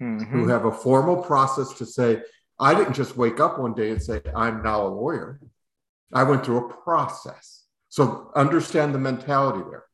mm-hmm. 0.00 0.24
who 0.24 0.48
have 0.48 0.64
a 0.64 0.72
formal 0.72 1.16
process 1.16 1.72
to 1.74 1.86
say, 1.86 2.22
I 2.58 2.74
didn't 2.74 2.94
just 2.94 3.16
wake 3.16 3.40
up 3.40 3.58
one 3.58 3.74
day 3.74 3.90
and 3.90 4.02
say, 4.02 4.20
I'm 4.34 4.62
now 4.62 4.86
a 4.86 4.88
lawyer. 4.88 5.40
I 6.12 6.22
went 6.22 6.44
through 6.44 6.68
a 6.68 6.72
process. 6.72 7.64
So 7.88 8.30
understand 8.34 8.94
the 8.94 8.98
mentality 8.98 9.64
there. 9.68 9.84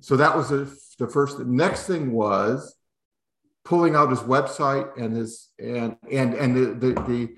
So 0.00 0.16
that 0.16 0.36
was 0.36 0.50
a, 0.50 0.66
the 0.98 1.08
first. 1.08 1.38
The 1.38 1.44
next 1.44 1.86
thing 1.86 2.12
was 2.12 2.74
pulling 3.64 3.94
out 3.94 4.10
his 4.10 4.20
website 4.20 4.90
and 4.98 5.14
his 5.14 5.50
and 5.58 5.96
and 6.10 6.34
and 6.34 6.56
the 6.56 6.66
the, 6.74 7.00
the 7.02 7.34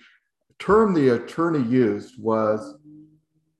term 0.58 0.94
the 0.94 1.10
attorney 1.10 1.62
used 1.62 2.14
was 2.22 2.78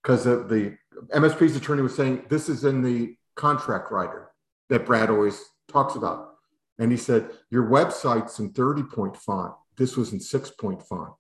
because 0.03 0.27
of 0.27 0.49
the 0.49 0.77
MSP's 1.09 1.57
attorney 1.57 1.83
was 1.83 1.95
saying 1.95 2.23
this 2.29 2.49
is 2.49 2.65
in 2.65 2.83
the 2.83 3.17
contract 3.35 3.91
writer 3.91 4.31
that 4.69 4.87
Brad 4.87 5.11
always 5.11 5.43
talks 5.69 5.97
about. 5.97 6.35
And 6.79 6.91
he 6.91 6.97
said, 6.97 7.31
Your 7.51 7.69
website's 7.69 8.39
in 8.39 8.53
30 8.53 8.83
point 8.85 9.17
font. 9.17 9.55
This 9.77 9.97
was 9.97 10.13
in 10.13 10.21
six 10.21 10.51
point 10.51 10.83
font. 10.83 11.15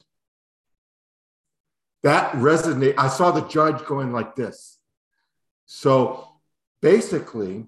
That 2.03 2.33
resonated. 2.33 2.95
I 2.99 3.09
saw 3.09 3.31
the 3.31 3.47
judge 3.49 3.85
going 3.85 4.13
like 4.13 4.35
this. 4.35 4.79
So 5.67 6.29
basically, 6.81 7.67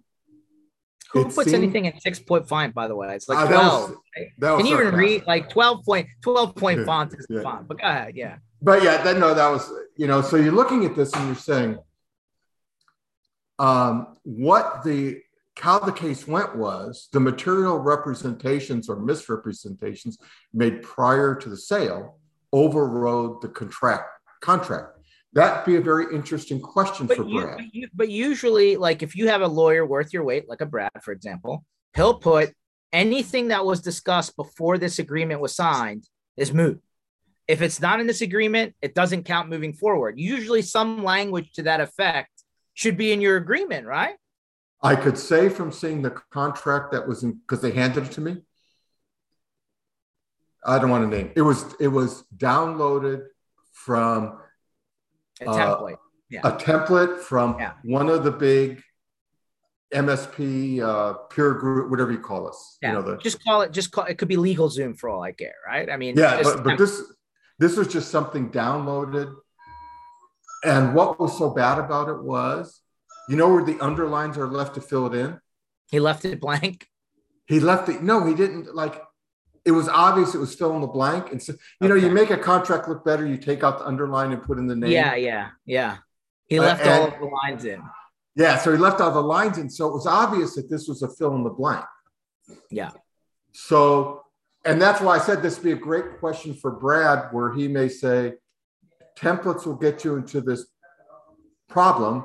who 1.12 1.24
puts 1.24 1.44
seemed, 1.44 1.62
anything 1.62 1.84
in 1.84 1.98
six 2.00 2.18
point 2.18 2.48
font, 2.48 2.74
by 2.74 2.88
the 2.88 2.96
way? 2.96 3.14
It's 3.14 3.28
like 3.28 3.38
uh, 3.38 3.46
12. 3.46 3.90
Was, 3.90 3.98
right? 4.40 4.58
Can 4.58 4.66
you 4.66 4.80
even 4.80 4.94
read 4.94 5.24
like 5.26 5.48
12 5.50 5.84
point 5.84 6.08
12 6.22 6.56
point 6.56 6.80
yeah, 6.80 6.84
font 6.84 7.14
is 7.14 7.26
yeah. 7.30 7.42
font? 7.42 7.68
But 7.68 7.80
go 7.80 7.86
ahead, 7.86 8.16
yeah. 8.16 8.36
But 8.60 8.82
yeah, 8.82 9.02
then 9.02 9.20
no, 9.20 9.34
that 9.34 9.48
was, 9.48 9.70
you 9.96 10.06
know, 10.06 10.22
so 10.22 10.36
you're 10.36 10.52
looking 10.52 10.84
at 10.84 10.96
this 10.96 11.12
and 11.12 11.26
you're 11.26 11.36
saying, 11.36 11.78
um, 13.58 14.16
what 14.22 14.82
the 14.84 15.20
how 15.56 15.78
the 15.78 15.92
case 15.92 16.26
went 16.26 16.56
was 16.56 17.08
the 17.12 17.20
material 17.20 17.78
representations 17.78 18.88
or 18.88 18.96
misrepresentations 18.96 20.18
made 20.52 20.82
prior 20.82 21.34
to 21.36 21.48
the 21.48 21.56
sale 21.56 22.18
overrode 22.52 23.40
the 23.40 23.48
contract 23.48 24.08
contract. 24.40 24.98
That'd 25.32 25.64
be 25.64 25.76
a 25.76 25.80
very 25.80 26.14
interesting 26.14 26.60
question 26.60 27.06
but 27.06 27.16
for 27.16 27.24
you, 27.24 27.40
Brad. 27.40 27.56
But, 27.56 27.74
you, 27.74 27.88
but 27.92 28.08
usually, 28.08 28.76
like 28.76 29.02
if 29.02 29.16
you 29.16 29.28
have 29.28 29.42
a 29.42 29.48
lawyer 29.48 29.84
worth 29.84 30.12
your 30.12 30.24
weight, 30.24 30.48
like 30.48 30.60
a 30.60 30.66
Brad, 30.66 30.90
for 31.02 31.12
example, 31.12 31.64
he'll 31.94 32.18
put 32.18 32.52
anything 32.92 33.48
that 33.48 33.64
was 33.64 33.80
discussed 33.80 34.36
before 34.36 34.78
this 34.78 35.00
agreement 35.00 35.40
was 35.40 35.54
signed 35.54 36.04
is 36.36 36.52
moot. 36.52 36.80
If 37.48 37.62
it's 37.62 37.80
not 37.80 38.00
in 38.00 38.06
this 38.06 38.22
agreement, 38.22 38.74
it 38.80 38.94
doesn't 38.94 39.24
count 39.24 39.50
moving 39.50 39.72
forward. 39.72 40.18
Usually, 40.18 40.62
some 40.62 41.02
language 41.02 41.52
to 41.54 41.62
that 41.64 41.80
effect 41.80 42.33
should 42.74 42.96
be 42.96 43.12
in 43.12 43.20
your 43.20 43.36
agreement, 43.36 43.86
right? 43.86 44.16
I 44.82 44.96
could 44.96 45.16
say 45.16 45.48
from 45.48 45.72
seeing 45.72 46.02
the 46.02 46.10
contract 46.30 46.92
that 46.92 47.08
was 47.08 47.22
in 47.22 47.32
because 47.32 47.62
they 47.62 47.70
handed 47.70 48.04
it 48.04 48.12
to 48.12 48.20
me. 48.20 48.36
I 50.64 50.78
don't 50.78 50.90
want 50.90 51.10
to 51.10 51.16
name. 51.16 51.32
It 51.34 51.42
was 51.42 51.64
it 51.80 51.88
was 51.88 52.24
downloaded 52.36 53.26
from 53.72 54.38
a 55.40 55.48
uh, 55.48 55.54
template. 55.54 55.96
Yeah. 56.28 56.40
A 56.44 56.52
template 56.52 57.20
from 57.20 57.56
yeah. 57.58 57.72
one 57.82 58.08
of 58.08 58.24
the 58.24 58.30
big 58.30 58.82
MSP 59.94 60.80
uh, 60.80 61.14
peer 61.30 61.54
group, 61.54 61.90
whatever 61.90 62.12
you 62.12 62.18
call 62.18 62.48
us. 62.48 62.78
Yeah. 62.82 62.88
You 62.88 62.94
know, 62.94 63.02
the, 63.02 63.16
just 63.18 63.42
call 63.44 63.62
it. 63.62 63.72
Just 63.72 63.90
call 63.90 64.04
it. 64.04 64.18
Could 64.18 64.28
be 64.28 64.36
LegalZoom 64.36 64.98
for 64.98 65.08
all 65.08 65.22
I 65.22 65.32
care, 65.32 65.54
right? 65.66 65.88
I 65.88 65.96
mean, 65.96 66.16
yeah, 66.16 66.40
but, 66.42 66.64
but 66.64 66.78
this 66.78 67.02
this 67.58 67.76
was 67.76 67.88
just 67.88 68.10
something 68.10 68.50
downloaded 68.50 69.34
And 70.64 70.94
what 70.94 71.20
was 71.20 71.36
so 71.36 71.50
bad 71.50 71.78
about 71.78 72.08
it 72.08 72.22
was, 72.22 72.80
you 73.28 73.36
know, 73.36 73.52
where 73.52 73.64
the 73.64 73.78
underlines 73.80 74.38
are 74.38 74.48
left 74.48 74.74
to 74.76 74.80
fill 74.80 75.06
it 75.06 75.14
in. 75.14 75.38
He 75.90 76.00
left 76.00 76.24
it 76.24 76.40
blank. 76.40 76.88
He 77.46 77.60
left 77.60 77.88
it. 77.88 78.02
No, 78.02 78.24
he 78.26 78.34
didn't. 78.34 78.74
Like 78.74 79.02
it 79.64 79.72
was 79.72 79.88
obvious 79.88 80.34
it 80.34 80.38
was 80.38 80.54
fill 80.54 80.74
in 80.74 80.80
the 80.80 80.86
blank. 80.86 81.32
And 81.32 81.42
so, 81.42 81.52
you 81.52 81.58
okay. 81.86 81.88
know, 81.88 81.94
you 81.94 82.10
make 82.12 82.30
a 82.30 82.36
contract 82.36 82.88
look 82.88 83.04
better. 83.04 83.26
You 83.26 83.36
take 83.36 83.62
out 83.62 83.78
the 83.78 83.86
underline 83.86 84.32
and 84.32 84.42
put 84.42 84.58
in 84.58 84.66
the 84.66 84.76
name. 84.76 84.90
Yeah, 84.90 85.14
yeah, 85.14 85.50
yeah. 85.66 85.98
He 86.46 86.60
left 86.60 86.86
uh, 86.86 86.90
all 86.90 87.08
of 87.08 87.18
the 87.18 87.26
lines 87.26 87.64
in. 87.64 87.82
Yeah, 88.36 88.58
so 88.58 88.72
he 88.72 88.78
left 88.78 89.00
all 89.00 89.12
the 89.12 89.22
lines 89.22 89.58
in. 89.58 89.70
So 89.70 89.88
it 89.88 89.92
was 89.92 90.06
obvious 90.06 90.54
that 90.56 90.68
this 90.68 90.88
was 90.88 91.02
a 91.02 91.08
fill 91.08 91.34
in 91.36 91.44
the 91.44 91.50
blank. 91.50 91.84
Yeah. 92.70 92.90
So, 93.52 94.22
and 94.64 94.82
that's 94.82 95.00
why 95.00 95.16
I 95.16 95.18
said 95.18 95.42
this 95.42 95.56
would 95.56 95.64
be 95.64 95.72
a 95.72 95.76
great 95.76 96.18
question 96.18 96.54
for 96.54 96.72
Brad, 96.72 97.32
where 97.32 97.52
he 97.52 97.68
may 97.68 97.88
say, 97.88 98.34
templates 99.16 99.66
will 99.66 99.74
get 99.74 100.04
you 100.04 100.16
into 100.16 100.40
this 100.40 100.66
problem, 101.68 102.24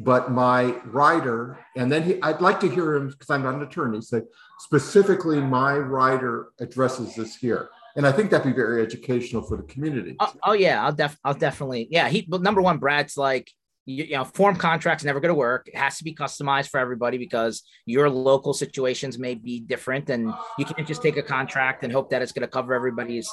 but 0.00 0.30
my 0.30 0.76
writer, 0.86 1.58
and 1.76 1.90
then 1.90 2.02
he, 2.02 2.22
I'd 2.22 2.40
like 2.40 2.60
to 2.60 2.68
hear 2.68 2.94
him 2.94 3.08
because 3.08 3.30
I'm 3.30 3.42
not 3.42 3.54
an 3.54 3.62
attorney, 3.62 4.00
say 4.00 4.22
specifically 4.60 5.40
my 5.40 5.76
writer 5.76 6.48
addresses 6.60 7.14
this 7.14 7.36
here. 7.36 7.70
And 7.96 8.06
I 8.06 8.12
think 8.12 8.30
that'd 8.30 8.46
be 8.46 8.52
very 8.52 8.80
educational 8.82 9.42
for 9.42 9.56
the 9.56 9.64
community. 9.64 10.14
Oh, 10.20 10.32
oh 10.44 10.52
yeah, 10.52 10.84
I'll 10.84 10.92
def 10.92 11.18
I'll 11.24 11.34
definitely 11.34 11.88
yeah. 11.90 12.08
He 12.08 12.22
but 12.22 12.42
number 12.42 12.62
one, 12.62 12.78
Brad's 12.78 13.16
like 13.16 13.50
you, 13.86 14.04
you 14.04 14.16
know, 14.16 14.24
form 14.24 14.54
contracts 14.54 15.02
never 15.02 15.18
going 15.18 15.30
to 15.30 15.34
work. 15.34 15.66
It 15.66 15.76
has 15.76 15.98
to 15.98 16.04
be 16.04 16.14
customized 16.14 16.68
for 16.68 16.78
everybody 16.78 17.16
because 17.16 17.62
your 17.86 18.10
local 18.10 18.52
situations 18.52 19.18
may 19.18 19.34
be 19.34 19.60
different, 19.60 20.10
and 20.10 20.32
you 20.58 20.64
can't 20.64 20.86
just 20.86 21.02
take 21.02 21.16
a 21.16 21.22
contract 21.22 21.82
and 21.82 21.92
hope 21.92 22.10
that 22.10 22.20
it's 22.20 22.32
going 22.32 22.42
to 22.42 22.48
cover 22.48 22.74
everybody's, 22.74 23.28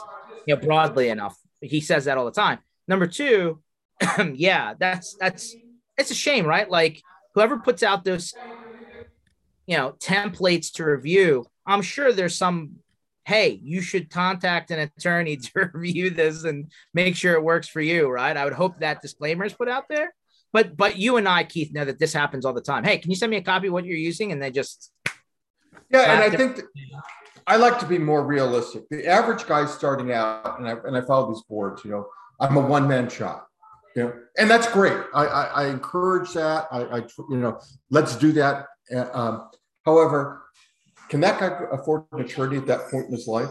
you 0.47 0.55
know, 0.55 0.61
broadly 0.61 1.09
enough. 1.09 1.37
He 1.61 1.81
says 1.81 2.05
that 2.05 2.17
all 2.17 2.25
the 2.25 2.31
time. 2.31 2.59
Number 2.87 3.07
two, 3.07 3.61
yeah, 4.33 4.73
that's 4.79 5.15
that's 5.19 5.55
it's 5.97 6.11
a 6.11 6.15
shame, 6.15 6.45
right? 6.45 6.69
Like 6.69 7.01
whoever 7.33 7.57
puts 7.59 7.83
out 7.83 8.03
those, 8.03 8.33
you 9.65 9.77
know, 9.77 9.93
templates 9.99 10.73
to 10.73 10.85
review, 10.85 11.45
I'm 11.65 11.81
sure 11.81 12.11
there's 12.11 12.37
some 12.37 12.77
hey, 13.25 13.59
you 13.63 13.81
should 13.81 14.11
contact 14.11 14.69
an 14.69 14.79
attorney 14.79 15.35
to 15.37 15.71
review 15.73 16.11
this 16.11 16.43
and 16.43 16.71
make 16.93 17.15
sure 17.15 17.33
it 17.33 17.43
works 17.43 17.67
for 17.67 17.81
you, 17.81 18.07
right? 18.07 18.37
I 18.37 18.43
would 18.45 18.53
hope 18.53 18.79
that 18.79 19.01
disclaimer 19.01 19.45
is 19.45 19.53
put 19.53 19.67
out 19.67 19.85
there. 19.89 20.13
But 20.53 20.77
but 20.77 20.97
you 20.97 21.17
and 21.17 21.27
I, 21.27 21.43
Keith, 21.43 21.73
know 21.73 21.83
that 21.83 21.99
this 21.99 22.13
happens 22.13 22.45
all 22.45 22.53
the 22.53 22.61
time. 22.61 22.83
Hey, 22.83 22.97
can 22.97 23.11
you 23.11 23.17
send 23.17 23.29
me 23.29 23.37
a 23.37 23.41
copy 23.41 23.67
of 23.67 23.73
what 23.73 23.83
you're 23.83 23.97
using? 23.97 24.31
And 24.31 24.41
they 24.41 24.51
just 24.51 24.91
yeah, 25.89 26.13
and 26.13 26.33
I 26.33 26.35
think 26.35 26.61
I 27.47 27.57
like 27.57 27.79
to 27.79 27.85
be 27.85 27.97
more 27.97 28.25
realistic. 28.25 28.83
The 28.89 29.05
average 29.05 29.45
guy 29.45 29.65
starting 29.65 30.11
out, 30.11 30.59
and 30.59 30.67
I 30.67 30.75
and 30.85 30.95
I 30.95 31.01
follow 31.01 31.31
these 31.33 31.43
boards. 31.43 31.83
You 31.83 31.91
know, 31.91 32.07
I'm 32.39 32.57
a 32.57 32.61
one 32.61 32.87
man 32.87 33.09
shop. 33.09 33.47
You 33.95 34.03
know, 34.03 34.13
and 34.37 34.49
that's 34.49 34.67
great. 34.71 34.97
I 35.13 35.25
I, 35.25 35.43
I 35.63 35.67
encourage 35.67 36.33
that. 36.33 36.67
I, 36.71 36.81
I 36.83 36.97
you 37.29 37.37
know, 37.37 37.59
let's 37.89 38.15
do 38.15 38.31
that. 38.33 38.67
Um, 38.93 39.49
however, 39.85 40.43
can 41.09 41.21
that 41.21 41.39
guy 41.39 41.57
afford 41.71 42.03
attorney 42.17 42.57
at 42.57 42.67
that 42.67 42.91
point 42.91 43.05
in 43.05 43.11
his 43.13 43.27
life? 43.27 43.49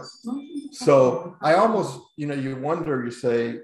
So 0.71 1.35
I 1.41 1.55
almost, 1.55 1.99
you 2.17 2.27
know, 2.27 2.35
you 2.35 2.57
wonder. 2.57 3.03
You 3.03 3.11
say, 3.11 3.59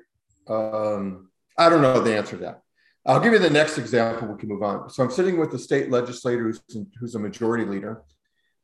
um, 0.48 1.30
I 1.58 1.70
don't 1.70 1.82
know 1.82 2.02
the 2.02 2.16
answer 2.16 2.38
to 2.38 2.44
that. 2.44 2.62
I'll 3.06 3.20
give 3.20 3.34
you 3.34 3.40
the 3.40 3.50
next 3.50 3.78
example. 3.78 4.28
We 4.28 4.40
can 4.40 4.50
move 4.50 4.64
on. 4.64 4.90
So 4.90 5.04
I'm 5.04 5.12
sitting 5.12 5.38
with 5.38 5.52
the 5.52 5.60
state 5.60 5.90
legislator 5.90 6.44
who's, 6.44 6.62
who's 7.00 7.16
a 7.16 7.20
majority 7.20 7.66
leader, 7.66 8.04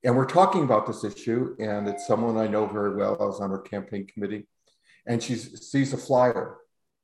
and 0.04 0.16
we're 0.16 0.26
talking 0.26 0.64
about 0.64 0.88
this 0.88 1.04
issue. 1.04 1.56
And 1.60 1.88
it's 1.88 2.08
someone 2.08 2.38
I 2.38 2.48
know 2.48 2.66
very 2.66 2.96
well. 2.96 3.18
I 3.20 3.26
was 3.26 3.42
on 3.42 3.50
her 3.50 3.60
campaign 3.60 4.08
committee, 4.08 4.48
and 5.08 5.24
she 5.24 5.36
sees 5.36 5.94
a 5.94 5.98
flyer 5.98 6.58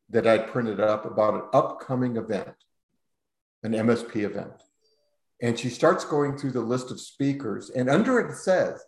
that 0.09 0.27
I'd 0.27 0.47
printed 0.47 0.79
up 0.79 1.05
about 1.05 1.33
an 1.33 1.43
upcoming 1.53 2.17
event, 2.17 2.53
an 3.63 3.71
MSP 3.71 4.17
event. 4.17 4.61
And 5.41 5.57
she 5.57 5.69
starts 5.69 6.05
going 6.05 6.37
through 6.37 6.51
the 6.51 6.61
list 6.61 6.91
of 6.91 6.99
speakers, 6.99 7.69
and 7.69 7.89
under 7.89 8.19
it, 8.19 8.35
says 8.35 8.83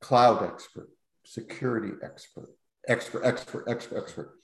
cloud 0.00 0.44
expert, 0.44 0.90
security 1.24 1.92
expert, 2.02 2.48
expert, 2.86 3.22
expert, 3.24 3.64
expert, 3.68 3.96
expert. 3.96 4.34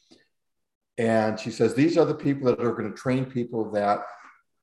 And 0.99 1.39
she 1.39 1.51
says, 1.51 1.75
these 1.75 1.99
are 1.99 2.05
the 2.05 2.15
people 2.15 2.47
that 2.47 2.61
are 2.61 2.73
going 2.73 2.91
to 2.91 2.97
train 2.97 3.25
people 3.25 3.71
that, 3.73 4.01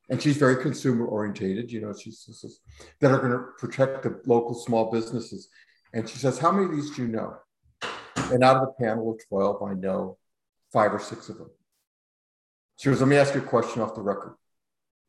and 0.10 0.22
she's 0.22 0.38
very 0.38 0.62
consumer 0.62 1.06
orientated, 1.06 1.72
you 1.72 1.82
know, 1.82 1.94
she 1.94 2.12
says, 2.12 2.60
that 3.00 3.12
are 3.12 3.20
going 3.20 3.32
to 3.32 3.46
protect 3.58 4.04
the 4.04 4.22
local 4.26 4.54
small 4.54 4.92
businesses. 4.92 5.50
And 5.94 6.08
she 6.08 6.18
says, 6.18 6.40
how 6.40 6.52
many 6.52 6.66
of 6.66 6.72
these 6.72 6.92
do 6.96 7.04
you 7.04 7.08
know? 7.10 7.38
And 8.32 8.44
out 8.44 8.58
of 8.58 8.68
the 8.68 8.86
panel 8.86 9.12
of 9.12 9.28
12, 9.28 9.64
I 9.64 9.74
know 9.74 10.18
five 10.72 10.94
or 10.94 11.00
six 11.00 11.30
of 11.30 11.38
them. 11.38 11.50
She 12.78 12.90
goes, 12.90 13.00
let 13.00 13.10
me 13.10 13.18
ask 13.18 13.34
you 13.34 13.42
a 13.42 13.44
question 13.44 13.82
off 13.82 13.96
the 13.96 14.02
record. 14.02 14.36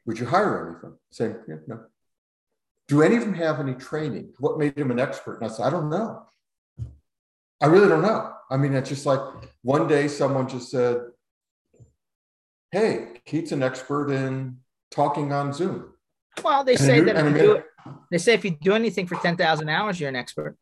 Would 0.06 0.18
you 0.18 0.26
hire 0.26 0.66
any 0.66 0.76
of 0.76 0.80
them? 0.82 0.98
Saying, 1.10 1.36
yeah, 1.46 1.56
no. 1.66 1.80
Do 2.88 3.02
any 3.02 3.16
of 3.16 3.22
them 3.22 3.34
have 3.34 3.60
any 3.60 3.74
training? 3.74 4.32
What 4.38 4.58
made 4.58 4.74
them 4.74 4.90
an 4.90 4.98
expert? 4.98 5.40
And 5.40 5.48
I 5.48 5.54
said, 5.54 5.66
I 5.66 5.70
don't 5.70 5.90
know. 5.90 6.26
I 7.60 7.66
really 7.66 7.88
don't 7.88 8.02
know. 8.02 8.32
I 8.50 8.56
mean, 8.56 8.74
it's 8.74 8.88
just 8.88 9.06
like 9.06 9.20
one 9.62 9.86
day 9.86 10.08
someone 10.08 10.48
just 10.48 10.70
said, 10.70 11.02
Hey, 12.72 13.08
Keith's 13.24 13.52
an 13.52 13.62
expert 13.62 14.10
in 14.10 14.58
talking 14.90 15.32
on 15.32 15.52
Zoom. 15.52 15.92
Well, 16.42 16.64
they 16.64 16.76
say 16.76 17.00
that 17.00 17.34
do, 17.34 17.62
they 18.10 18.18
say 18.18 18.34
if 18.34 18.44
you 18.44 18.50
do 18.50 18.72
anything 18.72 19.06
for 19.06 19.16
10,000 19.16 19.68
hours, 19.68 20.00
you're 20.00 20.08
an 20.08 20.16
expert. 20.16 20.56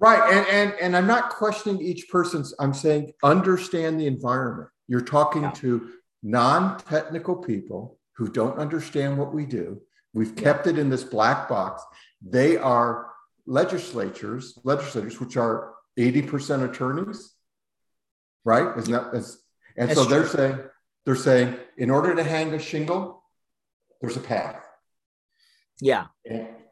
Right. 0.00 0.20
And, 0.32 0.46
and, 0.48 0.80
and 0.80 0.96
I'm 0.96 1.06
not 1.06 1.30
questioning 1.30 1.80
each 1.80 2.08
person's, 2.08 2.52
I'm 2.58 2.74
saying 2.74 3.12
understand 3.22 4.00
the 4.00 4.06
environment. 4.06 4.68
You're 4.88 5.00
talking 5.00 5.42
yeah. 5.42 5.50
to 5.52 5.90
non 6.22 6.78
technical 6.78 7.36
people 7.36 7.98
who 8.16 8.28
don't 8.28 8.58
understand 8.58 9.18
what 9.18 9.32
we 9.32 9.46
do. 9.46 9.80
We've 10.12 10.36
kept 10.36 10.66
it 10.66 10.78
in 10.78 10.90
this 10.90 11.04
black 11.04 11.48
box. 11.48 11.82
They 12.22 12.56
are 12.56 13.10
legislatures, 13.46 14.58
legislators, 14.62 15.20
which 15.20 15.36
are 15.36 15.74
80% 15.98 16.68
attorneys, 16.70 17.32
right? 18.44 18.76
Isn't 18.78 18.92
that, 18.92 19.14
is, 19.14 19.38
and 19.76 19.88
That's 19.88 19.98
so 20.00 20.06
they're 20.06 20.20
true. 20.20 20.30
saying, 20.30 20.58
they're 21.04 21.16
saying, 21.16 21.56
in 21.76 21.90
order 21.90 22.14
to 22.14 22.22
hang 22.22 22.54
a 22.54 22.58
shingle, 22.58 23.22
there's 24.00 24.16
a 24.16 24.20
path. 24.20 24.64
Yeah. 25.80 26.06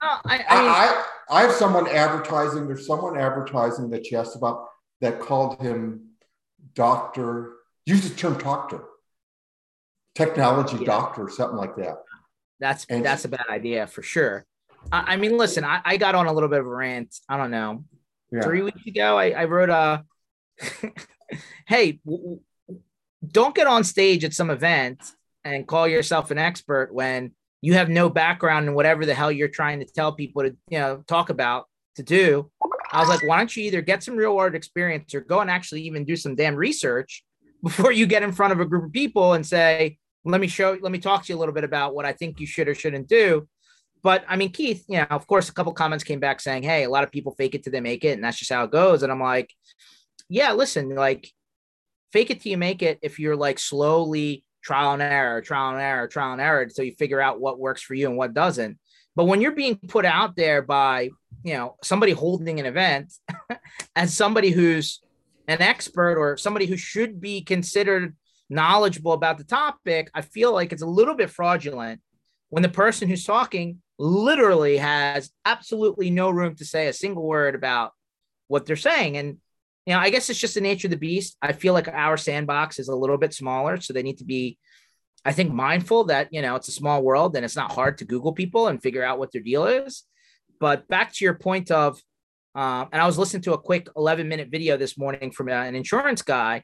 I, 0.02 0.18
I, 0.24 0.36
mean, 0.36 0.44
I, 0.48 1.04
I, 1.30 1.42
have 1.42 1.52
someone 1.52 1.88
advertising, 1.88 2.66
there's 2.66 2.86
someone 2.86 3.16
advertising 3.16 3.90
that 3.90 4.04
she 4.04 4.16
asked 4.16 4.34
about 4.34 4.66
that 5.00 5.20
called 5.20 5.60
him 5.60 6.08
doctor, 6.74 7.52
use 7.86 8.08
the 8.08 8.14
term 8.14 8.36
doctor, 8.38 8.82
technology 10.14 10.78
yeah. 10.78 10.86
doctor, 10.86 11.24
or 11.24 11.30
something 11.30 11.56
like 11.56 11.76
that. 11.76 11.98
That's 12.58 12.84
and 12.86 13.04
that's 13.04 13.22
she, 13.22 13.28
a 13.28 13.30
bad 13.30 13.46
idea 13.48 13.86
for 13.86 14.02
sure. 14.02 14.44
I, 14.90 15.14
I 15.14 15.16
mean, 15.16 15.38
listen, 15.38 15.64
I, 15.64 15.80
I, 15.84 15.96
got 15.96 16.14
on 16.14 16.26
a 16.26 16.32
little 16.32 16.48
bit 16.48 16.60
of 16.60 16.66
a 16.66 16.74
rant. 16.74 17.14
I 17.28 17.36
don't 17.36 17.50
know. 17.50 17.84
Yeah. 18.32 18.42
Three 18.42 18.62
weeks 18.62 18.86
ago, 18.86 19.16
I, 19.18 19.30
I 19.30 19.44
wrote 19.44 19.70
a, 19.70 20.04
hey, 21.66 22.00
w- 22.04 22.40
don't 23.26 23.54
get 23.54 23.66
on 23.66 23.84
stage 23.84 24.24
at 24.24 24.32
some 24.32 24.50
event 24.50 25.00
and 25.44 25.66
call 25.66 25.86
yourself 25.86 26.30
an 26.30 26.38
expert 26.38 26.92
when 26.92 27.32
you 27.62 27.74
have 27.74 27.88
no 27.88 28.10
background 28.10 28.66
in 28.68 28.74
whatever 28.74 29.06
the 29.06 29.14
hell 29.14 29.32
you're 29.32 29.48
trying 29.48 29.78
to 29.78 29.86
tell 29.86 30.12
people 30.12 30.42
to, 30.42 30.56
you 30.68 30.78
know, 30.78 31.02
talk 31.06 31.30
about 31.30 31.66
to 31.94 32.02
do. 32.02 32.50
I 32.90 33.00
was 33.00 33.08
like, 33.08 33.26
why 33.26 33.38
don't 33.38 33.56
you 33.56 33.64
either 33.64 33.80
get 33.80 34.02
some 34.02 34.16
real 34.16 34.36
world 34.36 34.54
experience 34.54 35.14
or 35.14 35.20
go 35.20 35.40
and 35.40 35.50
actually 35.50 35.82
even 35.82 36.04
do 36.04 36.16
some 36.16 36.34
damn 36.34 36.56
research 36.56 37.24
before 37.62 37.92
you 37.92 38.06
get 38.06 38.24
in 38.24 38.32
front 38.32 38.52
of 38.52 38.60
a 38.60 38.64
group 38.66 38.84
of 38.84 38.92
people 38.92 39.34
and 39.34 39.46
say, 39.46 39.96
let 40.24 40.40
me 40.40 40.48
show, 40.48 40.76
let 40.82 40.92
me 40.92 40.98
talk 40.98 41.24
to 41.24 41.32
you 41.32 41.38
a 41.38 41.40
little 41.40 41.54
bit 41.54 41.64
about 41.64 41.94
what 41.94 42.04
I 42.04 42.12
think 42.12 42.40
you 42.40 42.46
should 42.46 42.68
or 42.68 42.74
shouldn't 42.74 43.08
do. 43.08 43.48
But 44.02 44.24
I 44.28 44.34
mean, 44.34 44.50
Keith, 44.50 44.84
you 44.88 44.98
know, 44.98 45.06
of 45.10 45.28
course, 45.28 45.48
a 45.48 45.54
couple 45.54 45.72
comments 45.72 46.02
came 46.02 46.18
back 46.18 46.40
saying, 46.40 46.64
hey, 46.64 46.82
a 46.82 46.90
lot 46.90 47.04
of 47.04 47.12
people 47.12 47.34
fake 47.36 47.54
it 47.54 47.62
till 47.62 47.72
they 47.72 47.80
make 47.80 48.04
it. 48.04 48.12
And 48.12 48.24
that's 48.24 48.38
just 48.38 48.52
how 48.52 48.64
it 48.64 48.72
goes. 48.72 49.04
And 49.04 49.12
I'm 49.12 49.20
like, 49.20 49.52
yeah, 50.28 50.52
listen, 50.52 50.94
like, 50.94 51.30
fake 52.12 52.30
it 52.30 52.40
till 52.40 52.50
you 52.50 52.58
make 52.58 52.82
it 52.82 52.98
if 53.02 53.20
you're 53.20 53.36
like 53.36 53.58
slowly 53.58 54.44
trial 54.62 54.92
and 54.92 55.02
error, 55.02 55.40
trial 55.40 55.72
and 55.72 55.80
error, 55.80 56.08
trial 56.08 56.32
and 56.32 56.40
error 56.40 56.62
until 56.62 56.84
you 56.84 56.92
figure 56.92 57.20
out 57.20 57.40
what 57.40 57.58
works 57.58 57.82
for 57.82 57.94
you 57.94 58.08
and 58.08 58.16
what 58.16 58.34
doesn't. 58.34 58.78
But 59.14 59.24
when 59.24 59.40
you're 59.40 59.52
being 59.52 59.78
put 59.88 60.04
out 60.04 60.36
there 60.36 60.62
by, 60.62 61.10
you 61.42 61.54
know, 61.54 61.76
somebody 61.82 62.12
holding 62.12 62.60
an 62.60 62.66
event 62.66 63.12
as 63.96 64.14
somebody 64.14 64.50
who's 64.50 65.00
an 65.48 65.60
expert 65.60 66.16
or 66.16 66.36
somebody 66.36 66.66
who 66.66 66.76
should 66.76 67.20
be 67.20 67.42
considered 67.42 68.16
knowledgeable 68.48 69.12
about 69.12 69.38
the 69.38 69.44
topic, 69.44 70.10
I 70.14 70.22
feel 70.22 70.52
like 70.52 70.72
it's 70.72 70.82
a 70.82 70.86
little 70.86 71.14
bit 71.14 71.30
fraudulent 71.30 72.00
when 72.48 72.62
the 72.62 72.68
person 72.68 73.08
who's 73.08 73.24
talking 73.24 73.82
literally 73.98 74.78
has 74.78 75.30
absolutely 75.44 76.10
no 76.10 76.30
room 76.30 76.54
to 76.56 76.64
say 76.64 76.86
a 76.86 76.92
single 76.92 77.22
word 77.22 77.54
about 77.54 77.92
what 78.48 78.66
they're 78.66 78.76
saying. 78.76 79.16
And, 79.16 79.38
you 79.86 79.94
know, 79.94 80.00
I 80.00 80.10
guess 80.10 80.30
it's 80.30 80.38
just 80.38 80.54
the 80.54 80.60
nature 80.60 80.86
of 80.86 80.92
the 80.92 80.96
beast. 80.96 81.36
I 81.42 81.52
feel 81.52 81.74
like 81.74 81.88
our 81.88 82.16
sandbox 82.16 82.78
is 82.78 82.88
a 82.88 82.94
little 82.96 83.18
bit 83.18 83.34
smaller. 83.34 83.80
So 83.80 83.92
they 83.92 84.02
need 84.02 84.18
to 84.18 84.24
be, 84.24 84.58
I 85.24 85.32
think, 85.32 85.52
mindful 85.52 86.04
that, 86.04 86.28
you 86.30 86.42
know, 86.42 86.54
it's 86.54 86.68
a 86.68 86.72
small 86.72 87.02
world 87.02 87.34
and 87.34 87.44
it's 87.44 87.56
not 87.56 87.72
hard 87.72 87.98
to 87.98 88.04
Google 88.04 88.32
people 88.32 88.68
and 88.68 88.82
figure 88.82 89.04
out 89.04 89.18
what 89.18 89.32
their 89.32 89.42
deal 89.42 89.66
is. 89.66 90.04
But 90.60 90.86
back 90.88 91.12
to 91.14 91.24
your 91.24 91.34
point 91.34 91.70
of, 91.70 92.00
um, 92.54 92.88
and 92.92 93.02
I 93.02 93.06
was 93.06 93.18
listening 93.18 93.42
to 93.42 93.54
a 93.54 93.58
quick 93.58 93.88
11 93.96 94.28
minute 94.28 94.48
video 94.50 94.76
this 94.76 94.96
morning 94.96 95.30
from 95.32 95.48
uh, 95.48 95.52
an 95.52 95.74
insurance 95.74 96.22
guy. 96.22 96.62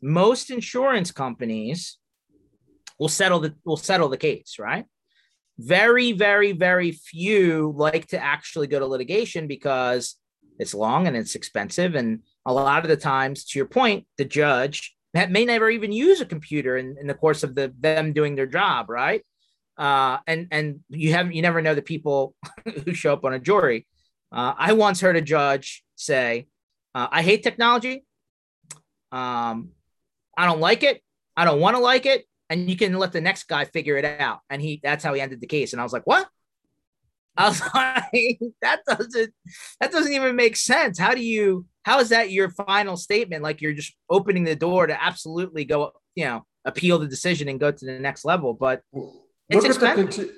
Most 0.00 0.50
insurance 0.50 1.10
companies 1.10 1.98
we'll 3.02 3.08
settle 3.08 3.40
the 3.40 3.52
we'll 3.64 3.76
settle 3.76 4.08
the 4.08 4.16
case, 4.16 4.56
right? 4.60 4.84
Very, 5.58 6.12
very, 6.12 6.52
very 6.52 6.92
few 6.92 7.74
like 7.76 8.06
to 8.08 8.22
actually 8.22 8.68
go 8.68 8.78
to 8.78 8.86
litigation 8.86 9.48
because 9.48 10.16
it's 10.60 10.72
long 10.72 11.08
and 11.08 11.16
it's 11.16 11.34
expensive. 11.34 11.96
And 11.96 12.20
a 12.44 12.52
lot 12.52 12.84
of 12.84 12.88
the 12.88 12.96
times, 12.96 13.44
to 13.46 13.58
your 13.58 13.66
point, 13.66 14.06
the 14.18 14.24
judge 14.24 14.94
may 15.14 15.44
never 15.44 15.70
even 15.70 15.92
use 15.92 16.20
a 16.20 16.26
computer 16.26 16.76
in, 16.76 16.96
in 16.98 17.06
the 17.06 17.14
course 17.14 17.42
of 17.42 17.54
the 17.54 17.72
them 17.78 18.12
doing 18.12 18.34
their 18.34 18.46
job, 18.46 18.88
right? 18.88 19.22
Uh, 19.76 20.18
and 20.26 20.48
and 20.50 20.80
you 20.88 21.12
have 21.12 21.32
you 21.32 21.42
never 21.42 21.62
know 21.62 21.74
the 21.74 21.82
people 21.82 22.34
who 22.84 22.94
show 22.94 23.12
up 23.12 23.24
on 23.24 23.34
a 23.34 23.38
jury. 23.38 23.86
Uh, 24.30 24.54
I 24.56 24.72
once 24.72 25.00
heard 25.00 25.16
a 25.16 25.20
judge 25.20 25.84
say, 25.96 26.46
uh, 26.94 27.08
"I 27.10 27.22
hate 27.22 27.42
technology. 27.42 28.04
Um, 29.10 29.70
I 30.36 30.46
don't 30.46 30.60
like 30.60 30.82
it. 30.82 31.02
I 31.36 31.44
don't 31.44 31.60
want 31.60 31.76
to 31.76 31.82
like 31.82 32.06
it, 32.06 32.24
and 32.48 32.68
you 32.68 32.76
can 32.76 32.94
let 32.94 33.12
the 33.12 33.20
next 33.20 33.44
guy 33.44 33.64
figure 33.66 33.96
it 33.96 34.04
out." 34.04 34.40
And 34.50 34.60
he 34.60 34.80
that's 34.82 35.04
how 35.04 35.14
he 35.14 35.20
ended 35.20 35.40
the 35.40 35.46
case. 35.46 35.72
And 35.72 35.80
I 35.80 35.84
was 35.84 35.92
like, 35.92 36.06
"What?" 36.06 36.28
I 37.36 37.48
was 37.48 37.60
like, 37.74 38.40
"That 38.60 38.80
doesn't 38.86 39.34
that 39.80 39.92
doesn't 39.92 40.12
even 40.12 40.36
make 40.36 40.56
sense. 40.56 40.98
How 40.98 41.14
do 41.14 41.22
you?" 41.22 41.66
how 41.84 42.00
is 42.00 42.10
that 42.10 42.30
your 42.30 42.50
final 42.50 42.96
statement? 42.96 43.42
Like 43.42 43.60
you're 43.60 43.72
just 43.72 43.94
opening 44.08 44.44
the 44.44 44.56
door 44.56 44.86
to 44.86 45.02
absolutely 45.02 45.64
go, 45.64 45.92
you 46.14 46.24
know, 46.24 46.46
appeal 46.64 46.98
the 46.98 47.08
decision 47.08 47.48
and 47.48 47.58
go 47.58 47.70
to 47.70 47.86
the 47.86 47.98
next 47.98 48.24
level. 48.24 48.54
But 48.54 48.82
it's 49.48 49.64
expensive. 49.64 50.30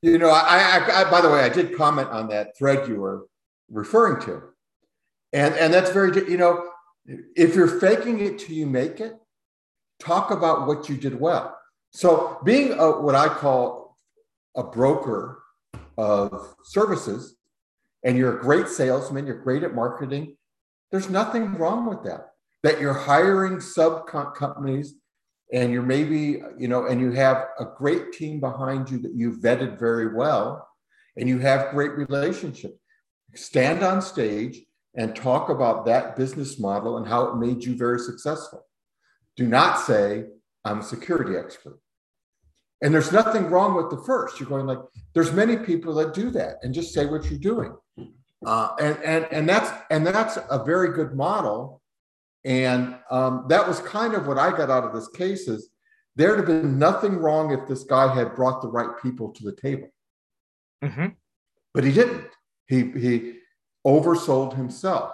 you 0.00 0.18
know, 0.18 0.30
I, 0.30 0.78
I, 0.88 1.00
I, 1.00 1.10
by 1.10 1.20
the 1.20 1.30
way, 1.30 1.40
I 1.40 1.48
did 1.48 1.76
comment 1.76 2.08
on 2.08 2.28
that 2.28 2.56
thread 2.56 2.88
you 2.88 2.96
were 2.96 3.26
referring 3.70 4.22
to, 4.26 4.42
and 5.32 5.54
and 5.54 5.74
that's 5.74 5.90
very, 5.90 6.14
you 6.30 6.36
know, 6.36 6.70
if 7.34 7.54
you're 7.54 7.80
faking 7.80 8.20
it 8.20 8.38
till 8.38 8.54
you 8.54 8.66
make 8.66 9.00
it, 9.00 9.14
talk 9.98 10.30
about 10.30 10.66
what 10.66 10.88
you 10.88 10.96
did 10.96 11.18
well. 11.18 11.58
So 11.92 12.38
being 12.44 12.72
a, 12.72 13.00
what 13.00 13.14
I 13.14 13.28
call 13.28 13.96
a 14.56 14.62
broker 14.62 15.41
of 15.98 16.54
services, 16.64 17.36
and 18.04 18.16
you're 18.16 18.38
a 18.38 18.40
great 18.40 18.68
salesman, 18.68 19.26
you're 19.26 19.42
great 19.42 19.62
at 19.62 19.74
marketing, 19.74 20.36
there's 20.90 21.08
nothing 21.08 21.54
wrong 21.54 21.86
with 21.86 22.04
that. 22.04 22.28
That 22.62 22.80
you're 22.80 22.92
hiring 22.92 23.60
sub 23.60 24.06
companies 24.06 24.94
and 25.52 25.72
you're 25.72 25.82
maybe, 25.82 26.42
you 26.58 26.68
know, 26.68 26.86
and 26.86 27.00
you 27.00 27.12
have 27.12 27.46
a 27.58 27.64
great 27.64 28.12
team 28.12 28.40
behind 28.40 28.90
you 28.90 28.98
that 29.00 29.14
you've 29.14 29.40
vetted 29.40 29.78
very 29.78 30.14
well 30.14 30.68
and 31.16 31.28
you 31.28 31.38
have 31.38 31.72
great 31.72 31.92
relationships. 31.92 32.78
Stand 33.34 33.82
on 33.82 34.00
stage 34.00 34.62
and 34.94 35.16
talk 35.16 35.48
about 35.48 35.86
that 35.86 36.16
business 36.16 36.58
model 36.58 36.98
and 36.98 37.06
how 37.06 37.24
it 37.24 37.36
made 37.36 37.64
you 37.64 37.76
very 37.76 37.98
successful. 37.98 38.64
Do 39.36 39.46
not 39.48 39.80
say, 39.80 40.26
I'm 40.64 40.80
a 40.80 40.84
security 40.84 41.36
expert. 41.36 41.78
And 42.82 42.92
there's 42.92 43.12
nothing 43.12 43.46
wrong 43.46 43.76
with 43.76 43.90
the 43.90 44.04
first. 44.04 44.40
You're 44.40 44.48
going 44.48 44.66
like, 44.66 44.80
there's 45.14 45.32
many 45.32 45.56
people 45.56 45.94
that 45.94 46.14
do 46.14 46.30
that 46.30 46.56
and 46.62 46.74
just 46.74 46.92
say 46.92 47.06
what 47.06 47.30
you're 47.30 47.38
doing. 47.38 47.74
Uh, 48.44 48.74
and 48.80 48.98
and 49.04 49.28
and 49.30 49.48
that's 49.48 49.70
and 49.90 50.04
that's 50.04 50.36
a 50.50 50.64
very 50.64 50.92
good 50.92 51.14
model. 51.14 51.80
And 52.44 52.96
um, 53.08 53.46
that 53.48 53.66
was 53.66 53.78
kind 53.80 54.14
of 54.14 54.26
what 54.26 54.36
I 54.36 54.50
got 54.50 54.68
out 54.68 54.82
of 54.82 54.92
this 54.92 55.06
case 55.08 55.46
is 55.46 55.70
there'd 56.16 56.38
have 56.38 56.46
been 56.46 56.76
nothing 56.76 57.18
wrong 57.18 57.52
if 57.52 57.68
this 57.68 57.84
guy 57.84 58.12
had 58.12 58.34
brought 58.34 58.60
the 58.60 58.68
right 58.68 59.00
people 59.00 59.30
to 59.30 59.44
the 59.44 59.54
table. 59.54 59.88
Mm-hmm. 60.82 61.06
But 61.72 61.84
he 61.84 61.92
didn't. 61.92 62.24
He 62.66 62.90
he 62.90 63.34
oversold 63.86 64.56
himself. 64.56 65.12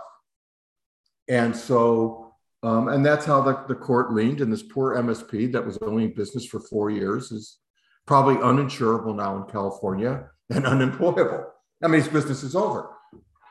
And 1.29 1.55
so 1.55 2.28
um, 2.63 2.89
and 2.89 3.05
that's 3.05 3.25
how 3.25 3.41
the, 3.41 3.65
the 3.69 3.75
court 3.75 4.13
leaned. 4.13 4.41
And 4.41 4.53
this 4.53 4.63
poor 4.63 4.97
MSP 4.97 5.53
that 5.53 5.65
was 5.65 5.79
only 5.79 6.05
in 6.05 6.15
business 6.15 6.45
for 6.45 6.61
four 6.61 6.91
years 6.91 7.31
is 7.31 7.59
probably 8.07 8.37
uninsurable 8.37 9.15
now 9.15 9.37
in 9.37 9.45
California 9.45 10.29
and 10.51 10.67
unemployable. 10.67 11.47
I 11.83 11.87
mean, 11.87 12.01
his 12.01 12.11
business 12.11 12.43
is 12.43 12.57
over 12.57 12.91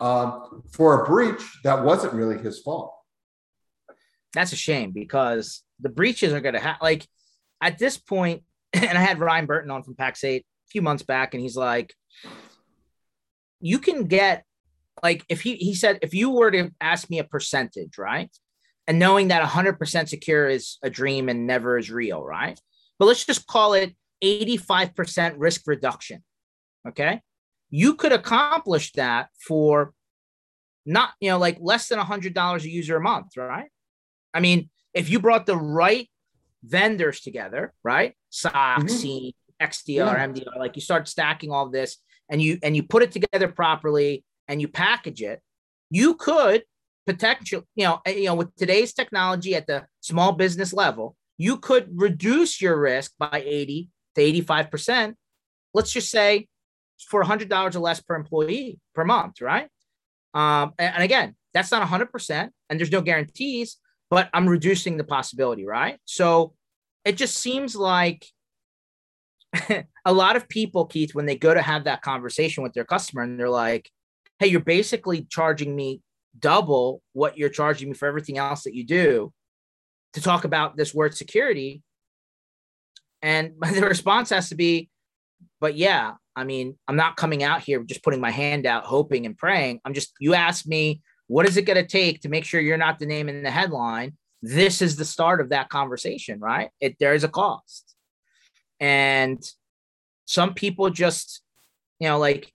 um, 0.01 0.63
for 0.71 1.03
a 1.03 1.05
breach 1.05 1.41
that 1.63 1.83
wasn't 1.83 2.13
really 2.13 2.37
his 2.37 2.59
fault. 2.59 2.93
That's 4.33 4.51
a 4.51 4.57
shame 4.57 4.91
because 4.91 5.63
the 5.79 5.89
breaches 5.89 6.33
are 6.33 6.41
going 6.41 6.55
to 6.55 6.59
have, 6.59 6.77
like, 6.81 7.07
at 7.61 7.77
this 7.77 7.97
point, 7.97 8.43
and 8.73 8.97
I 8.97 9.01
had 9.01 9.19
Ryan 9.19 9.45
Burton 9.45 9.71
on 9.71 9.83
from 9.83 9.95
Pax8 9.95 10.39
a 10.39 10.43
few 10.69 10.81
months 10.81 11.03
back, 11.03 11.33
and 11.33 11.41
he's 11.41 11.55
like, 11.55 11.93
you 13.61 13.79
can 13.79 14.05
get, 14.05 14.43
like, 15.01 15.23
if 15.29 15.41
he, 15.41 15.55
he 15.55 15.73
said, 15.73 15.99
if 16.01 16.13
you 16.13 16.29
were 16.29 16.51
to 16.51 16.71
ask 16.81 17.09
me 17.09 17.19
a 17.19 17.23
percentage, 17.23 17.97
right? 17.97 18.29
And 18.87 18.99
knowing 18.99 19.29
that 19.29 19.47
100% 19.47 20.07
secure 20.07 20.47
is 20.47 20.77
a 20.81 20.89
dream 20.89 21.27
and 21.27 21.45
never 21.45 21.77
is 21.77 21.91
real, 21.91 22.23
right? 22.23 22.59
But 22.99 23.05
let's 23.05 23.25
just 23.25 23.45
call 23.45 23.73
it 23.73 23.95
85% 24.23 25.35
risk 25.37 25.61
reduction. 25.67 26.23
Okay 26.87 27.21
you 27.69 27.95
could 27.95 28.11
accomplish 28.11 28.91
that 28.93 29.29
for 29.39 29.93
not, 30.85 31.11
you 31.19 31.29
know, 31.29 31.37
like 31.37 31.57
less 31.59 31.89
than 31.89 31.99
a 31.99 32.03
hundred 32.03 32.33
dollars 32.33 32.63
a 32.63 32.69
user 32.69 32.95
a 32.95 33.01
month, 33.01 33.35
right? 33.35 33.69
I 34.33 34.39
mean, 34.39 34.69
if 34.93 35.09
you 35.09 35.19
brought 35.19 35.45
the 35.45 35.57
right 35.57 36.09
vendors 36.63 37.21
together, 37.21 37.73
right? 37.83 38.13
SOC, 38.29 38.53
mm-hmm. 38.53 39.65
XDR, 39.65 39.87
yeah. 39.87 40.27
MDR, 40.27 40.57
like 40.57 40.75
you 40.75 40.81
start 40.81 41.07
stacking 41.07 41.51
all 41.51 41.69
this 41.69 41.97
and 42.29 42.41
you 42.41 42.57
and 42.63 42.75
you 42.75 42.83
put 42.83 43.03
it 43.03 43.11
together 43.11 43.47
properly 43.47 44.23
and 44.47 44.61
you 44.61 44.67
package 44.67 45.21
it, 45.21 45.41
you 45.89 46.15
could 46.15 46.63
potentially, 47.07 47.63
you 47.75 47.85
know, 47.85 48.01
you 48.05 48.25
know, 48.25 48.35
with 48.35 48.53
today's 48.55 48.93
technology 48.93 49.55
at 49.55 49.65
the 49.65 49.85
small 50.01 50.33
business 50.33 50.73
level, 50.73 51.15
you 51.37 51.57
could 51.57 51.87
reduce 51.95 52.61
your 52.61 52.79
risk 52.79 53.13
by 53.17 53.41
80 53.45 53.89
to 54.15 54.21
85%. 54.21 55.15
Let's 55.73 55.91
just 55.91 56.11
say 56.11 56.47
for 57.09 57.23
$100 57.23 57.75
or 57.75 57.79
less 57.79 58.01
per 58.01 58.15
employee 58.15 58.79
per 58.93 59.05
month, 59.05 59.41
right? 59.41 59.69
Um, 60.33 60.73
and 60.77 61.01
again, 61.01 61.35
that's 61.53 61.71
not 61.71 61.87
100%, 61.87 62.49
and 62.69 62.79
there's 62.79 62.91
no 62.91 63.01
guarantees, 63.01 63.77
but 64.09 64.29
I'm 64.33 64.47
reducing 64.47 64.97
the 64.97 65.03
possibility, 65.03 65.65
right? 65.65 65.97
So 66.05 66.53
it 67.05 67.13
just 67.13 67.37
seems 67.37 67.75
like 67.75 68.25
a 70.05 70.13
lot 70.13 70.35
of 70.35 70.49
people, 70.49 70.85
Keith, 70.85 71.15
when 71.15 71.25
they 71.25 71.37
go 71.37 71.53
to 71.53 71.61
have 71.61 71.85
that 71.85 72.01
conversation 72.01 72.63
with 72.63 72.73
their 72.73 72.83
customer 72.83 73.23
and 73.23 73.39
they're 73.39 73.49
like, 73.49 73.89
hey, 74.39 74.47
you're 74.47 74.59
basically 74.59 75.25
charging 75.29 75.75
me 75.75 76.01
double 76.39 77.01
what 77.13 77.37
you're 77.37 77.49
charging 77.49 77.89
me 77.89 77.93
for 77.93 78.07
everything 78.07 78.37
else 78.37 78.63
that 78.63 78.75
you 78.75 78.85
do 78.85 79.33
to 80.13 80.21
talk 80.21 80.43
about 80.43 80.77
this 80.77 80.93
word 80.93 81.15
security. 81.15 81.81
And 83.21 83.53
the 83.73 83.81
response 83.81 84.29
has 84.29 84.49
to 84.49 84.55
be, 84.55 84.89
but 85.59 85.75
yeah, 85.75 86.13
I 86.35 86.43
mean, 86.43 86.77
I'm 86.87 86.95
not 86.95 87.17
coming 87.17 87.43
out 87.43 87.61
here 87.61 87.81
just 87.83 88.03
putting 88.03 88.21
my 88.21 88.31
hand 88.31 88.65
out, 88.65 88.85
hoping 88.85 89.25
and 89.25 89.37
praying. 89.37 89.81
I'm 89.85 89.93
just, 89.93 90.13
you 90.19 90.33
asked 90.33 90.67
me, 90.67 91.01
what 91.27 91.47
is 91.47 91.57
it 91.57 91.63
going 91.63 91.83
to 91.83 91.87
take 91.87 92.21
to 92.21 92.29
make 92.29 92.45
sure 92.45 92.61
you're 92.61 92.77
not 92.77 92.99
the 92.99 93.05
name 93.05 93.27
in 93.27 93.43
the 93.43 93.51
headline? 93.51 94.17
This 94.41 94.81
is 94.81 94.95
the 94.95 95.05
start 95.05 95.41
of 95.41 95.49
that 95.49 95.69
conversation, 95.69 96.39
right? 96.39 96.69
It, 96.79 96.95
there 96.99 97.15
is 97.15 97.23
a 97.23 97.27
cost. 97.27 97.95
And 98.79 99.43
some 100.25 100.53
people 100.53 100.89
just, 100.89 101.41
you 101.99 102.07
know, 102.07 102.19
like 102.19 102.53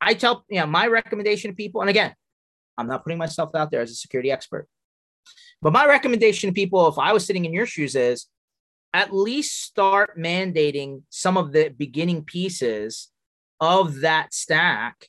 I 0.00 0.14
tell, 0.14 0.44
you 0.48 0.60
know, 0.60 0.66
my 0.66 0.86
recommendation 0.86 1.50
to 1.50 1.56
people, 1.56 1.80
and 1.80 1.90
again, 1.90 2.14
I'm 2.76 2.86
not 2.86 3.04
putting 3.04 3.18
myself 3.18 3.54
out 3.54 3.70
there 3.70 3.80
as 3.80 3.90
a 3.90 3.94
security 3.94 4.30
expert, 4.30 4.68
but 5.62 5.72
my 5.72 5.86
recommendation 5.86 6.50
to 6.50 6.54
people, 6.54 6.88
if 6.88 6.98
I 6.98 7.12
was 7.12 7.24
sitting 7.24 7.44
in 7.44 7.52
your 7.52 7.66
shoes, 7.66 7.94
is 7.94 8.26
at 8.92 9.12
least 9.12 9.62
start 9.62 10.18
mandating 10.18 11.02
some 11.10 11.36
of 11.36 11.52
the 11.52 11.68
beginning 11.68 12.22
pieces 12.24 13.10
of 13.60 14.00
that 14.00 14.32
stack 14.32 15.08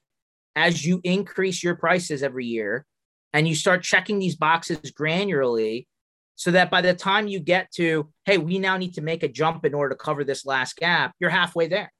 as 0.55 0.85
you 0.85 1.01
increase 1.03 1.63
your 1.63 1.75
prices 1.75 2.23
every 2.23 2.45
year 2.45 2.85
and 3.33 3.47
you 3.47 3.53
start 3.53 3.83
checking 3.83 4.17
these 4.17 4.35
boxes 4.35 4.79
granularly 4.91 5.87
so 6.35 6.51
that 6.51 6.71
by 6.71 6.81
the 6.81 6.93
time 6.93 7.27
you 7.27 7.39
get 7.39 7.71
to 7.71 8.09
hey 8.25 8.37
we 8.37 8.57
now 8.57 8.77
need 8.77 8.93
to 8.93 9.01
make 9.01 9.23
a 9.23 9.27
jump 9.27 9.65
in 9.65 9.73
order 9.73 9.93
to 9.93 10.03
cover 10.03 10.23
this 10.23 10.45
last 10.45 10.77
gap 10.77 11.13
you're 11.19 11.29
halfway 11.29 11.67
there. 11.67 11.91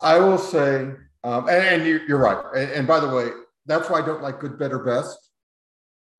I 0.00 0.18
will 0.18 0.38
say 0.38 0.92
um, 1.22 1.48
and, 1.48 1.82
and, 1.82 1.86
you're 1.86 2.18
right. 2.18 2.44
And, 2.54 2.70
and 2.72 2.86
by 2.86 3.00
the 3.00 3.08
way 3.08 3.28
that's 3.66 3.88
why 3.90 4.00
i 4.00 4.06
don't 4.06 4.22
like 4.22 4.40
good 4.40 4.58
better 4.58 4.78
best 4.78 5.30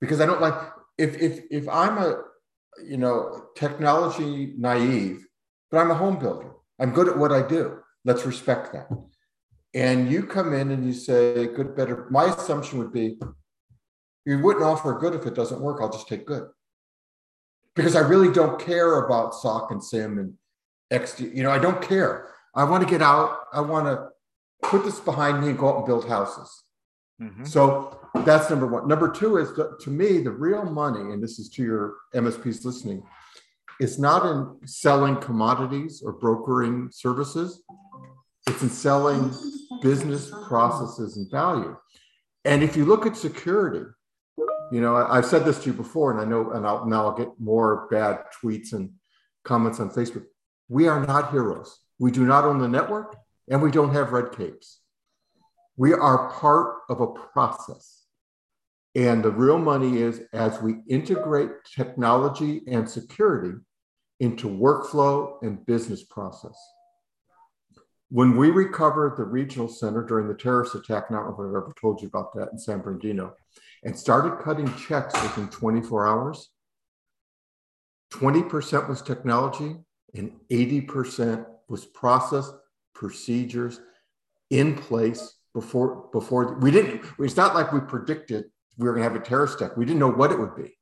because 0.01 0.21
i 0.21 0.27
don't 0.27 0.41
like 0.41 0.55
if 0.99 1.17
if 1.21 1.41
if 1.51 1.69
i'm 1.69 1.99
a 1.99 2.23
you 2.83 2.97
know, 2.97 3.47
technology 3.57 4.53
naive, 4.57 5.27
but 5.71 5.79
I'm 5.79 5.91
a 5.91 5.95
home 5.95 6.19
builder. 6.19 6.53
I'm 6.81 6.93
good 6.93 7.09
at 7.09 7.19
what 7.19 7.33
I 7.33 7.47
do. 7.47 7.79
Let's 8.05 8.27
respect 8.27 8.73
that. 8.73 8.89
And 9.75 10.11
you 10.11 10.25
come 10.25 10.53
in 10.53 10.71
and 10.71 10.85
you 10.85 10.93
say, 10.93 11.47
good, 11.47 11.77
better. 11.77 12.07
My 12.11 12.25
assumption 12.25 12.79
would 12.79 12.93
be, 12.93 13.19
you 14.25 14.39
wouldn't 14.39 14.65
offer 14.65 14.99
good 14.99 15.15
if 15.15 15.27
it 15.27 15.35
doesn't 15.35 15.61
work. 15.61 15.81
I'll 15.81 15.91
just 15.91 16.09
take 16.09 16.27
good. 16.27 16.49
Because 17.75 17.97
I 17.97 18.01
really 18.01 18.33
don't 18.33 18.61
care 18.61 19.05
about 19.05 19.35
SOC 19.35 19.71
and 19.73 19.83
SIEM 19.83 20.19
and 20.19 20.35
XD. 20.93 21.35
You 21.35 21.43
know, 21.43 21.51
I 21.51 21.59
don't 21.59 21.83
care. 21.83 22.29
I 22.55 22.65
want 22.65 22.85
to 22.85 22.89
get 22.89 23.03
out. 23.03 23.37
I 23.53 23.61
want 23.61 23.87
to 23.87 24.09
put 24.69 24.85
this 24.85 25.01
behind 25.01 25.41
me 25.41 25.49
and 25.49 25.59
go 25.59 25.69
out 25.69 25.77
and 25.79 25.87
build 25.87 26.09
houses. 26.09 26.64
Mm-hmm. 27.21 27.45
So 27.45 27.99
that's 28.25 28.51
number 28.51 28.67
one. 28.67 28.89
Number 28.89 29.11
two 29.11 29.37
is 29.37 29.55
the, 29.55 29.77
to 29.81 29.91
me, 29.91 30.19
the 30.19 30.31
real 30.31 30.65
money, 30.65 31.13
and 31.13 31.23
this 31.23 31.39
is 31.39 31.49
to 31.51 31.63
your 31.63 31.95
MSPs 32.15 32.65
listening, 32.65 33.03
is 33.81 33.99
not 33.99 34.27
in 34.27 34.67
selling 34.67 35.17
commodities 35.17 36.03
or 36.05 36.13
brokering 36.13 36.91
services. 36.93 37.63
It's 38.49 38.63
in 38.63 38.71
selling 38.71 39.33
business 39.81 40.31
processes 40.47 41.17
and 41.17 41.31
value. 41.31 41.77
And 42.45 42.63
if 42.63 42.77
you 42.77 42.85
look 42.85 43.07
at 43.07 43.17
security, 43.17 43.87
you 44.71 44.81
know, 44.81 44.97
I, 44.97 45.17
have 45.17 45.27
said 45.27 45.45
this 45.45 45.61
to 45.61 45.71
you 45.71 45.73
before, 45.73 46.11
and 46.11 46.21
I 46.21 46.25
know, 46.25 46.51
and 46.51 46.67
I'll, 46.67 46.87
now 46.87 47.07
I'll 47.07 47.17
get 47.17 47.29
more 47.39 47.87
bad 47.91 48.25
tweets 48.43 48.73
and 48.73 48.91
comments 49.45 49.81
on 49.81 49.91
Facebook. 49.91 50.25
We 50.69 50.89
are 50.89 51.07
not 51.07 51.31
heroes. 51.31 51.79
We 51.99 52.11
do 52.11 52.27
not 52.27 52.45
own 52.45 52.59
the 52.59 52.69
network, 52.69 53.17
and 53.49 53.63
we 53.63 53.71
don't 53.71 53.93
have 53.93 54.13
red 54.13 54.33
capes. 54.33 54.81
We 55.77 55.93
are 55.93 56.31
part 56.31 56.83
of 56.89 57.01
a 57.01 57.07
process. 57.07 58.05
And 58.95 59.25
the 59.25 59.31
real 59.31 59.59
money 59.59 59.99
is 59.99 60.23
as 60.33 60.61
we 60.63 60.77
integrate 60.89 61.51
technology 61.75 62.63
and 62.69 62.89
security 62.89 63.59
into 64.21 64.49
workflow 64.49 65.43
and 65.43 65.67
business 65.67 66.05
process. 66.05 66.57
When 68.11 68.37
we 68.37 68.51
recovered 68.51 69.17
the 69.17 69.25
regional 69.25 69.67
center 69.67 70.05
during 70.05 70.29
the 70.29 70.35
terrorist 70.35 70.77
attack, 70.77 71.11
not 71.11 71.29
if 71.29 71.35
I've 71.35 71.47
ever 71.47 71.73
told 71.81 72.01
you 72.01 72.07
about 72.07 72.33
that 72.35 72.51
in 72.53 72.59
San 72.59 72.81
Bernardino, 72.81 73.35
and 73.83 73.99
started 73.99 74.43
cutting 74.45 74.73
checks 74.77 75.21
within 75.21 75.49
24 75.49 76.07
hours, 76.07 76.51
20% 78.13 78.89
was 78.89 79.03
technology 79.03 79.77
and 80.15 80.33
80% 80.51 81.45
was 81.69 81.85
process, 81.87 82.53
procedures 82.95 83.81
in 84.51 84.77
place 84.77 85.35
before 85.55 86.09
before 86.13 86.59
we 86.59 86.71
didn't 86.71 87.03
it's 87.21 87.37
not 87.37 87.55
like 87.55 87.73
we 87.73 87.81
predicted 87.81 88.45
we 88.77 88.87
were 88.87 88.95
going 88.95 89.09
to 89.09 89.13
have 89.13 89.21
a 89.21 89.25
terrorist 89.25 89.61
attack. 89.61 89.77
We 89.77 89.85
didn't 89.85 90.01
know 90.01 90.11
what 90.11 90.33
it 90.33 90.39
would 90.39 90.57
be. 90.57 90.77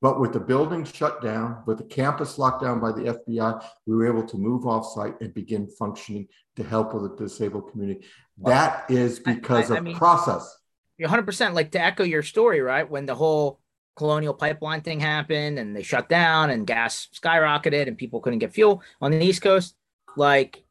But 0.00 0.20
with 0.20 0.32
the 0.32 0.40
building 0.40 0.84
shut 0.84 1.20
down 1.20 1.62
with 1.66 1.78
the 1.78 1.84
campus 1.84 2.38
locked 2.38 2.62
down 2.62 2.80
by 2.80 2.92
the 2.92 3.02
fbi 3.02 3.62
we 3.86 3.94
were 3.94 4.06
able 4.06 4.26
to 4.26 4.38
move 4.38 4.66
off 4.66 4.86
site 4.94 5.20
and 5.20 5.34
begin 5.34 5.68
functioning 5.78 6.26
to 6.56 6.62
help 6.62 6.94
with 6.94 7.02
the 7.02 7.24
disabled 7.24 7.70
community. 7.70 8.06
That 8.38 8.90
is 8.90 9.18
because 9.18 9.70
I, 9.70 9.74
I, 9.74 9.76
of 9.76 9.82
I 9.82 9.84
mean, 9.84 9.96
process. 9.96 10.56
you're 10.96 11.08
100% 11.08 11.52
like 11.52 11.72
to 11.72 11.80
echo 11.82 12.04
your 12.04 12.22
story 12.22 12.60
right? 12.60 12.88
When 12.88 13.04
the 13.04 13.14
whole 13.14 13.60
colonial 13.96 14.32
pipeline 14.32 14.80
thing 14.80 15.00
happened 15.00 15.58
and 15.58 15.76
they 15.76 15.82
shut 15.82 16.08
down 16.08 16.48
and 16.48 16.66
gas 16.66 17.08
skyrocketed 17.22 17.86
and 17.86 17.98
people 17.98 18.20
couldn't 18.20 18.38
get 18.38 18.54
fuel 18.54 18.82
on 19.02 19.10
the 19.10 19.22
east 19.22 19.42
coast 19.42 19.74
like 20.16 20.64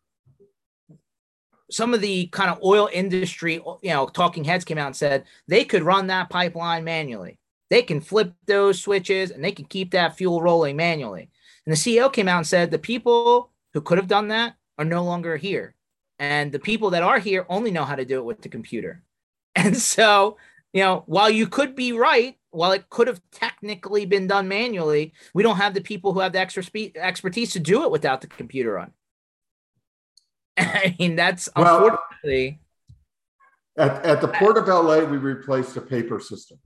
some 1.72 1.94
of 1.94 2.02
the 2.02 2.28
kind 2.28 2.50
of 2.50 2.62
oil 2.64 2.90
industry, 2.92 3.56
you 3.82 3.90
know, 3.90 4.08
talking 4.08 4.44
heads 4.44 4.66
came 4.66 4.78
out 4.78 4.88
and 4.88 4.96
said 4.96 5.26
they 5.48 5.64
could 5.64 5.84
run 5.84 6.08
that 6.08 6.30
pipeline 6.30 6.84
manually. 6.84 7.40
They 7.70 7.82
can 7.82 8.02
flip 8.02 8.34
those 8.48 8.82
switches 8.82 9.32
and 9.32 9.44
they 9.44 9.52
can 9.52 9.66
keep 9.66 9.92
that 9.92 10.18
fuel 10.18 10.42
rolling 10.42 10.76
manually. 10.76 11.30
And 11.66 11.74
the 11.74 11.78
CEO 11.78 12.12
came 12.12 12.28
out 12.28 12.38
and 12.38 12.48
said 12.48 12.72
the 12.72 12.80
people 12.80 13.52
who 13.74 13.82
could 13.82 13.98
have 13.98 14.08
done 14.08 14.30
that 14.30 14.56
are 14.78 14.86
no 14.86 15.04
longer 15.04 15.38
here. 15.38 15.76
And 16.18 16.52
the 16.52 16.60
people 16.60 16.90
that 16.92 17.04
are 17.04 17.20
here 17.20 17.46
only 17.48 17.72
know 17.72 17.86
how 17.86 17.96
to 17.96 18.06
do 18.06 18.20
it 18.20 18.26
with 18.26 18.42
the 18.42 18.50
computer. 18.50 19.04
And 19.56 19.76
so, 19.76 20.38
you 20.74 20.82
know, 20.84 21.04
while 21.08 21.30
you 21.30 21.46
could 21.46 21.76
be 21.76 21.92
right, 21.92 22.38
while 22.52 22.72
it 22.72 22.90
could 22.90 23.08
have 23.08 23.20
technically 23.32 24.06
been 24.06 24.26
done 24.26 24.48
manually, 24.48 25.12
we 25.34 25.44
don't 25.44 25.58
have 25.58 25.74
the 25.74 25.82
people 25.82 26.14
who 26.14 26.20
have 26.22 26.32
the 26.32 26.40
extra 26.40 26.64
spe- 26.64 26.96
expertise 26.96 27.52
to 27.54 27.60
do 27.60 27.84
it 27.84 27.92
without 27.92 28.22
the 28.22 28.28
computer 28.28 28.80
on. 28.80 28.94
I 30.60 30.96
mean, 31.00 31.16
that's 31.16 31.50
well, 31.56 31.86
unfortunately. 31.86 32.60
At, 33.78 34.06
at 34.06 34.22
the 34.22 34.28
Port 34.28 34.58
of 34.58 34.68
LA, 34.68 35.00
we 35.00 35.18
replaced 35.18 35.78
a 35.78 35.82
paper 35.82 36.20
system. 36.20 36.60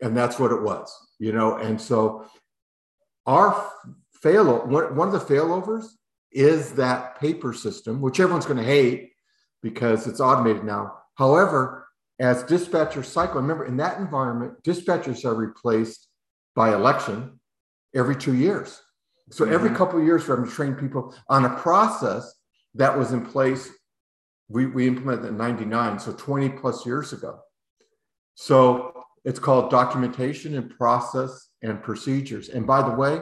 And 0.00 0.16
that's 0.16 0.38
what 0.38 0.52
it 0.52 0.62
was, 0.62 0.92
you 1.18 1.32
know. 1.32 1.56
And 1.56 1.80
so 1.80 2.26
our 3.26 3.70
fail, 4.22 4.66
one 4.66 5.08
of 5.08 5.12
the 5.12 5.34
failovers 5.34 5.86
is 6.30 6.72
that 6.72 7.18
paper 7.20 7.52
system, 7.52 8.00
which 8.00 8.20
everyone's 8.20 8.46
going 8.46 8.58
to 8.58 8.64
hate 8.64 9.12
because 9.62 10.06
it's 10.06 10.20
automated 10.20 10.64
now. 10.64 10.92
However, 11.14 11.88
as 12.20 12.44
dispatchers 12.44 13.06
cycle, 13.06 13.40
remember 13.40 13.64
in 13.64 13.76
that 13.78 13.98
environment, 13.98 14.62
dispatchers 14.62 15.24
are 15.24 15.34
replaced 15.34 16.08
by 16.54 16.74
election 16.74 17.40
every 17.94 18.16
two 18.16 18.34
years. 18.34 18.80
So 19.30 19.44
every 19.46 19.68
mm-hmm. 19.68 19.78
couple 19.78 19.98
of 19.98 20.04
years, 20.04 20.28
we're 20.28 20.36
having 20.36 20.50
to 20.50 20.54
train 20.54 20.74
people 20.74 21.14
on 21.28 21.44
a 21.44 21.56
process 21.56 22.34
that 22.74 22.96
was 22.98 23.12
in 23.12 23.24
place. 23.24 23.70
We, 24.48 24.66
we 24.66 24.86
implemented 24.86 25.26
in 25.26 25.36
99, 25.36 25.98
so 25.98 26.12
20 26.12 26.50
plus 26.50 26.84
years 26.84 27.12
ago. 27.12 27.40
So 28.34 29.04
it's 29.24 29.38
called 29.38 29.70
documentation 29.70 30.56
and 30.56 30.70
process 30.76 31.48
and 31.62 31.82
procedures. 31.82 32.48
And 32.50 32.66
by 32.66 32.82
the 32.82 32.94
way, 32.94 33.20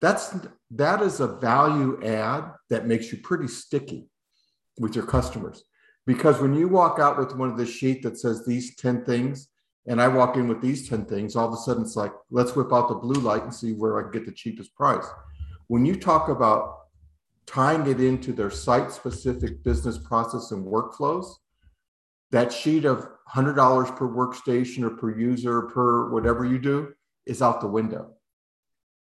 that's 0.00 0.34
that 0.70 1.02
is 1.02 1.20
a 1.20 1.26
value 1.26 2.00
add 2.04 2.44
that 2.70 2.86
makes 2.86 3.10
you 3.12 3.18
pretty 3.18 3.48
sticky 3.48 4.08
with 4.78 4.94
your 4.94 5.06
customers. 5.06 5.64
Because 6.06 6.40
when 6.40 6.54
you 6.54 6.68
walk 6.68 6.98
out 6.98 7.18
with 7.18 7.36
one 7.36 7.50
of 7.50 7.58
the 7.58 7.66
sheet 7.66 8.02
that 8.02 8.18
says 8.18 8.46
these 8.46 8.76
10 8.76 9.04
things, 9.04 9.48
and 9.86 10.00
I 10.00 10.08
walk 10.08 10.36
in 10.36 10.48
with 10.48 10.62
these 10.62 10.88
10 10.88 11.04
things, 11.06 11.36
all 11.36 11.48
of 11.48 11.54
a 11.54 11.56
sudden 11.56 11.82
it's 11.82 11.96
like, 11.96 12.12
let's 12.30 12.54
whip 12.54 12.72
out 12.72 12.88
the 12.88 12.94
blue 12.94 13.20
light 13.20 13.42
and 13.42 13.52
see 13.52 13.72
where 13.72 13.98
I 13.98 14.02
can 14.02 14.12
get 14.12 14.26
the 14.26 14.32
cheapest 14.32 14.74
price. 14.74 15.06
When 15.66 15.84
you 15.84 15.96
talk 15.96 16.28
about 16.28 16.77
tying 17.48 17.86
it 17.86 18.00
into 18.00 18.32
their 18.32 18.50
site 18.50 18.92
specific 18.92 19.64
business 19.64 19.96
process 19.96 20.50
and 20.50 20.66
workflows, 20.66 21.26
that 22.30 22.52
sheet 22.52 22.84
of 22.84 23.08
$100 23.34 23.96
per 23.96 24.06
workstation 24.06 24.82
or 24.82 24.90
per 24.90 25.18
user 25.18 25.62
per 25.62 26.10
whatever 26.10 26.44
you 26.44 26.58
do 26.58 26.92
is 27.24 27.40
out 27.40 27.60
the 27.60 27.66
window. 27.66 28.10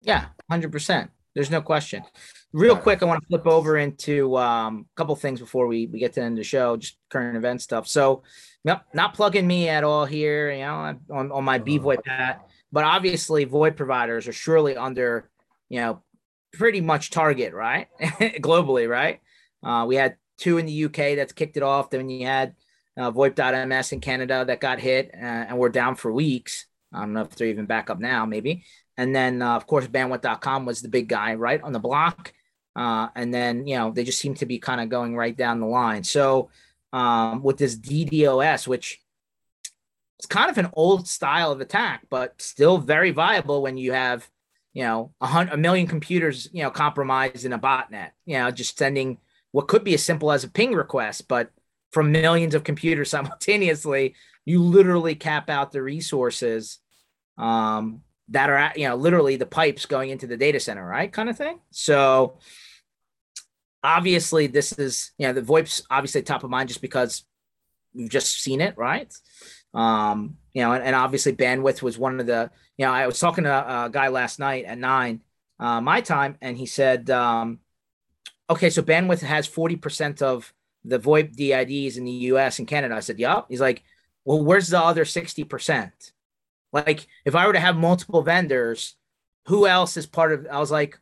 Yeah, 0.02 0.26
100%. 0.52 1.10
There's 1.36 1.52
no 1.52 1.62
question. 1.62 2.04
Real 2.52 2.76
quick, 2.76 3.02
I 3.02 3.06
want 3.06 3.22
to 3.22 3.28
flip 3.28 3.48
over 3.48 3.78
into 3.78 4.36
um, 4.38 4.86
a 4.94 4.98
couple 4.98 5.16
things 5.16 5.40
before 5.40 5.68
we, 5.68 5.86
we 5.86 6.00
get 6.00 6.14
to 6.14 6.20
the 6.20 6.26
end 6.26 6.34
of 6.34 6.38
the 6.38 6.44
show, 6.44 6.76
just 6.76 6.98
current 7.10 7.38
event 7.38 7.62
stuff. 7.62 7.88
So, 7.88 8.24
yep, 8.66 8.86
not 8.94 9.14
plugging 9.14 9.48
me 9.48 9.70
at 9.70 9.84
all 9.84 10.06
here, 10.06 10.52
you 10.52 10.62
know, 10.62 11.00
on, 11.12 11.32
on 11.32 11.44
my 11.44 11.60
B 11.60 11.80
VoIP 11.80 12.06
hat, 12.06 12.50
but 12.72 12.84
obviously 12.84 13.46
VoIP 13.46 13.78
providers 13.78 14.28
are 14.28 14.34
surely 14.34 14.76
under, 14.76 15.30
you 15.70 15.80
know, 15.80 16.02
pretty 16.54 16.82
much 16.82 17.10
target, 17.10 17.54
right? 17.54 17.88
Globally, 18.02 18.90
right? 18.90 19.20
Uh, 19.64 19.86
we 19.88 19.96
had 19.96 20.16
two 20.38 20.58
in 20.58 20.66
the 20.66 20.86
UK 20.86 21.16
that's 21.16 21.34
kicked 21.34 21.58
it 21.58 21.64
off. 21.64 21.90
Then 21.90 22.10
you 22.10 22.26
had 22.26 22.56
uh, 22.98 23.12
VoIP.ms 23.12 23.92
in 23.92 24.00
Canada 24.00 24.44
that 24.46 24.60
got 24.60 24.80
hit, 24.80 25.12
uh, 25.14 25.18
and 25.18 25.58
we're 25.58 25.70
down 25.70 25.96
for 25.96 26.12
weeks. 26.12 26.66
I 26.94 27.00
don't 27.00 27.14
know 27.14 27.22
if 27.22 27.36
they're 27.36 27.48
even 27.48 27.66
back 27.66 27.90
up 27.90 28.00
now, 28.00 28.26
maybe. 28.26 28.64
And 28.98 29.16
then, 29.16 29.42
uh, 29.42 29.56
of 29.56 29.66
course, 29.66 29.88
bandwidth.com 29.88 30.66
was 30.66 30.82
the 30.82 30.90
big 30.90 31.08
guy, 31.08 31.36
right, 31.36 31.62
on 31.62 31.72
the 31.72 31.80
block. 31.80 32.34
Uh, 32.76 33.08
and 33.16 33.34
then, 33.34 33.66
you 33.68 33.78
know, 33.78 33.92
they 33.92 34.04
just 34.04 34.20
seem 34.20 34.36
to 34.36 34.46
be 34.46 34.60
kind 34.60 34.82
of 34.82 34.90
going 34.90 35.16
right 35.16 35.36
down 35.36 35.60
the 35.60 35.66
line. 35.66 36.04
So, 36.04 36.50
um, 36.94 37.42
with 37.42 37.58
this 37.58 37.78
DDoS, 37.78 38.68
which 38.68 39.02
is 40.20 40.26
kind 40.26 40.50
of 40.50 40.58
an 40.58 40.70
old 40.74 41.08
style 41.08 41.52
of 41.52 41.62
attack, 41.62 42.06
but 42.10 42.42
still 42.42 42.78
very 42.78 43.12
viable 43.12 43.62
when 43.62 43.78
you 43.78 43.94
have 43.94 44.30
you 44.74 44.84
know, 44.84 45.12
a, 45.20 45.28
hundred, 45.28 45.54
a 45.54 45.58
million 45.58 45.88
computers, 45.88 46.50
you 46.54 46.64
know, 46.64 46.72
compromised 46.72 47.46
in 47.46 47.54
a 47.54 47.60
botnet, 47.60 48.12
you 48.26 48.38
know, 48.38 48.52
just 48.52 48.78
sending 48.78 49.18
what 49.52 49.68
could 49.68 49.84
be 49.84 49.94
as 49.94 50.04
simple 50.04 50.32
as 50.32 50.44
a 50.44 50.50
ping 50.50 50.74
request, 50.74 51.28
but 51.28 51.52
from 51.92 52.12
millions 52.12 52.56
of 52.56 52.64
computers 52.64 53.10
simultaneously, 53.12 54.16
you 54.46 54.62
literally 54.62 55.16
cap 55.16 55.50
out 55.50 55.72
the 55.72 55.82
resources 55.82 56.80
um, 57.38 58.02
that 58.30 58.50
are, 58.50 58.58
at, 58.58 58.78
you 58.78 58.88
know, 58.88 58.96
literally 58.96 59.36
the 59.36 59.46
pipes 59.46 59.86
going 59.86 60.10
into 60.10 60.28
the 60.28 60.38
data 60.38 60.60
center, 60.60 60.86
right? 60.86 61.12
Kind 61.12 61.30
of 61.30 61.38
thing. 61.38 61.60
So 61.72 62.38
obviously, 63.84 64.48
this 64.48 64.72
is, 64.74 65.12
you 65.18 65.28
know, 65.28 65.34
the 65.34 65.42
VoIP's 65.42 65.84
obviously 65.90 66.22
top 66.22 66.44
of 66.44 66.50
mind 66.50 66.70
just 66.70 66.82
because 66.82 67.26
we've 67.94 68.10
just 68.10 68.42
seen 68.42 68.62
it, 68.62 68.78
right? 68.78 69.14
Um, 69.74 70.38
you 70.54 70.62
know, 70.62 70.74
and, 70.74 70.84
and, 70.84 70.96
obviously 70.96 71.34
bandwidth 71.34 71.82
was 71.82 71.98
one 71.98 72.20
of 72.20 72.26
the, 72.26 72.52
you 72.78 72.86
know, 72.86 72.92
I 72.92 73.08
was 73.08 73.20
talking 73.20 73.46
to 73.46 73.86
a 73.86 73.90
guy 73.90 74.10
last 74.10 74.38
night 74.38 74.66
at 74.66 74.78
nine, 74.78 75.22
uh, 75.60 75.80
my 75.80 76.02
time, 76.02 76.38
and 76.42 76.58
he 76.58 76.66
said, 76.66 77.10
um, 77.10 77.60
okay, 78.50 78.70
so 78.70 78.82
bandwidth 78.82 79.22
has 79.22 79.48
40% 79.48 80.22
of 80.22 80.54
the 80.84 81.00
VoIP 81.00 81.36
DIDs 81.36 81.98
in 81.98 82.04
the 82.04 82.12
US 82.12 82.60
and 82.60 82.68
Canada. 82.68 82.96
I 82.96 83.00
said, 83.00 83.20
yep. 83.20 83.46
He's 83.48 83.62
like, 83.62 83.84
well, 84.26 84.44
where's 84.44 84.68
the 84.68 84.80
other 84.80 85.06
60%? 85.06 85.92
Like, 86.74 87.08
if 87.26 87.36
I 87.36 87.48
were 87.48 87.54
to 87.54 87.60
have 87.60 87.78
multiple 87.78 88.22
vendors, 88.22 88.96
who 89.46 89.68
else 89.68 89.96
is 89.98 90.06
part 90.06 90.34
of, 90.34 90.48
I 90.52 90.60
was 90.60 90.72
like, 90.72 91.00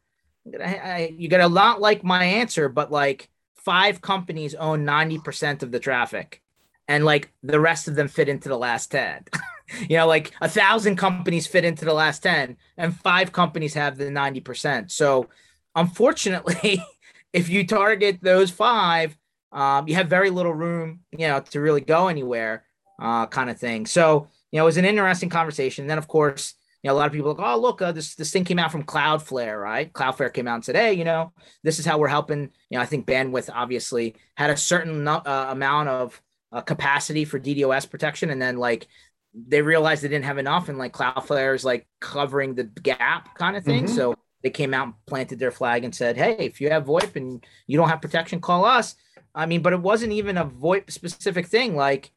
I, 0.61 1.13
you 1.17 1.27
got 1.27 1.41
a 1.41 1.47
lot 1.47 1.81
like 1.81 2.03
my 2.03 2.23
answer, 2.23 2.69
but 2.69 2.91
like 2.91 3.29
five 3.55 4.01
companies 4.01 4.55
own 4.55 4.85
90% 4.85 5.63
of 5.63 5.71
the 5.71 5.79
traffic 5.79 6.41
and 6.89 7.05
like 7.05 7.31
the 7.43 7.59
rest 7.59 7.87
of 7.87 7.95
them 7.95 8.09
fit 8.09 8.27
into 8.27 8.49
the 8.49 8.57
last 8.57 8.87
10 8.91 9.23
you 9.87 9.95
know 9.95 10.07
like 10.07 10.33
a 10.41 10.49
thousand 10.49 10.97
companies 10.97 11.47
fit 11.47 11.63
into 11.63 11.85
the 11.85 11.93
last 11.93 12.21
10 12.23 12.57
and 12.77 12.97
five 12.97 13.31
companies 13.31 13.73
have 13.75 13.97
the 13.97 14.05
90% 14.05 14.91
so 14.91 15.29
unfortunately 15.75 16.83
if 17.33 17.47
you 17.47 17.65
target 17.65 18.17
those 18.21 18.51
five 18.51 19.15
um, 19.51 19.87
you 19.87 19.95
have 19.95 20.07
very 20.07 20.29
little 20.29 20.53
room 20.53 20.99
you 21.11 21.27
know 21.27 21.39
to 21.39 21.61
really 21.61 21.81
go 21.81 22.07
anywhere 22.09 22.65
uh, 23.01 23.25
kind 23.27 23.49
of 23.49 23.57
thing 23.57 23.85
so 23.85 24.27
you 24.51 24.57
know 24.57 24.63
it 24.63 24.65
was 24.65 24.77
an 24.77 24.85
interesting 24.85 25.29
conversation 25.29 25.87
then 25.87 25.97
of 25.97 26.07
course 26.07 26.55
you 26.81 26.87
know, 26.87 26.93
a 26.93 26.97
lot 26.97 27.07
of 27.07 27.11
people 27.11 27.33
like, 27.33 27.45
oh, 27.45 27.59
look, 27.59 27.81
uh, 27.81 27.91
this 27.91 28.15
this 28.15 28.31
thing 28.31 28.45
came 28.45 28.57
out 28.57 28.71
from 28.71 28.85
Cloudflare, 28.85 29.61
right? 29.61 29.91
Cloudflare 29.91 30.33
came 30.33 30.47
out 30.47 30.55
and 30.55 30.63
said, 30.63 30.77
hey, 30.77 30.93
you 30.93 31.03
know, 31.03 31.33
this 31.61 31.77
is 31.77 31.85
how 31.85 31.97
we're 31.97 32.07
helping. 32.07 32.49
You 32.69 32.77
know, 32.77 32.79
I 32.79 32.85
think 32.85 33.05
bandwidth 33.05 33.49
obviously 33.53 34.15
had 34.37 34.49
a 34.49 34.55
certain 34.55 35.05
uh, 35.05 35.47
amount 35.49 35.89
of 35.89 36.21
uh, 36.51 36.61
capacity 36.61 37.25
for 37.25 37.39
DDoS 37.39 37.89
protection, 37.89 38.29
and 38.29 38.41
then 38.41 38.57
like 38.57 38.87
they 39.33 39.61
realized 39.61 40.03
they 40.03 40.07
didn't 40.07 40.25
have 40.25 40.37
enough, 40.37 40.69
and 40.69 40.77
like 40.77 40.93
Cloudflare 40.93 41.55
is 41.55 41.65
like 41.65 41.87
covering 41.99 42.55
the 42.55 42.63
gap 42.63 43.35
kind 43.35 43.55
of 43.55 43.63
thing. 43.63 43.85
Mm-hmm. 43.85 43.95
So 43.95 44.15
they 44.41 44.49
came 44.49 44.73
out 44.73 44.85
and 44.85 44.93
planted 45.05 45.39
their 45.39 45.51
flag 45.51 45.83
and 45.83 45.93
said, 45.93 46.15
hey, 46.17 46.35
if 46.39 46.61
you 46.61 46.69
have 46.69 46.85
VoIP 46.85 47.15
and 47.15 47.45
you 47.67 47.77
don't 47.77 47.89
have 47.89 48.01
protection, 48.01 48.39
call 48.39 48.63
us. 48.63 48.95
I 49.35 49.45
mean, 49.45 49.61
but 49.61 49.73
it 49.73 49.81
wasn't 49.81 50.13
even 50.13 50.37
a 50.37 50.45
VoIP 50.45 50.89
specific 50.89 51.47
thing. 51.47 51.75
Like 51.75 52.11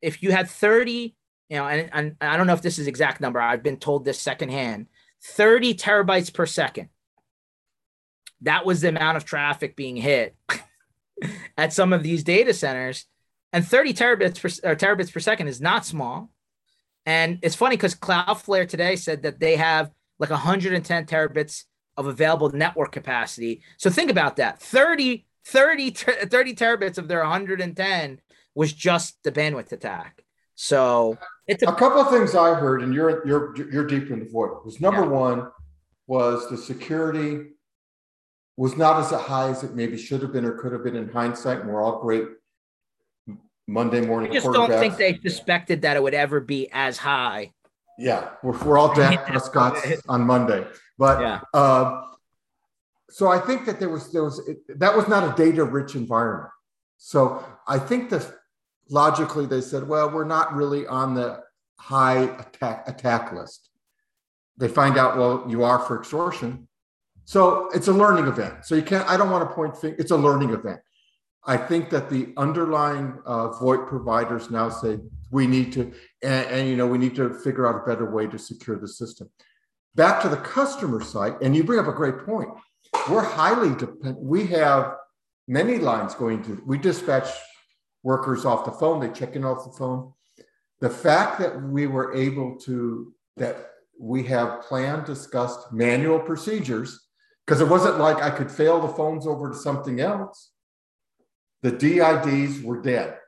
if 0.00 0.22
you 0.22 0.30
had 0.30 0.48
30 0.48 1.16
you 1.52 1.58
know, 1.58 1.66
and, 1.66 1.90
and 1.92 2.16
I 2.22 2.38
don't 2.38 2.46
know 2.46 2.54
if 2.54 2.62
this 2.62 2.78
is 2.78 2.86
exact 2.86 3.20
number. 3.20 3.38
I've 3.38 3.62
been 3.62 3.76
told 3.76 4.06
this 4.06 4.18
secondhand 4.18 4.86
30 5.22 5.74
terabytes 5.74 6.32
per 6.32 6.46
second. 6.46 6.88
That 8.40 8.64
was 8.64 8.80
the 8.80 8.88
amount 8.88 9.18
of 9.18 9.26
traffic 9.26 9.76
being 9.76 9.96
hit 9.98 10.34
at 11.58 11.74
some 11.74 11.92
of 11.92 12.02
these 12.02 12.24
data 12.24 12.54
centers. 12.54 13.04
And 13.52 13.66
30 13.66 13.94
terabits 13.94 14.40
per, 14.40 14.74
terabits 14.74 15.12
per 15.12 15.20
second 15.20 15.48
is 15.48 15.60
not 15.60 15.84
small. 15.84 16.30
And 17.04 17.38
it's 17.42 17.54
funny 17.54 17.76
because 17.76 17.94
Cloudflare 17.94 18.68
today 18.68 18.96
said 18.96 19.22
that 19.22 19.40
they 19.40 19.56
have 19.56 19.90
like 20.18 20.30
110 20.30 21.06
terabits 21.06 21.64
of 21.96 22.06
available 22.06 22.50
network 22.50 22.92
capacity. 22.92 23.62
So 23.76 23.90
think 23.90 24.10
about 24.10 24.36
that 24.36 24.60
30, 24.60 25.26
30, 25.46 25.90
30 25.90 26.54
terabits 26.54 26.98
of 26.98 27.08
their 27.08 27.20
110 27.20 28.20
was 28.54 28.72
just 28.72 29.22
the 29.24 29.32
bandwidth 29.32 29.72
attack. 29.72 30.22
So 30.54 31.18
it's 31.46 31.62
a, 31.62 31.66
a 31.66 31.74
couple 31.74 32.00
of 32.00 32.10
things 32.10 32.34
I 32.34 32.54
heard, 32.54 32.82
and 32.82 32.94
you're 32.94 33.26
you're 33.26 33.56
you're 33.72 33.86
deep 33.86 34.10
in 34.10 34.20
the 34.20 34.26
VoIP. 34.26 34.64
Was 34.64 34.80
number 34.80 35.02
yeah. 35.02 35.08
one 35.08 35.50
was 36.06 36.48
the 36.50 36.58
security 36.58 37.46
was 38.56 38.76
not 38.76 39.00
as 39.00 39.10
high 39.10 39.48
as 39.48 39.64
it 39.64 39.74
maybe 39.74 39.96
should 39.96 40.20
have 40.20 40.32
been 40.32 40.44
or 40.44 40.52
could 40.52 40.72
have 40.72 40.84
been 40.84 40.94
in 40.94 41.08
hindsight. 41.08 41.60
And 41.60 41.70
we're 41.70 41.82
all 41.82 42.00
great 42.00 42.26
Monday 43.66 44.00
morning. 44.00 44.30
I 44.30 44.34
just 44.34 44.52
don't 44.52 44.70
think 44.70 44.96
they 44.96 45.18
suspected 45.18 45.82
that 45.82 45.96
it 45.96 46.02
would 46.02 46.14
ever 46.14 46.40
be 46.40 46.68
as 46.72 46.98
high. 46.98 47.52
Yeah, 47.98 48.30
we're, 48.42 48.58
we're 48.64 48.78
all 48.78 48.94
Dak 48.94 49.26
Prescott's 49.26 50.02
on 50.08 50.22
Monday, 50.22 50.66
but 50.98 51.20
yeah. 51.20 51.40
Uh, 51.54 52.02
so 53.10 53.28
I 53.28 53.38
think 53.38 53.66
that 53.66 53.78
there 53.78 53.90
was 53.90 54.10
there 54.12 54.24
was 54.24 54.40
that 54.68 54.96
was 54.96 55.06
not 55.08 55.22
a 55.38 55.42
data 55.42 55.64
rich 55.64 55.94
environment. 55.94 56.50
So 56.96 57.44
I 57.68 57.78
think 57.78 58.10
that 58.10 58.32
logically 58.88 59.46
they 59.46 59.60
said, 59.60 59.86
well, 59.86 60.10
we're 60.10 60.24
not 60.24 60.54
really 60.54 60.86
on 60.86 61.14
the 61.14 61.42
high 61.78 62.22
attack 62.38 62.88
attack 62.88 63.32
list. 63.32 63.70
They 64.56 64.68
find 64.68 64.96
out, 64.96 65.16
well, 65.16 65.44
you 65.48 65.64
are 65.64 65.78
for 65.80 65.98
extortion. 65.98 66.68
So 67.24 67.70
it's 67.74 67.88
a 67.88 67.92
learning 67.92 68.26
event. 68.26 68.64
So 68.64 68.74
you 68.74 68.82
can't, 68.82 69.08
I 69.08 69.16
don't 69.16 69.30
want 69.30 69.48
to 69.48 69.54
point 69.54 69.76
it's 69.98 70.10
a 70.10 70.16
learning 70.16 70.50
event. 70.50 70.80
I 71.44 71.56
think 71.56 71.90
that 71.90 72.08
the 72.08 72.32
underlying 72.36 73.18
uh, 73.26 73.48
VoIP 73.50 73.88
providers 73.88 74.50
now 74.50 74.68
say 74.68 74.98
we 75.30 75.46
need 75.46 75.72
to, 75.72 75.92
and, 76.22 76.46
and 76.46 76.68
you 76.68 76.76
know, 76.76 76.86
we 76.86 76.98
need 76.98 77.16
to 77.16 77.34
figure 77.34 77.66
out 77.66 77.82
a 77.82 77.86
better 77.86 78.10
way 78.10 78.26
to 78.28 78.38
secure 78.38 78.78
the 78.78 78.86
system. 78.86 79.28
Back 79.94 80.22
to 80.22 80.28
the 80.28 80.36
customer 80.36 81.02
side, 81.02 81.34
and 81.42 81.56
you 81.56 81.64
bring 81.64 81.80
up 81.80 81.88
a 81.88 81.92
great 81.92 82.18
point. 82.24 82.48
We're 83.10 83.24
highly 83.24 83.74
dependent. 83.74 84.18
We 84.20 84.46
have 84.48 84.94
many 85.48 85.78
lines 85.78 86.14
going 86.14 86.44
to. 86.44 86.62
We 86.64 86.78
dispatch 86.78 87.28
workers 88.04 88.44
off 88.44 88.64
the 88.64 88.72
phone, 88.72 89.00
they 89.00 89.12
check 89.12 89.34
in 89.34 89.44
off 89.44 89.64
the 89.64 89.76
phone. 89.76 90.12
The 90.80 90.90
fact 90.90 91.38
that 91.40 91.60
we 91.60 91.86
were 91.86 92.14
able 92.14 92.56
to, 92.60 93.12
that 93.36 93.70
we 93.98 94.24
have 94.24 94.62
planned, 94.62 95.04
discussed 95.04 95.72
manual 95.72 96.18
procedures, 96.18 97.08
because 97.46 97.60
it 97.60 97.68
wasn't 97.68 97.98
like 97.98 98.16
I 98.16 98.30
could 98.30 98.50
fail 98.50 98.80
the 98.80 98.94
phones 98.94 99.26
over 99.26 99.50
to 99.50 99.56
something 99.56 100.00
else. 100.00 100.51
The 101.62 101.72
DIDs 101.72 102.62
were 102.62 102.82
dead. 102.82 103.18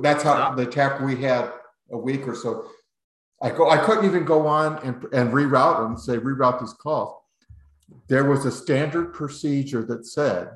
That's 0.00 0.22
how 0.22 0.54
the 0.54 0.66
attack 0.66 1.00
we 1.00 1.16
had 1.16 1.52
a 1.90 1.98
week 1.98 2.26
or 2.26 2.34
so. 2.34 2.66
I 3.40 3.50
go, 3.50 3.70
I 3.70 3.76
couldn't 3.76 4.06
even 4.06 4.24
go 4.24 4.46
on 4.46 4.78
and, 4.78 5.04
and 5.12 5.32
reroute 5.32 5.78
them, 5.78 5.96
say 5.96 6.16
reroute 6.16 6.60
these 6.60 6.72
calls. 6.72 7.14
There 8.08 8.24
was 8.24 8.44
a 8.44 8.50
standard 8.50 9.14
procedure 9.14 9.84
that 9.84 10.06
said 10.06 10.50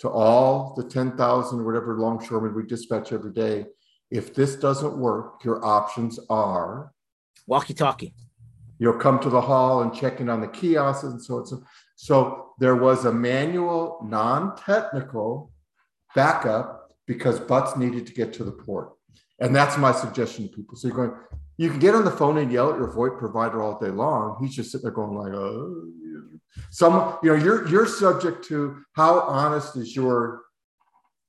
to 0.00 0.08
all 0.08 0.74
the 0.76 0.84
10,000 0.84 1.58
or 1.58 1.64
whatever 1.64 1.98
longshoremen 1.98 2.54
we 2.54 2.64
dispatch 2.64 3.12
every 3.12 3.32
day. 3.32 3.66
If 4.10 4.34
this 4.34 4.56
doesn't 4.56 4.96
work, 4.96 5.44
your 5.44 5.64
options 5.64 6.18
are 6.28 6.92
walkie 7.46 7.74
talkie. 7.74 8.14
You'll 8.78 8.98
come 8.98 9.18
to 9.20 9.30
the 9.30 9.40
hall 9.40 9.82
and 9.82 9.94
check 9.94 10.20
in 10.20 10.28
on 10.28 10.40
the 10.40 10.48
kiosks 10.48 11.04
and 11.04 11.22
so 11.22 11.38
on. 11.38 11.46
So, 11.46 11.64
so 11.96 12.50
there 12.58 12.76
was 12.76 13.04
a 13.04 13.12
manual, 13.12 14.00
non 14.04 14.56
technical 14.56 15.50
backup 16.14 16.90
because 17.06 17.38
butts 17.40 17.76
needed 17.76 18.06
to 18.06 18.12
get 18.12 18.32
to 18.34 18.44
the 18.44 18.52
port. 18.52 18.90
And 19.40 19.54
that's 19.54 19.76
my 19.76 19.92
suggestion 19.92 20.48
to 20.48 20.54
people. 20.54 20.76
So 20.76 20.88
you're 20.88 20.96
going, 20.96 21.12
you 21.56 21.70
can 21.70 21.78
get 21.78 21.94
on 21.94 22.04
the 22.04 22.10
phone 22.10 22.38
and 22.38 22.50
yell 22.50 22.72
at 22.72 22.78
your 22.78 22.92
VoIP 22.92 23.18
provider 23.18 23.62
all 23.62 23.78
day 23.78 23.90
long. 23.90 24.38
He's 24.40 24.54
just 24.54 24.70
sitting 24.70 24.84
there 24.84 24.92
going 24.92 25.14
like, 25.14 25.32
oh, 25.32 25.90
some, 26.70 27.18
you 27.22 27.30
know, 27.30 27.42
you're 27.42 27.68
you're 27.68 27.86
subject 27.86 28.44
to 28.46 28.82
how 28.92 29.20
honest 29.20 29.76
is 29.76 29.94
your, 29.94 30.42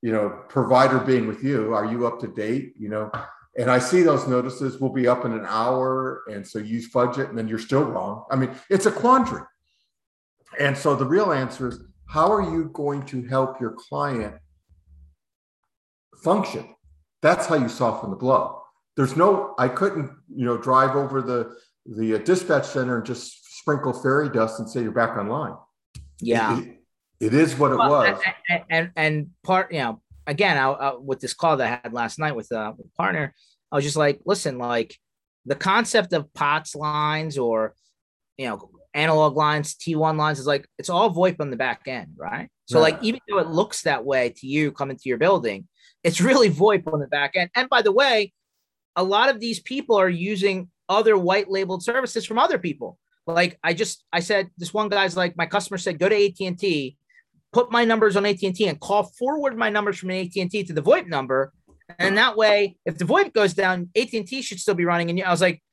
you 0.02 0.12
know, 0.12 0.30
provider 0.50 1.00
being 1.00 1.28
with 1.28 1.44
you. 1.44 1.74
Are 1.74 1.86
you 1.86 2.06
up 2.06 2.20
to 2.22 2.28
date? 2.28 2.74
You 2.78 2.90
know, 2.90 3.12
and 3.58 3.72
I 3.72 3.80
see 3.80 4.04
those 4.04 4.28
notices 4.28 4.80
will 4.80 4.94
be 4.94 5.08
up 5.08 5.26
in 5.26 5.32
an 5.32 5.46
hour, 5.48 6.24
and 6.32 6.46
so 6.46 6.60
you 6.60 6.82
fudge 6.82 7.18
it, 7.18 7.30
and 7.30 7.38
then 7.38 7.48
you're 7.48 7.60
still 7.60 7.84
wrong. 7.84 8.26
I 8.30 8.36
mean, 8.36 8.52
it's 8.70 8.86
a 8.86 8.92
quandary. 8.92 9.44
And 10.60 10.78
so 10.78 10.96
the 10.96 11.06
real 11.06 11.32
answer 11.32 11.68
is, 11.70 11.80
how 12.08 12.32
are 12.32 12.42
you 12.42 12.70
going 12.74 13.04
to 13.08 13.24
help 13.24 13.60
your 13.60 13.72
client 13.72 14.36
function? 16.26 16.76
That's 17.22 17.46
how 17.46 17.56
you 17.56 17.70
soften 17.70 18.10
the 18.10 18.18
blow. 18.18 18.62
There's 18.98 19.16
no, 19.16 19.56
I 19.58 19.70
couldn't, 19.70 20.12
you 20.36 20.46
know, 20.46 20.58
drive 20.58 20.96
over 20.96 21.22
the 21.22 21.56
the 21.86 22.18
dispatch 22.20 22.66
center 22.66 22.98
and 22.98 23.06
just 23.06 23.58
sprinkle 23.60 23.94
fairy 23.94 24.30
dust 24.30 24.60
and 24.60 24.70
say 24.70 24.82
you're 24.82 24.92
back 24.92 25.18
online. 25.18 25.56
Yeah. 26.20 26.60
It, 26.60 26.82
it 27.20 27.34
is 27.34 27.56
what 27.56 27.72
it 27.72 27.78
well, 27.78 27.90
was. 27.90 28.22
And, 28.50 28.64
and, 28.70 28.92
and 28.96 29.30
part, 29.44 29.72
you 29.72 29.80
know, 29.80 30.02
again, 30.26 30.58
I, 30.58 30.72
I, 30.72 30.96
with 30.96 31.20
this 31.20 31.34
call 31.34 31.58
that 31.58 31.66
I 31.66 31.80
had 31.84 31.94
last 31.94 32.18
night 32.18 32.36
with, 32.36 32.52
uh, 32.52 32.74
with 32.76 32.88
a 32.88 32.98
partner, 32.98 33.34
I 33.72 33.76
was 33.76 33.86
just 33.86 33.98
like, 33.98 34.20
listen, 34.26 34.58
like 34.58 34.96
the 35.46 35.56
concept 35.56 36.14
of 36.14 36.34
POTS 36.34 36.76
lines 36.76 37.38
or, 37.38 37.76
you 38.38 38.48
know, 38.48 38.72
analog 38.96 39.36
lines, 39.36 39.76
T1 39.76 40.18
lines 40.18 40.40
is 40.40 40.48
like, 40.48 40.68
it's 40.80 40.90
all 40.90 41.14
VoIP 41.14 41.40
on 41.40 41.52
the 41.52 41.58
back 41.58 41.82
end, 41.88 42.14
right? 42.18 42.50
So, 42.68 42.80
like, 42.80 42.98
even 43.04 43.20
though 43.30 43.38
it 43.38 43.48
looks 43.48 43.84
that 43.84 44.04
way 44.04 44.34
to 44.38 44.48
you 44.48 44.72
coming 44.72 44.98
to 44.98 45.10
your 45.10 45.20
building, 45.20 45.68
it's 46.06 46.22
really 46.22 46.52
VoIP 46.52 46.92
on 46.94 47.00
the 47.00 47.08
back 47.08 47.32
end. 47.36 47.50
And 47.56 47.68
by 47.68 47.82
the 47.82 47.92
way, 47.92 48.32
a 48.96 49.04
lot 49.04 49.30
of 49.30 49.40
these 49.40 49.60
people 49.60 49.96
are 50.00 50.08
using 50.08 50.70
other 50.88 51.18
white 51.18 51.50
labeled 51.50 51.84
services 51.84 52.26
from 52.26 52.38
other 52.38 52.60
people. 52.60 53.00
Like 53.26 53.58
I 53.64 53.74
just 53.74 54.06
I 54.14 54.20
said 54.20 54.52
this 54.56 54.72
one 54.72 54.88
guy's 54.88 55.18
like 55.18 55.36
my 55.36 55.48
customer 55.48 55.80
said 55.80 55.98
go 55.98 56.08
to 56.08 56.16
AT&T, 56.16 56.96
put 57.52 57.72
my 57.72 57.86
numbers 57.86 58.16
on 58.16 58.26
AT&T 58.26 58.68
and 58.68 58.80
call 58.80 59.04
forward 59.04 59.58
my 59.58 59.72
numbers 59.72 59.98
from 59.98 60.12
AT&T 60.12 60.64
to 60.64 60.74
the 60.74 60.84
VoIP 60.84 61.08
number. 61.08 61.52
And 61.98 62.18
that 62.18 62.38
way, 62.38 62.78
if 62.86 63.00
the 63.00 63.06
VoIP 63.06 63.34
goes 63.34 63.56
down, 63.56 63.90
AT&T 63.96 64.44
should 64.44 64.60
still 64.60 64.76
be 64.76 64.86
running. 64.86 65.10
And 65.10 65.24
I 65.24 65.32
was 65.32 65.42
like, 65.42 65.64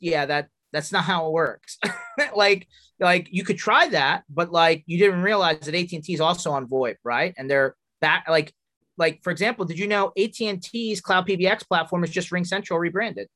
yeah, 0.00 0.26
that 0.26 0.48
that's 0.72 0.90
not 0.90 1.04
how 1.04 1.28
it 1.28 1.32
works. 1.32 1.78
like, 2.34 2.66
like 2.98 3.28
you 3.30 3.44
could 3.44 3.56
try 3.56 3.88
that, 3.90 4.24
but 4.28 4.50
like 4.50 4.82
you 4.86 4.98
didn't 4.98 5.22
realize 5.22 5.60
that 5.60 5.76
AT&T 5.76 6.12
is 6.12 6.20
also 6.20 6.50
on 6.50 6.66
VoIP, 6.66 6.96
right? 7.04 7.34
And 7.38 7.48
they're 7.48 7.76
back. 8.00 8.26
Like, 8.28 8.52
like 8.98 9.22
for 9.22 9.30
example, 9.30 9.64
did 9.64 9.78
you 9.78 9.86
know 9.86 10.12
AT&T's 10.18 11.00
Cloud 11.00 11.26
PBX 11.26 11.66
platform 11.66 12.04
is 12.04 12.10
just 12.10 12.30
RingCentral 12.30 12.78
rebranded? 12.78 13.28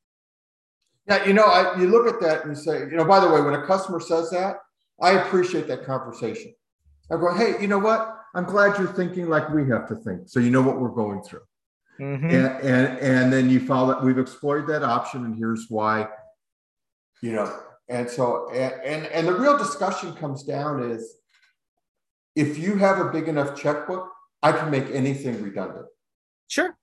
Yeah, 1.08 1.24
you 1.24 1.32
know, 1.32 1.44
I, 1.44 1.78
you 1.78 1.88
look 1.88 2.06
at 2.06 2.20
that 2.20 2.44
and 2.44 2.56
you 2.56 2.62
say, 2.62 2.80
you 2.80 2.96
know, 2.96 3.04
by 3.04 3.20
the 3.20 3.30
way, 3.30 3.40
when 3.40 3.54
a 3.54 3.66
customer 3.66 4.00
says 4.00 4.30
that, 4.30 4.56
I 5.00 5.12
appreciate 5.12 5.66
that 5.68 5.84
conversation. 5.84 6.54
I 7.10 7.16
go, 7.16 7.34
hey, 7.34 7.60
you 7.60 7.66
know 7.66 7.78
what? 7.78 8.16
I'm 8.34 8.44
glad 8.44 8.78
you're 8.78 8.92
thinking 8.92 9.28
like 9.28 9.48
we 9.50 9.66
have 9.68 9.88
to 9.88 9.96
think, 9.96 10.28
so 10.28 10.38
you 10.38 10.50
know 10.50 10.62
what 10.62 10.80
we're 10.80 10.90
going 10.90 11.22
through. 11.22 11.40
Mm-hmm. 11.98 12.30
And, 12.30 12.46
and 12.62 12.98
and 12.98 13.32
then 13.32 13.50
you 13.50 13.60
follow 13.60 13.88
that 13.88 14.04
we've 14.04 14.18
explored 14.18 14.66
that 14.68 14.82
option, 14.82 15.24
and 15.24 15.36
here's 15.36 15.66
why. 15.68 16.08
You 17.22 17.32
know, 17.32 17.60
and 17.88 18.08
so 18.08 18.50
and, 18.50 18.72
and 18.84 19.06
and 19.06 19.28
the 19.28 19.34
real 19.34 19.58
discussion 19.58 20.14
comes 20.14 20.44
down 20.44 20.90
is 20.90 21.16
if 22.36 22.56
you 22.56 22.76
have 22.76 22.98
a 22.98 23.10
big 23.10 23.28
enough 23.28 23.60
checkbook, 23.60 24.08
I 24.42 24.52
can 24.52 24.70
make 24.70 24.90
anything 24.90 25.42
redundant. 25.42 25.86
Sure. 26.48 26.76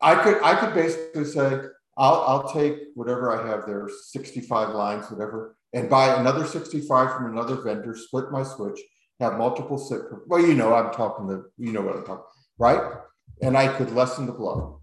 I 0.00 0.22
could 0.22 0.42
I 0.42 0.54
could 0.56 0.74
basically 0.74 1.24
say, 1.24 1.60
I'll, 1.96 2.20
I'll 2.26 2.52
take 2.52 2.78
whatever 2.94 3.32
I 3.32 3.46
have 3.48 3.66
there, 3.66 3.88
65 3.88 4.70
lines, 4.70 5.10
whatever, 5.10 5.56
and 5.72 5.88
buy 5.88 6.18
another 6.20 6.46
65 6.46 7.16
from 7.16 7.32
another 7.32 7.56
vendor, 7.56 7.96
split 7.96 8.30
my 8.30 8.42
switch, 8.42 8.80
have 9.20 9.38
multiple 9.38 9.78
SIP. 9.78 10.02
Well, 10.26 10.40
you 10.40 10.54
know, 10.54 10.74
I'm 10.74 10.92
talking 10.92 11.26
the, 11.26 11.50
you 11.56 11.72
know 11.72 11.82
what 11.82 11.96
I'm 11.96 12.04
talking, 12.04 12.24
right? 12.58 12.98
And 13.42 13.56
I 13.56 13.68
could 13.68 13.92
lessen 13.92 14.26
the 14.26 14.32
blow. 14.32 14.80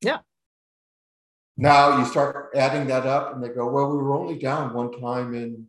Yeah. 0.00 0.18
Now 1.56 1.98
you 1.98 2.04
start 2.04 2.50
adding 2.54 2.86
that 2.88 3.06
up 3.06 3.34
and 3.34 3.42
they 3.42 3.48
go, 3.48 3.68
well, 3.68 3.90
we 3.90 3.96
were 3.96 4.14
only 4.14 4.38
down 4.38 4.74
one 4.74 4.92
time 5.00 5.34
in 5.34 5.66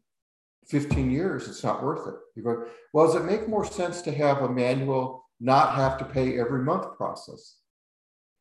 15 0.68 1.12
years. 1.12 1.48
It's 1.48 1.64
not 1.64 1.84
worth 1.84 2.08
it. 2.08 2.16
You 2.36 2.44
go, 2.44 2.66
well, 2.94 3.08
does 3.08 3.16
it 3.16 3.26
make 3.26 3.48
more 3.48 3.66
sense 3.66 4.02
to 4.04 4.12
have 4.12 4.42
a 4.42 4.50
manual, 4.50 5.27
not 5.40 5.76
have 5.76 5.98
to 6.00 6.06
pay 6.06 6.40
every 6.40 6.64
month 6.64 6.96
process? 6.98 7.58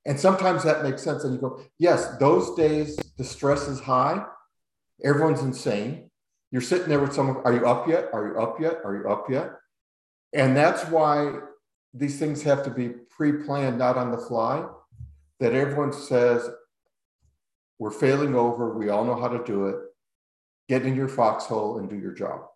And 0.06 0.18
sometimes 0.18 0.62
that 0.62 0.84
makes 0.84 1.02
sense. 1.02 1.24
And 1.24 1.34
you 1.34 1.40
go, 1.40 1.60
yes, 1.78 2.16
those 2.18 2.54
days 2.54 2.96
the 3.16 3.24
stress 3.24 3.66
is 3.68 3.80
high. 3.80 4.24
Everyone's 5.04 5.42
insane. 5.42 6.10
You're 6.52 6.62
sitting 6.62 6.88
there 6.88 7.00
with 7.00 7.12
someone, 7.12 7.38
are 7.44 7.52
you 7.52 7.66
up 7.66 7.88
yet? 7.88 8.08
Are 8.12 8.26
you 8.28 8.40
up 8.40 8.60
yet? 8.60 8.78
Are 8.84 8.96
you 8.96 9.08
up 9.08 9.28
yet? 9.28 9.50
And 10.32 10.56
that's 10.56 10.84
why 10.84 11.32
these 11.92 12.18
things 12.18 12.42
have 12.42 12.62
to 12.64 12.70
be 12.70 12.90
pre 13.10 13.32
planned, 13.44 13.78
not 13.78 13.96
on 13.96 14.10
the 14.10 14.18
fly. 14.18 14.66
That 15.40 15.52
everyone 15.52 15.92
says, 15.92 16.48
we're 17.78 17.90
failing 17.90 18.34
over. 18.34 18.72
We 18.78 18.88
all 18.88 19.04
know 19.04 19.20
how 19.20 19.28
to 19.28 19.44
do 19.44 19.66
it. 19.66 19.76
Get 20.68 20.86
in 20.86 20.96
your 20.96 21.08
foxhole 21.08 21.78
and 21.78 21.90
do 21.90 21.96
your 21.96 22.12
job. 22.12 22.46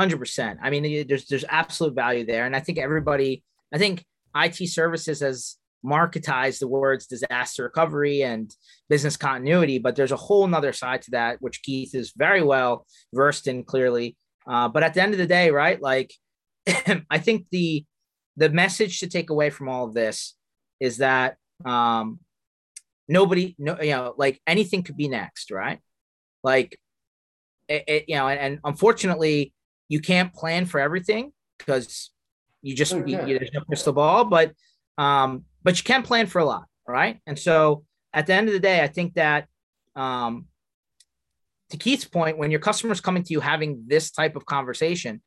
Hundred 0.00 0.18
percent. 0.18 0.60
I 0.62 0.70
mean, 0.70 1.06
there's 1.06 1.26
there's 1.26 1.44
absolute 1.46 1.94
value 1.94 2.24
there, 2.24 2.46
and 2.46 2.56
I 2.56 2.60
think 2.60 2.78
everybody. 2.78 3.44
I 3.70 3.76
think 3.76 4.02
IT 4.34 4.66
services 4.70 5.20
has 5.20 5.58
marketized 5.84 6.60
the 6.60 6.68
words 6.68 7.06
disaster 7.06 7.64
recovery 7.64 8.22
and 8.22 8.50
business 8.88 9.18
continuity, 9.18 9.78
but 9.78 9.96
there's 9.96 10.10
a 10.10 10.16
whole 10.16 10.46
nother 10.46 10.72
side 10.72 11.02
to 11.02 11.10
that, 11.10 11.42
which 11.42 11.62
Keith 11.62 11.94
is 11.94 12.14
very 12.16 12.42
well 12.42 12.86
versed 13.12 13.46
in 13.46 13.62
clearly. 13.62 14.16
Uh, 14.48 14.68
but 14.68 14.82
at 14.82 14.94
the 14.94 15.02
end 15.02 15.12
of 15.12 15.18
the 15.18 15.26
day, 15.26 15.50
right? 15.50 15.82
Like, 15.82 16.14
I 17.10 17.18
think 17.18 17.48
the 17.50 17.84
the 18.38 18.48
message 18.48 19.00
to 19.00 19.06
take 19.06 19.28
away 19.28 19.50
from 19.50 19.68
all 19.68 19.84
of 19.84 19.92
this 19.92 20.34
is 20.80 20.96
that 20.96 21.36
um, 21.66 22.20
nobody, 23.06 23.54
no, 23.58 23.78
you 23.82 23.90
know, 23.90 24.14
like 24.16 24.40
anything 24.46 24.82
could 24.82 24.96
be 24.96 25.08
next, 25.08 25.50
right? 25.50 25.78
Like, 26.42 26.78
it, 27.68 27.84
it 27.86 28.04
you 28.08 28.16
know, 28.16 28.28
and, 28.28 28.40
and, 28.40 28.60
unfortunately, 28.64 29.52
you 29.90 30.00
can't 30.00 30.32
plan 30.32 30.64
for 30.64 30.80
everything 30.80 31.32
because 31.58 32.10
you 32.62 32.74
just 32.74 32.94
okay. 32.94 33.10
you, 33.10 33.26
you, 33.26 33.38
there's 33.38 33.52
no 33.52 33.60
crystal 33.60 33.92
ball, 33.92 34.24
but 34.24 34.52
um, 34.96 35.44
but 35.62 35.76
you 35.76 35.84
can 35.84 36.02
plan 36.02 36.26
for 36.26 36.38
a 36.38 36.44
lot, 36.46 36.64
right? 36.88 37.20
And 37.26 37.38
so 37.38 37.84
at 38.14 38.26
the 38.26 38.32
end 38.32 38.48
of 38.48 38.54
the 38.54 38.60
day, 38.60 38.82
I 38.82 38.86
think 38.86 39.14
that 39.14 39.48
um, 39.94 40.46
to 41.68 41.76
Keith's 41.76 42.06
point, 42.06 42.38
when 42.38 42.50
your 42.50 42.60
customer's 42.60 43.02
coming 43.02 43.22
to 43.24 43.32
you 43.34 43.40
having 43.40 43.84
this 43.86 44.10
type 44.10 44.34
of 44.34 44.46
conversation, 44.46 45.20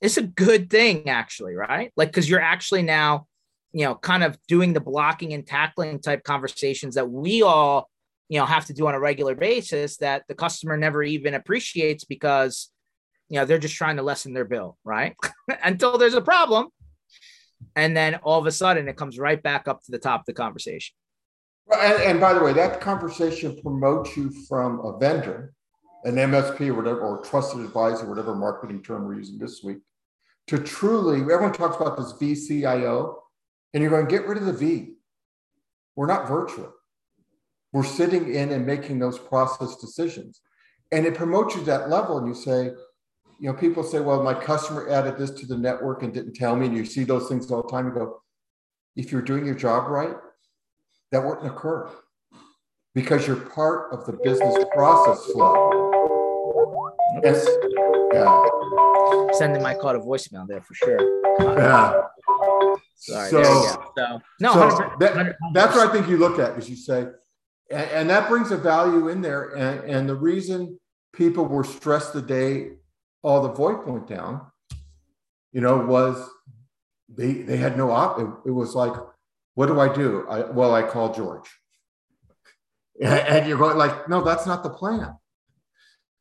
it's 0.00 0.16
a 0.16 0.22
good 0.22 0.70
thing 0.70 1.10
actually, 1.10 1.54
right? 1.54 1.92
Like 1.94 2.08
because 2.08 2.30
you're 2.30 2.40
actually 2.40 2.82
now 2.82 3.26
you 3.74 3.84
know, 3.84 3.96
kind 3.96 4.22
of 4.22 4.38
doing 4.46 4.72
the 4.72 4.80
blocking 4.80 5.34
and 5.34 5.44
tackling 5.44 5.98
type 5.98 6.22
conversations 6.22 6.94
that 6.94 7.10
we 7.10 7.42
all, 7.42 7.90
you 8.28 8.38
know, 8.38 8.46
have 8.46 8.64
to 8.66 8.72
do 8.72 8.86
on 8.86 8.94
a 8.94 9.00
regular 9.00 9.34
basis 9.34 9.96
that 9.96 10.22
the 10.28 10.34
customer 10.34 10.76
never 10.76 11.02
even 11.02 11.34
appreciates 11.34 12.04
because, 12.04 12.70
you 13.28 13.38
know, 13.38 13.44
they're 13.44 13.58
just 13.58 13.76
trying 13.76 13.96
to 13.96 14.02
lessen 14.02 14.34
their 14.34 14.44
bill, 14.44 14.76
right? 14.84 15.16
Until 15.62 15.98
there's 15.98 16.14
a 16.14 16.20
problem. 16.20 16.68
And 17.76 17.96
then 17.96 18.16
all 18.16 18.38
of 18.38 18.46
a 18.46 18.52
sudden 18.52 18.88
it 18.88 18.96
comes 18.96 19.18
right 19.18 19.42
back 19.42 19.68
up 19.68 19.82
to 19.84 19.90
the 19.90 19.98
top 19.98 20.20
of 20.20 20.26
the 20.26 20.32
conversation. 20.32 20.94
And, 21.72 22.02
and 22.02 22.20
by 22.20 22.34
the 22.34 22.42
way, 22.42 22.52
that 22.52 22.80
conversation 22.80 23.58
promotes 23.62 24.16
you 24.16 24.30
from 24.48 24.80
a 24.80 24.98
vendor, 24.98 25.54
an 26.04 26.16
MSP 26.16 26.68
or 26.68 26.74
whatever, 26.74 27.00
or 27.00 27.24
trusted 27.24 27.60
advisor, 27.60 28.08
whatever 28.08 28.34
marketing 28.34 28.82
term 28.82 29.06
we're 29.06 29.14
using 29.14 29.38
this 29.38 29.62
week, 29.62 29.78
to 30.48 30.58
truly, 30.58 31.20
everyone 31.20 31.52
talks 31.52 31.76
about 31.76 31.96
this 31.96 32.12
VCIO 32.12 33.14
and 33.72 33.82
you're 33.82 33.90
going 33.90 34.06
to 34.06 34.10
get 34.10 34.26
rid 34.26 34.38
of 34.38 34.44
the 34.44 34.52
V. 34.52 34.94
We're 35.96 36.06
not 36.06 36.28
virtual. 36.28 36.72
We're 37.72 37.84
sitting 37.84 38.34
in 38.34 38.52
and 38.52 38.66
making 38.66 38.98
those 38.98 39.18
process 39.18 39.76
decisions. 39.76 40.40
And 40.92 41.06
it 41.06 41.14
promotes 41.14 41.54
you 41.54 41.60
to 41.60 41.66
that 41.66 41.88
level. 41.88 42.18
And 42.18 42.28
you 42.28 42.34
say, 42.34 42.70
you 43.44 43.52
know, 43.52 43.58
people 43.58 43.82
say, 43.82 44.00
well, 44.00 44.22
my 44.22 44.32
customer 44.32 44.88
added 44.88 45.18
this 45.18 45.30
to 45.30 45.44
the 45.44 45.58
network 45.58 46.02
and 46.02 46.14
didn't 46.14 46.32
tell 46.32 46.56
me. 46.56 46.64
And 46.64 46.74
you 46.74 46.86
see 46.86 47.04
those 47.04 47.28
things 47.28 47.50
all 47.50 47.60
the 47.60 47.68
time. 47.68 47.86
You 47.86 47.92
go, 47.92 48.22
if 48.96 49.12
you're 49.12 49.20
doing 49.20 49.44
your 49.44 49.54
job 49.54 49.90
right, 49.90 50.16
that 51.12 51.22
wouldn't 51.22 51.46
occur 51.46 51.90
because 52.94 53.26
you're 53.26 53.36
part 53.36 53.92
of 53.92 54.06
the 54.06 54.14
business 54.24 54.64
process 54.72 55.26
flow. 55.26 56.80
Yes. 57.22 57.46
Yeah. 58.14 58.46
Sending 59.34 59.62
my 59.62 59.74
call 59.74 59.92
to 59.92 59.98
voicemail 59.98 60.48
there 60.48 60.62
for 60.62 60.72
sure. 60.72 60.98
Yeah. 61.38 62.00
Sorry, 62.94 63.28
so, 63.28 63.42
so 63.42 64.20
no, 64.40 64.52
so 64.54 64.90
that, 65.00 65.36
that's 65.52 65.76
what 65.76 65.90
I 65.90 65.92
think 65.92 66.08
you 66.08 66.16
look 66.16 66.38
at 66.38 66.56
is 66.56 66.70
you 66.70 66.76
say, 66.76 67.08
and, 67.70 67.90
and, 67.90 68.10
that 68.10 68.30
brings 68.30 68.52
a 68.52 68.56
value 68.56 69.08
in 69.08 69.20
there. 69.20 69.54
And, 69.54 69.84
and 69.84 70.08
the 70.08 70.14
reason 70.14 70.80
people 71.12 71.44
were 71.44 71.64
stressed 71.64 72.14
the 72.14 72.22
day 72.22 72.70
all 73.24 73.42
the 73.42 73.50
VoIP 73.50 73.86
went 73.86 74.06
down, 74.06 74.46
you 75.52 75.60
know, 75.60 75.78
was 75.78 76.28
they 77.08 77.32
they 77.32 77.56
had 77.56 77.76
no 77.76 77.90
op. 77.90 78.20
It, 78.20 78.28
it 78.48 78.52
was 78.52 78.74
like, 78.74 78.92
what 79.54 79.66
do 79.66 79.80
I 79.80 79.92
do? 79.92 80.26
I, 80.28 80.42
well, 80.50 80.74
I 80.74 80.82
call 80.82 81.12
George, 81.12 81.48
and, 83.02 83.48
you're 83.48 83.58
going 83.58 83.76
like, 83.76 84.08
no, 84.08 84.22
that's 84.22 84.46
not 84.46 84.62
the 84.62 84.70
plan, 84.70 85.16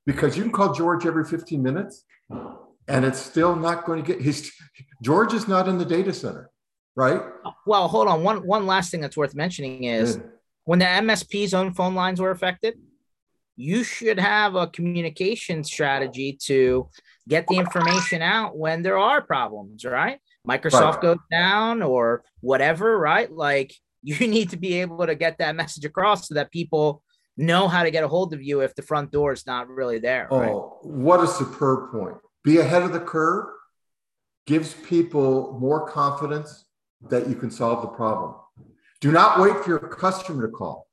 because 0.06 0.36
you 0.36 0.44
can 0.44 0.52
call 0.52 0.74
George 0.74 1.06
every 1.06 1.26
15 1.26 1.62
minutes, 1.62 2.04
and 2.88 3.06
it's 3.06 3.20
still 3.20 3.56
not 3.56 3.86
going 3.86 4.04
to 4.04 4.08
get. 4.08 4.22
His 4.22 4.52
George 5.04 5.34
is 5.34 5.48
not 5.48 5.68
in 5.68 5.78
the 5.78 5.86
data 5.86 6.14
center 6.14 6.50
right? 6.96 7.22
Well, 7.66 7.88
hold 7.88 8.08
on. 8.08 8.24
One 8.24 8.46
one 8.46 8.66
last 8.66 8.92
thing 8.92 9.02
that's 9.02 9.18
worth 9.18 9.36
mentioning 9.36 9.86
is 9.86 10.18
yeah. 10.18 10.24
when 10.66 10.80
the 10.80 10.86
MSP's 10.86 11.54
own 11.54 11.74
phone 11.74 11.96
lines 11.96 12.20
were 12.20 12.32
affected, 12.32 12.76
you 13.56 13.84
should 13.84 14.20
have 14.20 14.56
a 14.56 14.68
communication 14.68 15.64
strategy 15.64 16.38
to 16.44 16.90
get 17.28 17.48
the 17.48 17.56
information 17.56 18.22
out 18.22 18.58
when 18.58 18.82
there 18.82 18.98
are 18.98 19.22
problems, 19.22 19.86
right? 19.86 20.20
Microsoft 20.48 20.94
right. 20.96 21.02
goes 21.02 21.18
down 21.32 21.82
or 21.82 22.24
whatever, 22.42 22.98
right? 22.98 23.32
Like 23.32 23.74
you 24.04 24.28
need 24.28 24.50
to 24.50 24.58
be 24.58 24.82
able 24.82 25.06
to 25.06 25.16
get 25.16 25.38
that 25.38 25.56
message 25.56 25.86
across 25.86 26.28
so 26.28 26.36
that 26.36 26.52
people 26.52 27.02
know 27.38 27.68
how 27.68 27.84
to 27.84 27.92
get 27.92 28.04
a 28.04 28.08
hold 28.08 28.34
of 28.34 28.44
you 28.44 28.62
if 28.62 28.76
the 28.76 28.82
front 28.82 29.12
door 29.12 29.32
is 29.32 29.48
not 29.48 29.68
really 29.68 30.00
there. 30.00 30.28
Oh, 30.30 30.40
right? 30.40 30.54
what 30.84 31.20
a 31.22 31.28
superb 31.28 31.92
point. 31.92 32.18
Be 32.44 32.58
ahead 32.58 32.84
of 32.84 32.92
the 32.92 33.00
curve 33.00 33.46
gives 34.46 34.74
people 34.74 35.58
more 35.60 35.88
confidence 35.88 36.66
that 37.10 37.28
you 37.28 37.36
can 37.36 37.50
solve 37.50 37.82
the 37.82 37.88
problem. 37.88 38.36
Do 39.00 39.12
not 39.12 39.40
wait 39.40 39.56
for 39.64 39.70
your 39.70 39.80
customer 39.80 40.48
to 40.48 40.52
call. 40.52 40.88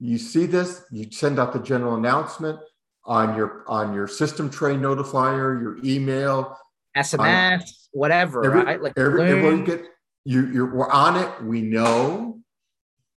You 0.00 0.18
see 0.18 0.46
this, 0.46 0.82
you 0.90 1.10
send 1.10 1.38
out 1.38 1.52
the 1.52 1.60
general 1.60 1.94
announcement 1.94 2.58
on 3.04 3.36
your 3.36 3.64
on 3.68 3.94
your 3.94 4.08
system 4.08 4.50
tray 4.50 4.74
notifier, 4.74 5.60
your 5.60 5.78
email, 5.84 6.56
SMS, 6.96 7.60
on, 7.60 7.60
whatever, 7.92 8.44
every, 8.44 8.62
right? 8.62 8.82
Like 8.82 8.94
every, 8.96 9.24
every 9.24 9.62
get 9.62 9.84
you 10.24 10.46
you're 10.46 10.74
we're 10.74 10.90
on 10.90 11.16
it. 11.16 11.44
We 11.44 11.62
know 11.62 12.40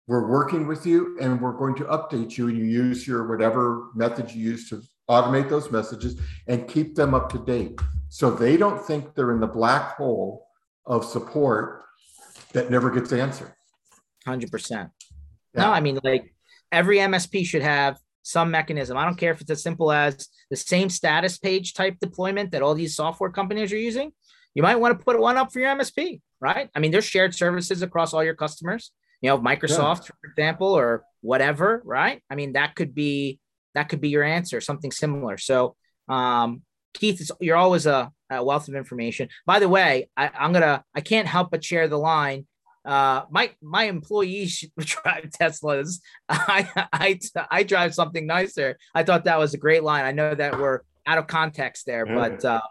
we're 0.07 0.27
working 0.27 0.67
with 0.67 0.85
you 0.85 1.17
and 1.19 1.41
we're 1.41 1.53
going 1.53 1.75
to 1.75 1.83
update 1.85 2.37
you 2.37 2.47
and 2.47 2.57
you 2.57 2.63
use 2.63 3.07
your 3.07 3.27
whatever 3.27 3.89
method 3.93 4.31
you 4.31 4.41
use 4.41 4.69
to 4.69 4.81
automate 5.09 5.49
those 5.49 5.69
messages 5.71 6.19
and 6.47 6.67
keep 6.67 6.95
them 6.95 7.13
up 7.13 7.29
to 7.29 7.39
date 7.39 7.79
so 8.09 8.31
they 8.31 8.55
don't 8.55 8.81
think 8.85 9.15
they're 9.15 9.33
in 9.33 9.39
the 9.39 9.47
black 9.47 9.95
hole 9.95 10.47
of 10.85 11.03
support 11.03 11.83
that 12.53 12.71
never 12.71 12.89
gets 12.89 13.11
answered. 13.11 13.53
Hundred 14.25 14.51
percent. 14.51 14.89
No, 15.53 15.71
I 15.71 15.81
mean 15.81 15.99
like 16.03 16.33
every 16.71 16.97
MSP 16.97 17.45
should 17.45 17.61
have 17.61 17.97
some 18.23 18.51
mechanism. 18.51 18.97
I 18.97 19.05
don't 19.05 19.17
care 19.17 19.31
if 19.31 19.41
it's 19.41 19.51
as 19.51 19.63
simple 19.63 19.91
as 19.91 20.27
the 20.49 20.57
same 20.57 20.89
status 20.89 21.37
page 21.37 21.73
type 21.73 21.97
deployment 22.01 22.51
that 22.51 22.61
all 22.61 22.75
these 22.75 22.95
software 22.95 23.29
companies 23.29 23.71
are 23.71 23.77
using. 23.77 24.11
You 24.53 24.63
might 24.63 24.75
want 24.75 24.97
to 24.97 25.05
put 25.05 25.19
one 25.19 25.37
up 25.37 25.53
for 25.53 25.59
your 25.59 25.69
MSP, 25.69 26.19
right? 26.39 26.69
I 26.75 26.79
mean, 26.79 26.91
there's 26.91 27.05
shared 27.05 27.33
services 27.33 27.81
across 27.83 28.13
all 28.13 28.23
your 28.23 28.35
customers. 28.35 28.91
You 29.21 29.29
know, 29.29 29.39
Microsoft, 29.39 30.01
yeah. 30.01 30.15
for 30.21 30.29
example, 30.29 30.67
or 30.67 31.03
whatever, 31.21 31.81
right? 31.85 32.21
I 32.29 32.35
mean, 32.35 32.53
that 32.53 32.75
could 32.75 32.93
be 32.93 33.39
that 33.75 33.89
could 33.89 34.01
be 34.01 34.09
your 34.09 34.23
answer, 34.23 34.59
something 34.59 34.91
similar. 34.91 35.37
So, 35.37 35.75
um, 36.09 36.63
Keith, 36.93 37.29
you're 37.39 37.55
always 37.55 37.85
a, 37.85 38.11
a, 38.29 38.43
wealth 38.43 38.67
of 38.67 38.75
information. 38.75 39.29
By 39.45 39.59
the 39.59 39.69
way, 39.69 40.09
I, 40.17 40.31
am 40.33 40.51
gonna 40.51 40.83
I 40.95 41.01
can't 41.01 41.27
help 41.27 41.51
but 41.51 41.63
share 41.63 41.87
the 41.87 41.97
line. 41.97 42.47
Uh, 42.87 43.25
my 43.29 43.51
my 43.61 43.83
employees 43.83 44.63
drive 44.79 45.25
Teslas. 45.25 45.99
I, 46.29 46.87
I 46.93 47.19
I 47.51 47.63
drive 47.63 47.93
something 47.93 48.25
nicer. 48.25 48.77
I 48.95 49.03
thought 49.03 49.25
that 49.25 49.37
was 49.37 49.53
a 49.53 49.57
great 49.57 49.83
line. 49.83 50.05
I 50.05 50.13
know 50.13 50.33
that 50.33 50.57
we're 50.57 50.81
out 51.05 51.17
of 51.17 51.27
context 51.27 51.85
there, 51.85 52.05
but 52.05 52.45
um, 52.45 52.61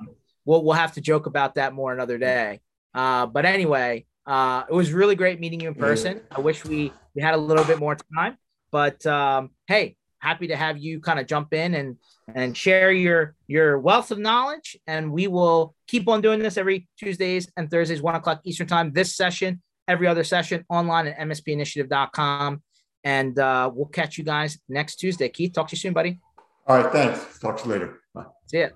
we'll 0.47 0.65
we'll 0.65 0.75
have 0.75 0.93
to 0.93 1.03
joke 1.03 1.27
about 1.27 1.57
that 1.57 1.75
more 1.75 1.93
another 1.93 2.17
day. 2.17 2.61
Uh, 2.95 3.27
but 3.27 3.45
anyway, 3.45 4.07
uh, 4.27 4.65
it 4.69 4.73
was 4.73 4.91
really 4.91 5.17
great 5.17 5.39
meeting 5.39 5.61
you 5.61 5.69
in 5.69 5.75
person. 5.75 6.23
I 6.31 6.41
wish 6.41 6.65
we 6.65 6.93
we 7.15 7.21
had 7.21 7.35
a 7.35 7.39
little 7.39 7.65
bit 7.65 7.79
more 7.79 7.97
time, 8.17 8.39
but 8.73 9.05
um, 9.07 9.51
hey, 9.67 9.97
happy 10.19 10.47
to 10.49 10.57
have 10.57 10.79
you 10.79 11.01
kind 11.01 11.21
of 11.21 11.27
jump 11.27 11.53
in 11.53 11.75
and 11.75 11.97
and 12.35 12.57
share 12.57 12.91
your 12.91 13.35
your 13.47 13.79
wealth 13.79 14.11
of 14.11 14.19
knowledge. 14.19 14.77
And 14.87 15.13
we 15.13 15.27
will 15.29 15.75
keep 15.87 16.09
on 16.09 16.21
doing 16.23 16.41
this 16.41 16.57
every 16.57 16.89
Tuesdays 16.99 17.51
and 17.57 17.71
Thursdays, 17.71 18.03
one 18.03 18.15
o'clock 18.15 18.41
Eastern 18.45 18.67
time. 18.67 18.93
This 18.93 19.15
session, 19.15 19.63
every 19.89 20.07
other 20.07 20.25
session 20.25 20.65
online 20.69 21.09
at 21.09 21.19
mspinitiative.com. 21.19 22.63
And 23.05 23.39
uh, 23.39 23.71
we'll 23.73 23.87
catch 23.87 24.19
you 24.19 24.25
guys 24.25 24.59
next 24.69 24.97
Tuesday. 24.97 25.29
Keith, 25.29 25.53
talk 25.53 25.69
to 25.69 25.77
you 25.77 25.79
soon, 25.79 25.93
buddy. 25.93 26.21
All 26.67 26.83
right. 26.83 26.93
Thanks. 26.93 27.39
Talk 27.39 27.59
to 27.59 27.65
you 27.65 27.73
later. 27.73 28.01
Bye. 28.15 28.25
See 28.47 28.61
ya. 28.61 28.69